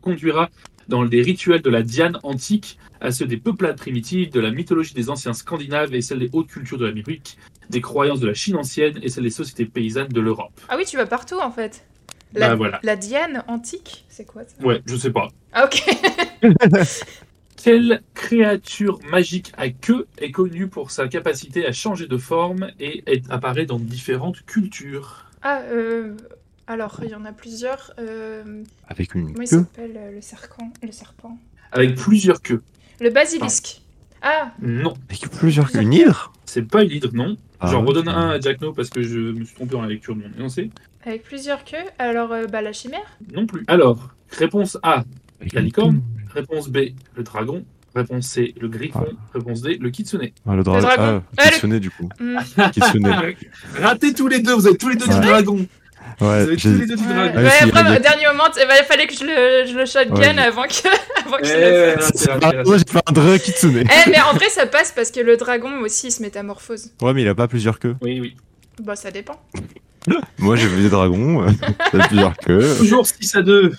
[0.00, 0.50] conduira
[0.88, 4.94] dans les rituels de la Diane antique, à ceux des peuplades primitives, de la mythologie
[4.94, 7.38] des anciens scandinaves et celle des hautes cultures de l'Amérique,
[7.70, 10.60] des croyances de la Chine ancienne et celle des sociétés paysannes de l'Europe.
[10.68, 11.86] Ah oui, tu vas partout en fait.
[12.34, 12.80] La, Bah voilà.
[12.82, 14.64] la Diane antique, c'est quoi ça?
[14.64, 15.28] Ouais, je sais pas.
[15.52, 15.82] Ah ok.
[17.62, 23.02] Quelle créature magique à queue est connue pour sa capacité à changer de forme et
[23.06, 25.24] est- apparaît dans différentes cultures?
[25.42, 26.14] Ah, euh,
[26.68, 27.92] alors il y en a plusieurs.
[27.98, 29.56] Euh, Avec une comment il queue?
[29.58, 31.36] s'appelle euh, le serpent Le serpent?
[31.72, 32.62] Avec plusieurs queues.
[33.00, 33.82] Le basilisque.
[34.22, 35.82] Ah, Non, Avec plusieurs queues.
[35.82, 36.32] Une hydre?
[36.44, 37.36] C'est pas une hydre, non.
[37.60, 39.88] Ah J'en redonne un à Jack No parce que je me suis trompé dans la
[39.88, 40.70] lecture de mon énoncé.
[41.04, 41.76] avec plusieurs queues.
[41.98, 43.18] Alors, euh, bah la chimère?
[43.34, 43.64] Non plus.
[43.66, 45.04] Alors, réponse A,
[45.40, 46.02] Avec la licorne.
[46.34, 46.78] Réponse B,
[47.16, 47.64] le dragon.
[47.94, 49.06] Réponse C, le griffon.
[49.34, 50.20] Réponse D, le kitsune.
[50.46, 50.80] Ah, le dragon.
[50.86, 51.22] dragon.
[51.26, 52.08] Ah, Ah, le- Kitsune, du coup.
[52.20, 52.38] Hmm.
[52.70, 53.08] Kitsune.
[53.80, 55.66] Ratez tous les deux, vous avez tous les deux du dragon.
[56.20, 57.32] Ouais, tous les deux du Ouais, dragon.
[57.36, 59.66] Ah, ouais, après, il y a- au dernier moment, bah, il fallait que je le,
[59.70, 60.42] je le shotgun Ouais.
[60.42, 60.88] avant que,
[61.26, 62.28] avant que je Eh, le fasse.
[62.42, 63.84] Ah, moi j'ai fait un dragon Kitsune.
[63.84, 66.90] Eh, mais en vrai, ça passe parce que le dragon aussi il se métamorphose.
[67.02, 67.94] Ouais, mais il a pas plusieurs queues.
[68.02, 68.36] Oui, oui.
[68.82, 69.40] Bah, ça dépend.
[70.38, 71.50] Moi j'ai vu des dragons, euh,
[71.94, 72.76] il a plusieurs queues.
[72.78, 73.72] Toujours 6 à 2.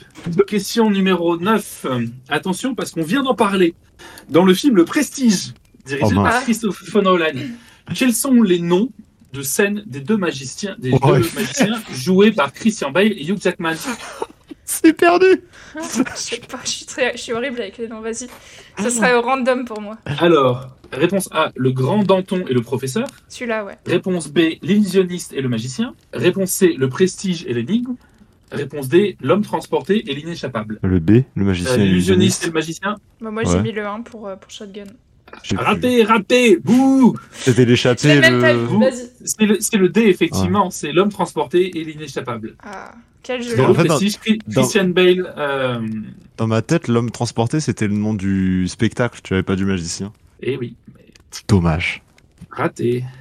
[0.48, 1.86] Question numéro 9.
[1.86, 3.74] Euh, Attention, parce qu'on vient d'en parler.
[4.30, 5.54] Dans le film Le Prestige,
[5.86, 7.28] dirigé Oh, par Christopher Nolan,
[7.96, 8.90] quels sont les noms
[9.34, 13.76] de scène des deux magiciens, des deux magiciens joués par Christian Bale et Hugh Jackman
[14.66, 15.26] C'est perdu
[15.76, 15.82] Je
[16.16, 18.28] sais pas, je suis, très, je suis horrible avec les noms, vas-y.
[18.80, 19.98] Ce serait au random pour moi.
[20.20, 23.08] Alors, réponse A, le grand Danton et le professeur.
[23.30, 23.78] Celui-là, ouais.
[23.88, 25.96] Réponse B, l'illusionniste et le magicien.
[26.14, 27.96] Réponse C, le prestige et l'énigme.
[28.52, 30.80] Réponse D, l'homme transporté et l'inéchappable.
[30.84, 33.62] Le B, le magicien Euh, et L'illusionniste et le magicien Bah, moi, j'ai Ouais.
[33.62, 34.86] mis le 1 pour, euh, pour shotgun.
[35.56, 38.42] Raté, raté, bouh C'était l'échappé, le...
[39.26, 40.70] C'est le, le D, effectivement.
[40.70, 42.56] C'est l'homme transporté et l'inéchappable.
[42.64, 43.56] Ah, quel jeu.
[43.56, 45.34] Dans En fait, dans- Christian Bale.
[45.38, 45.80] euh,
[46.38, 50.12] Dans ma tête, l'homme transporté, c'était le nom du spectacle, tu avais pas du magicien.
[50.42, 50.76] Eh oui,
[51.48, 52.02] Dommage.
[52.50, 53.04] raté.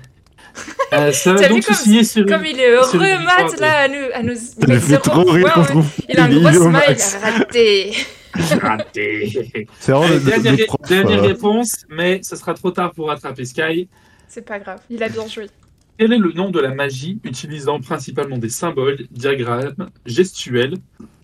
[0.93, 3.89] Euh, ça va donc comme- signer sur une- Comme il est heureux, Matt, là, à
[3.89, 4.33] nous, à nous
[4.67, 5.45] mettre zéro trop rire
[5.75, 5.83] ouais.
[6.09, 7.93] Il a un gros smile, raté.
[8.35, 9.69] Raté.
[9.81, 12.93] C'est vraiment Allez, le, le dernière prof, dernière euh, réponse, mais ça sera trop tard
[12.93, 13.89] pour rattraper Sky.
[14.29, 15.47] C'est pas grave, il a bien joué.
[15.99, 19.75] Quel est le nom de la magie utilisant principalement des symboles, diagrammes,
[20.07, 20.75] gestuels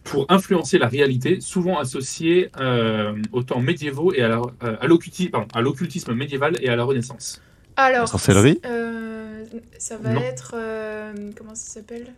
[0.02, 6.14] pour influencer la réalité, souvent associés euh, aux temps médiévaux et à euh, à l'occultisme
[6.14, 7.40] médiéval et à la Renaissance?
[7.76, 8.60] Alors, La sorcellerie?
[8.66, 9.44] euh,
[9.78, 10.20] ça va Non.
[10.20, 10.54] être.
[10.56, 12.12] euh, comment ça s'appelle?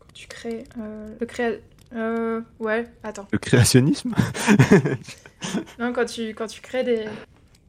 [0.00, 0.64] Quand tu crées.
[0.80, 1.52] euh, le créa.
[1.94, 3.28] Euh, ouais, attends.
[3.32, 4.14] Le créationnisme?
[5.78, 7.04] Non, quand tu, quand tu crées des.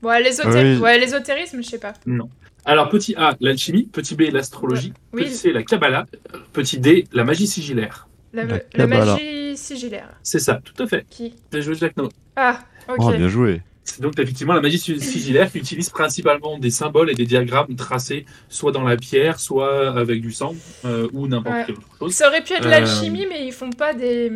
[0.04, 0.78] Ouais, l'ésotérisme, Oui.
[0.84, 1.94] ouais, l'ésotérisme, je sais pas.
[2.66, 5.24] Alors, petit A, l'alchimie, petit B, l'astrologie, Oui.
[5.24, 6.06] petit C, la Kabbalah,
[6.54, 8.08] petit D, la magie sigillaire.
[8.32, 9.06] La, La la Kabbalah.
[9.14, 10.10] magie sigillaire.
[10.24, 11.06] C'est ça, tout à fait.
[11.10, 11.34] Qui?
[11.52, 12.10] Bien joué, Jack No.
[12.36, 12.96] Ah, ok.
[13.00, 13.62] Oh, bien joué.
[13.86, 17.76] C'est donc effectivement la magie si- sigillaire qui utilise principalement des symboles et des diagrammes
[17.76, 20.56] tracés soit dans la pierre, soit avec du sang
[20.86, 21.64] euh, ou n'importe Ouais.
[21.66, 22.14] quelle autre chose.
[22.14, 24.32] Ça aurait pu être Euh, l'alchimie, mais ils font pas des.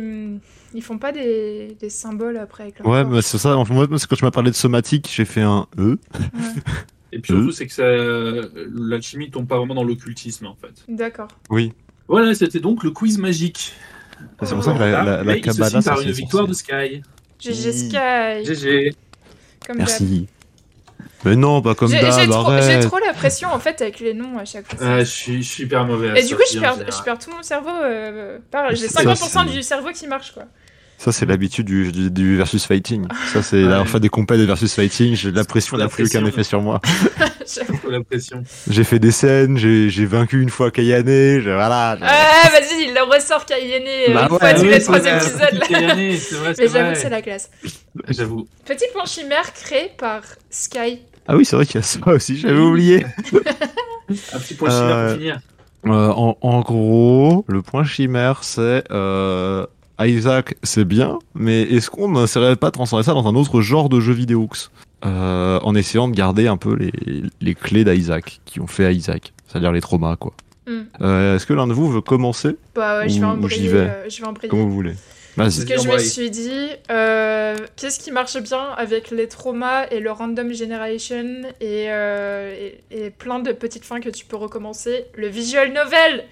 [0.74, 3.10] Ils font pas des, des symboles après avec leur Ouais, corps.
[3.10, 3.56] mais c'est ça.
[3.70, 5.96] Moi, quand tu m'as parlé de somatique, j'ai fait un E.
[7.12, 10.74] Et puis surtout, c'est que ça- l'alchimie tombe pas vraiment dans l'occultisme en fait.
[10.88, 11.28] D'accord.
[11.48, 11.72] Oui.
[12.06, 13.72] Voilà, c'était donc le quiz magique.
[14.42, 16.52] C'est pour ça que la, la, la se Kabbalah, par une victoire de.
[16.52, 17.00] Sky.
[17.40, 18.44] GG Sky.
[18.44, 18.92] GG.
[19.66, 19.78] Comme.
[19.78, 20.28] Merci.
[21.24, 24.14] Mais non, pas comme j'ai d'hab, trop, j'ai trop la pression en fait avec les
[24.14, 24.78] noms à chaque fois.
[24.80, 27.02] Ah, je, suis, je suis hyper mauvais à Et ça, du coup, je perds, je
[27.02, 27.70] perds tout mon cerveau.
[27.70, 28.38] euh,
[28.70, 30.44] J'ai Ça, 50% c'est- du cerveau qui marche quoi.
[30.98, 33.06] Ça, c'est l'habitude du, du, du versus fighting.
[33.32, 33.68] Ça, c'est Ouais.
[33.68, 35.14] d'avoir fait des compètes de versus fighting.
[35.14, 36.80] J'ai la pression La n'a plus aucun effet sur moi.
[37.54, 37.76] J'avoue.
[37.76, 38.42] Faut la pression.
[38.68, 41.40] J'ai fait des scènes, j'ai j'ai vaincu une fois Kayane.
[41.40, 41.96] Voilà.
[42.02, 44.86] Ah, vas-y, il le ressort Kayane euh, Bah une ouais, fois tous oui, les c'est
[44.86, 45.60] trois épisodes.
[45.68, 47.50] Kayane, vrai, Mais j'avoue c'est la classe.
[48.08, 48.48] J'avoue.
[48.66, 50.98] Petit plan chimère créé par Sky.
[51.28, 53.06] Ah oui, c'est vrai qu'il y a ça aussi, j'avais oublié.
[54.10, 55.40] Un petit point chimère Euh, pour finir.
[55.86, 59.64] Euh, en, en gros, le point chimère, c'est euh,
[60.00, 63.88] Isaac, c'est bien, mais est-ce qu'on n'essaierait pas de transformer ça dans un autre genre
[63.88, 64.48] de jeu vidéo
[65.04, 66.92] euh, en essayant de garder un peu les,
[67.40, 70.32] les clés d'Isaac qui ont fait Isaac, c'est-à-dire les traumas, quoi.
[70.66, 70.82] Hmm.
[71.00, 72.56] Euh, est-ce que l'un de vous veut commencer?
[72.74, 73.68] Bah ouais, je vais Ou- briller.
[73.68, 73.78] vais?
[73.78, 74.48] euh, je vais en briller.
[74.50, 74.94] comme vous voulez
[75.36, 75.64] Vas-y.
[75.64, 76.50] Parce que je me suis dit,
[76.90, 83.06] euh, qu'est-ce qui marche bien avec les traumas et le random generation et, euh, et,
[83.06, 85.04] et plein de petites fins que tu peux recommencer?
[85.16, 86.24] Le visual novel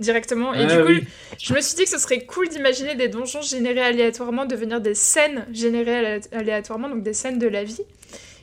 [0.00, 0.54] directement.
[0.54, 1.04] Et Ah du coup, oui.
[1.40, 4.94] je me suis dit que ce serait cool d'imaginer des donjons générés aléatoirement devenir des
[4.94, 7.80] scènes générées alé- aléatoirement, donc des scènes de la vie.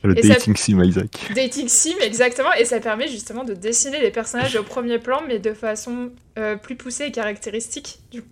[0.04, 1.08] Le Et ça- dating sim Isaac.
[1.34, 5.38] Dating sim, exactement, et ça permet justement de dessiner les personnages au premier plan, mais
[5.38, 7.98] de façon euh, plus poussée et caractéristique.
[8.12, 8.22] Ils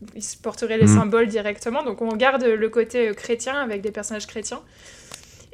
[0.42, 0.98] porteraient les Mhm.
[0.98, 4.60] symboles directement, donc on garde le côté euh, chrétien avec des personnages chrétiens.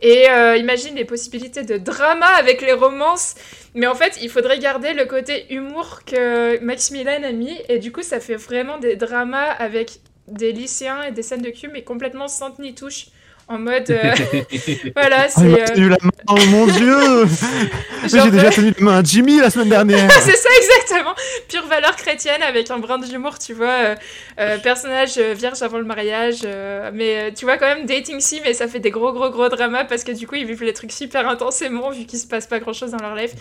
[0.02, 3.34] Et euh, imagine les possibilités de drama avec les romances,
[3.74, 7.92] mais en fait, il faudrait garder le côté humour que Maximilian a mis, et du
[7.92, 11.82] coup, ça fait vraiment des dramas avec des lycéens et des scènes de cul, mais
[11.82, 13.08] complètement sans ni touche.
[13.50, 13.90] En mode.
[13.90, 14.12] euh,
[14.96, 15.62] voilà, Oh, il m'a c'est.
[15.62, 17.24] euh, tenu la main, oh mon dieu
[18.02, 21.14] Mais J'ai déjà tenu la main à Jimmy la semaine dernière c'est ça exactement
[21.48, 23.96] Pure valeur chrétienne avec un brin d'humour, tu vois.
[24.38, 26.38] euh, personnage vierge avant le mariage.
[26.44, 29.48] euh, mais tu vois quand même dating sim et ça fait des gros gros gros
[29.48, 32.46] dramas parce que du coup ils vivent les trucs super intensément vu qu'il se passe
[32.46, 33.32] pas grand chose dans leur life.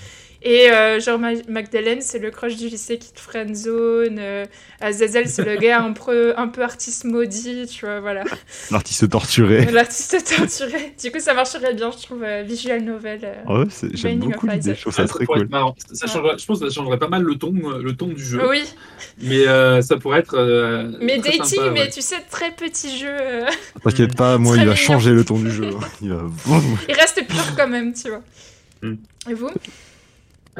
[0.42, 4.18] Et euh, genre Ma- Magdalene c'est le crush du lycée qui te friendzone.
[4.20, 4.46] Euh,
[4.80, 8.24] Azazel c'est le gars un peu, un peu artiste maudit, tu vois, voilà.
[8.72, 9.66] L'artiste torturé.
[9.66, 10.94] L'artiste torturé.
[11.02, 13.20] Du coup ça marcherait bien je trouve, euh, visual novel.
[13.24, 13.60] euh.
[13.64, 15.50] Ouais, c'est- j'aime beaucoup l'idée, je trouve Ah, ça ça très cool.
[15.92, 18.24] Ça changerait- je pense que ça changerait pas mal le ton, euh, le ton du
[18.24, 18.42] jeu.
[18.50, 18.64] Oui,
[19.22, 20.36] Mais euh, ça pourrait être.
[20.38, 21.90] euh, mais très dating, sympa, mais ouais.
[21.90, 23.10] tu sais, très petit jeu.
[23.10, 23.46] euh,
[23.84, 25.70] T'inquiète pas, moi il va changer le ton du jeu.
[26.02, 26.22] Il va...
[26.88, 28.22] Il reste pur quand même, tu vois.
[28.82, 28.96] Hmm.
[29.30, 29.50] Et vous?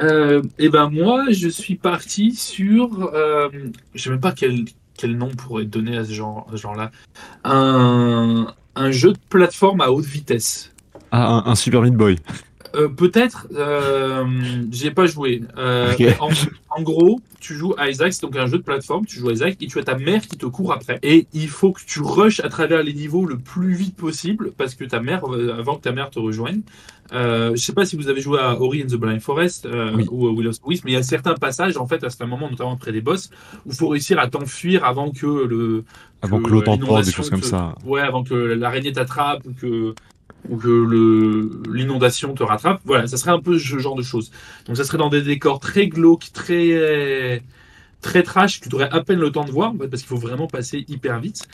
[0.00, 3.10] Euh, et ben moi, je suis parti sur.
[3.14, 3.48] Euh,
[3.94, 4.64] je sais même pas quel,
[4.96, 6.90] quel nom pourrait donner à ce genre, ce genre-là.
[7.44, 8.46] Un,
[8.76, 10.72] un jeu de plateforme à haute vitesse.
[11.10, 12.16] Ah, un Super Meat Boy.
[12.74, 14.24] Euh, Peut-être, euh,
[14.70, 15.42] j'y ai pas joué.
[15.58, 16.28] Euh, en,
[16.70, 19.32] en gros, tu joues à Isaac, c'est donc un jeu de plateforme, tu joues à
[19.32, 20.98] Isaac et tu as ta mère qui te court après.
[21.02, 24.74] Et il faut que tu rushes à travers les niveaux le plus vite possible parce
[24.74, 26.60] que ta mère, euh, avant que ta mère te rejoigne,
[27.12, 29.90] euh, je sais pas si vous avez joué à Ori and the Blind Forest euh,
[29.96, 30.06] Oui.
[30.12, 32.10] ou à Will of the Wisps, mais il y a certains passages, en fait, à
[32.10, 33.30] certains moments, notamment près des boss,
[33.66, 35.82] où il faut réussir à t'enfuir avant que le.
[36.22, 37.74] Avant que euh, l'autre emporte, des choses comme ça.
[37.84, 39.94] Ouais, avant que l'araignée t'attrape ou que
[40.48, 42.80] ou que l'inondation te rattrape.
[42.84, 44.30] Voilà, ça serait un peu ce genre de choses.
[44.66, 47.42] Donc ça serait dans des décors très glauques, très
[48.00, 50.08] très trash, que tu aurais à peine le temps de voir en fait, parce qu'il
[50.08, 51.46] faut vraiment passer hyper vite.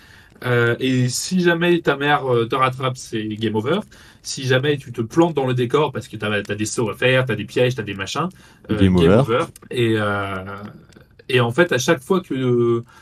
[0.44, 3.80] Euh, et si jamais ta mère euh, te rattrape, c'est game over.
[4.22, 6.94] Si jamais tu te plantes dans le décor parce que tu as, des sauts à
[6.94, 8.28] faire, tu as des pièges, tu as des machins,
[8.70, 9.46] euh, Game over.
[9.70, 10.34] Et, euh,
[11.28, 12.34] et en fait, à chaque fois que.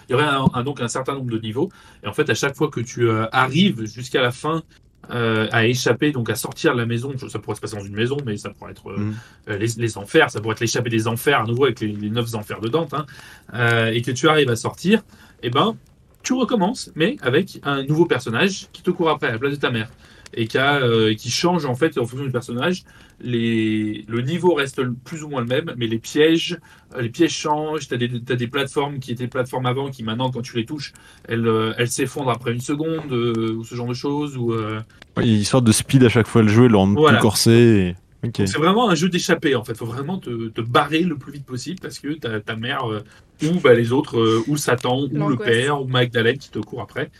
[0.09, 1.71] Il y aurait un, un- donc un certain nombre de niveaux.
[2.03, 4.63] Et en fait, à chaque fois que tu arrives jusqu'à la fin
[5.11, 7.95] euh, à échapper, donc à sortir de la maison, ça pourrait se passer dans une
[7.95, 9.15] maison, mais ça pourrait être euh, Mhm.
[9.51, 12.11] euh, les, les enfers, ça pourrait être l'échappée des enfers à nouveau avec les, les
[12.11, 13.07] neuf enfers de Dante, hein,
[13.55, 15.03] euh, et que tu arrives à sortir,
[15.43, 15.77] et ben
[16.23, 19.61] tu recommences, mais avec un nouveau personnage qui te court après à la place de
[19.61, 19.89] ta mère.
[20.37, 20.81] Et qui, a,
[21.15, 22.83] qui change en fait en fonction du personnage.
[23.21, 24.05] Les...
[24.09, 26.59] Le niveau reste plus ou moins le même, mais les pièges,
[26.97, 27.89] euh, les pièges changent.
[27.89, 30.93] Tu as, des des plateformes qui étaient plateformes avant, qui maintenant, quand tu les touches,
[31.29, 34.37] elles euh, elles s'effondrent après une seconde, euh, ou ce genre de choses.
[34.37, 34.81] Ou, euh,
[35.17, 37.19] Ouais, histoire de speed à chaque fois le jeu, le rendre Voilà.
[37.19, 37.53] plus corsé.
[37.53, 39.77] et- C'est vraiment un jeu d'échappée en fait.
[39.77, 43.01] Faut vraiment te, te barrer le plus vite possible parce que ta, ta mère euh,
[43.45, 46.81] ou bah, les autres, euh, ou Satan, ou le père, ou Magdalene qui te court
[46.81, 47.11] après.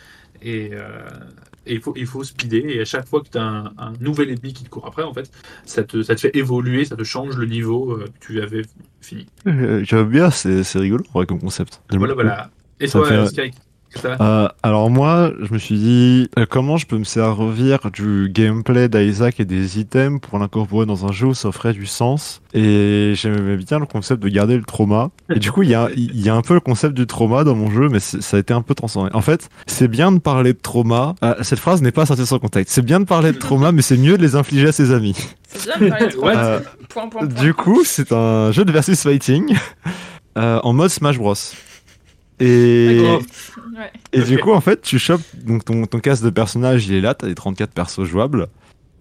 [0.43, 0.89] Et euh,
[1.67, 2.65] et il faut, il faut speeder.
[2.67, 5.03] Et à chaque fois que tu as un, un nouvel ennemi qui te court après,
[5.03, 5.31] en fait,
[5.65, 8.63] ça te, ça te fait évoluer, ça te change le niveau euh, que tu avais
[9.01, 9.27] fini.
[9.47, 11.81] Euh, J'aime bien, c'est rigolo ouais, comme concept.
[11.91, 12.51] Voilà, voilà.
[12.81, 13.51] Et Ça toi, fait-
[14.05, 18.89] Euh, alors moi, je me suis dit euh, comment je peux me servir du gameplay
[18.89, 22.43] d'Isaac et des items pour l'incorporer dans un jeu où ça offrait du sens.
[22.55, 25.11] Et j'aimais bien le concept de garder le trauma.
[25.35, 27.45] Et du coup, il y a, il y a un peu le concept du trauma
[27.45, 29.11] dans mon jeu, mais ça a été un peu transformé.
[29.15, 31.15] En fait, c'est bien de parler de trauma.
[31.23, 32.75] Euh, cette phrase n'est pas sortie sans contexte.
[32.75, 35.17] C'est bien de parler de trauma, mais c'est mieux de les infliger à ses amis.
[35.49, 37.43] C'est bien de parler de Euh, Point, point, point.
[37.43, 39.57] Du coup, c'est un jeu de versus fighting
[40.39, 41.35] euh, en mode Smash Bros.
[42.41, 43.01] Et,
[44.13, 47.01] et du coup, en fait, tu chopes donc ton, ton casque de personnage, il est
[47.01, 48.49] là, t'as les 34 persos jouables.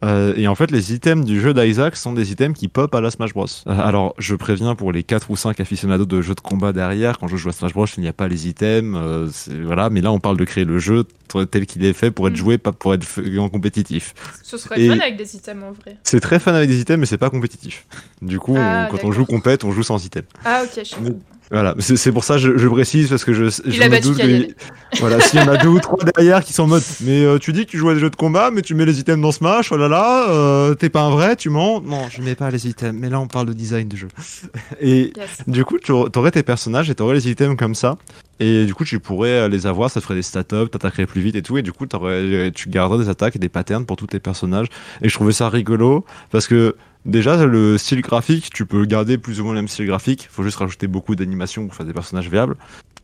[0.03, 2.99] Euh, et en fait, les items du jeu d'Isaac sont des items qui pop à
[2.99, 3.45] la Smash Bros.
[3.67, 7.17] Euh, alors, je préviens pour les 4 ou 5 aficionados de jeux de combat derrière,
[7.17, 9.29] quand je joue à Smash Bros, il n'y a pas les items, euh,
[9.63, 9.89] voilà.
[9.89, 11.05] Mais là, on parle de créer le jeu
[11.49, 12.37] tel qu'il est fait pour être Mm.
[12.37, 13.05] joué, pas pour être
[13.39, 14.13] en compétitif.
[14.43, 15.95] Ce serait Et- fun avec des items en vrai.
[16.03, 17.85] C'est très fun avec des items, mais c'est pas compétitif.
[18.21, 20.27] Du coup, Ah, on- quand on joue compète, on joue sans items.
[20.43, 21.19] Ah ok, je comprends.
[21.53, 25.19] Voilà, c'est pour ça que je, je précise parce que je, me doute que voilà,
[25.19, 27.53] s'il y en a deux ou trois derrière qui sont en mode mais euh, tu
[27.53, 29.31] dis que tu joues à des jeux de combat mais tu mets les items dans
[29.31, 31.79] Smash, oh là là, euh, t'es pas un vrai, tu mens.
[31.81, 34.07] Non, je mets pas les items, mais là on parle de design du jeu.
[34.81, 35.43] Et Yes.
[35.45, 37.97] du coup, tu aurais- tes personnages et t'aurais les items comme ça.
[38.39, 41.21] Et du coup, tu pourrais euh, les avoir, ça te ferait des stat-up, t'attaquerais plus
[41.21, 41.57] vite et tout.
[41.59, 44.67] Et du coup, tu garderais des attaques et des patterns pour tous tes personnages.
[45.03, 46.75] Et je trouvais ça rigolo parce que
[47.05, 50.27] déjà, le style graphique, tu peux garder plus ou moins le même style graphique.
[50.31, 52.55] Faut juste rajouter beaucoup d'animations pour faire des personnages viables.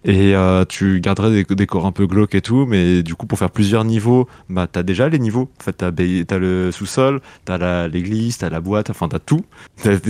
[0.05, 3.37] Et euh, tu garderais des décors un peu glauques et tout, mais du coup, pour
[3.37, 5.49] faire plusieurs niveaux, bah t'as déjà les niveaux.
[5.59, 9.43] En fait, t'as le sous-sol, t'as l'église, t'as la boîte, enfin t'as tout.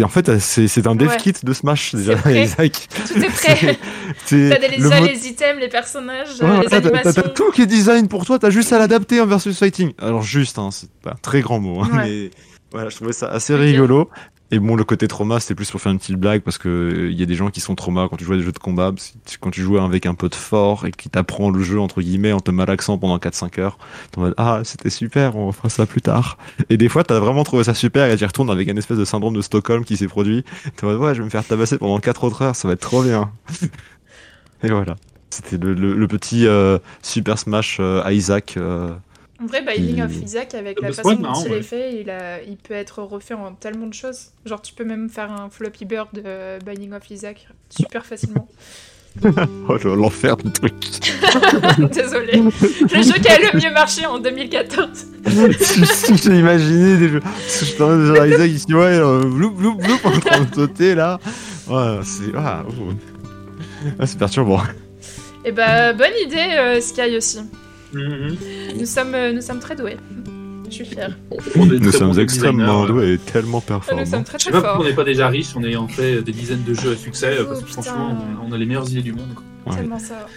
[0.04, 1.18] En fait, c'est un dev Ouais.
[1.18, 2.14] kit de Smash déjà.
[2.32, 2.88] Isaac.
[3.08, 3.80] Tout est prêt.
[4.30, 7.12] T'as le déjà les items, les personnages, Ouais, les animations.
[7.24, 9.94] T'as tout qui est design pour toi, t'as juste à l'adapter en versus fighting.
[9.98, 12.04] Alors juste, hein, c'est pas un très grand mot, hein, Ouais.
[12.06, 12.32] mais
[12.72, 14.10] voilà, je trouvais ça assez rigolo.
[14.52, 17.20] Et bon, le côté trauma, c'était plus pour faire une petite blague parce que il
[17.20, 18.92] y a des gens qui sont traumas quand tu joues à des jeux de combat.
[18.92, 22.02] parce que Quand tu joues avec un pote fort et qui t'apprend le jeu entre
[22.02, 23.78] guillemets en te malaxant pendant 4-5 heures,
[24.12, 26.40] t'es en mode ah c'était super, on fera ça plus tard.
[26.72, 28.98] Et des fois, t'as vraiment trouvé ça super et tu y retournes avec un espèce
[28.98, 30.44] de syndrome de Stockholm qui s'est produit.
[30.76, 32.74] T'es en mode ouais, je vais me faire tabasser pendant 4 autres heures, ça va
[32.74, 33.32] être trop bien.
[34.64, 34.96] et voilà.
[35.30, 38.56] C'était le, le- le petit euh, Super Smash euh, Isaac.
[38.58, 38.96] euh,
[39.42, 41.58] En vrai, Binding Il- of Isaac, avec la Bah, façon dont marrant, il ouais.
[41.60, 44.32] est fait, il, a, il peut être refait en tellement de choses.
[44.46, 48.48] Genre, tu peux même faire un floppy bird de Binding of Isaac super facilement.
[49.68, 50.72] Oh le- l'enfer du truc.
[51.92, 52.34] Désolé.
[52.42, 54.88] Le jeu qui a le mieux marché en 2014.
[55.60, 57.22] si si j'ai imaginé des jeux.
[57.48, 60.12] Je suis en train de dire à Isaac ici, ouais, euh, bloup bloup bloup en
[60.20, 61.20] train de sauter là.
[61.68, 62.32] Ouais, c'est.
[62.38, 62.94] Ah, ouh.
[64.00, 64.62] Ah, c'est perturbant.
[65.44, 67.40] Et bah, bonne idée, euh, Sky aussi.
[67.94, 68.36] Mhm.
[68.80, 69.98] Nous sommes, euh, nous sommes très doués.
[70.70, 71.18] Je suis fière.
[71.56, 72.88] On est Nous sommes bons extrêmement designers.
[73.02, 74.06] doués et tellement Nous performants.
[74.06, 76.32] sommes très Je sais pas pourquoi on n'est pas déjà riche en ayant fait des
[76.32, 77.82] dizaines de jeux à succès, Oh, parce que putain.
[77.82, 78.18] franchement,
[78.48, 79.34] on a les meilleures idées du monde.
[79.34, 79.44] quoi.
[79.74, 79.80] Ouais.
[79.80, 80.28] Tellement ça.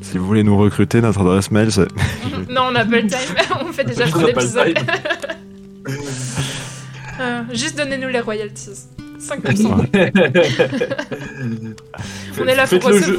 [0.00, 1.86] Si vous voulez nous recruter, notre adresse mail c'est.
[2.50, 3.18] non, on n'a pas le time.
[3.68, 4.78] on fait déjà On trop d'épisodes.
[7.18, 8.88] Euh, juste donnez-nous les royalties.
[9.18, 9.86] 5%.
[12.38, 13.18] On est là pour jeu.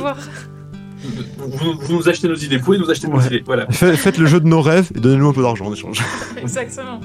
[1.37, 3.25] Vous, vous nous achetez nos idées, vous pouvez nous acheter nos Ouais.
[3.27, 3.67] idées, voilà.
[3.67, 5.99] Fait- Faites le jeu de nos rêves et donnez-nous un peu d'argent en échange.
[6.41, 6.99] Exactement.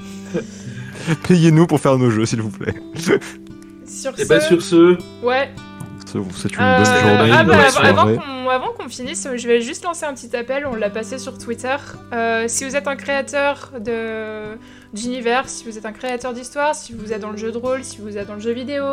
[1.27, 2.75] Payez-nous pour faire nos jeux, s'il vous plaît.
[3.87, 5.51] Sur Et ce, bah sur ce, ouais.
[6.35, 8.17] Souhaite une Euh, bonne journée, ah bah, bonne avant- avant soirée.
[8.17, 10.67] qu'on avant qu'on finisse, je vais juste lancer un petit appel.
[10.71, 11.75] On l'a passé sur Twitter.
[12.13, 14.59] Euh, si vous êtes un créateur de
[14.93, 17.85] d'univers, si vous êtes un créateur d'histoire, si vous êtes dans le jeu de rôle,
[17.85, 18.85] si vous êtes dans le jeu vidéo,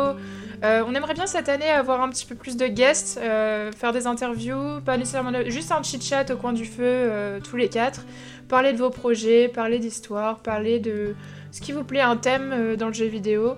[0.62, 3.92] euh, on aimerait bien cette année avoir un petit peu plus de guests, euh, faire
[3.92, 7.68] des interviews, pas nécessairement juste un chit chat au coin du feu euh, tous les
[7.68, 8.04] quatre,
[8.48, 11.14] parler de vos projets, parler d'histoire, parler de
[11.50, 13.56] ce qui vous plaît, un thème dans le jeu vidéo.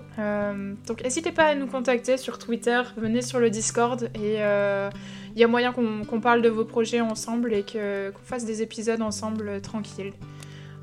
[0.87, 5.43] Donc n'hésitez pas à nous contacter sur Twitter, venez sur le Discord et il y
[5.43, 10.13] a moyen qu'on parle de vos projets ensemble et qu'on fasse des épisodes ensemble tranquilles.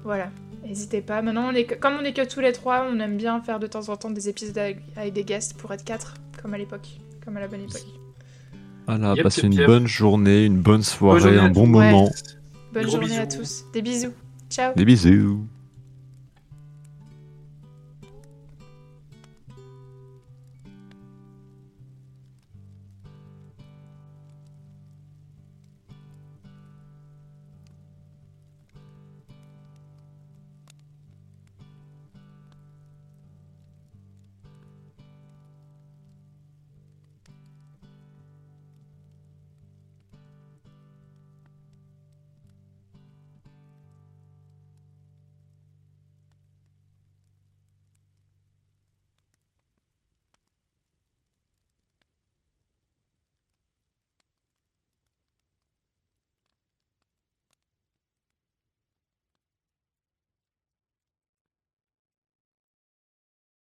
[0.05, 0.31] Voilà,
[0.65, 1.23] n'hésitez pas.
[1.23, 3.59] Maintenant, on est que- comme on est que tous les trois, on aime bien faire
[3.61, 6.59] de temps en temps des épisodes avec, avec des guests pour être quatre, comme à
[6.59, 6.89] l'époque,
[7.25, 7.85] comme à la bonne époque.
[8.87, 9.67] Voilà, Yep, passez yep, une yep.
[9.67, 11.63] bonne journée, une bonne soirée, un bon.
[11.63, 11.93] Ouais.
[11.93, 12.11] moment.
[12.73, 13.65] Bonne Gros journée à tous.
[13.73, 14.13] Des bisous.
[14.49, 14.73] Ciao.
[14.75, 15.47] Des bisous.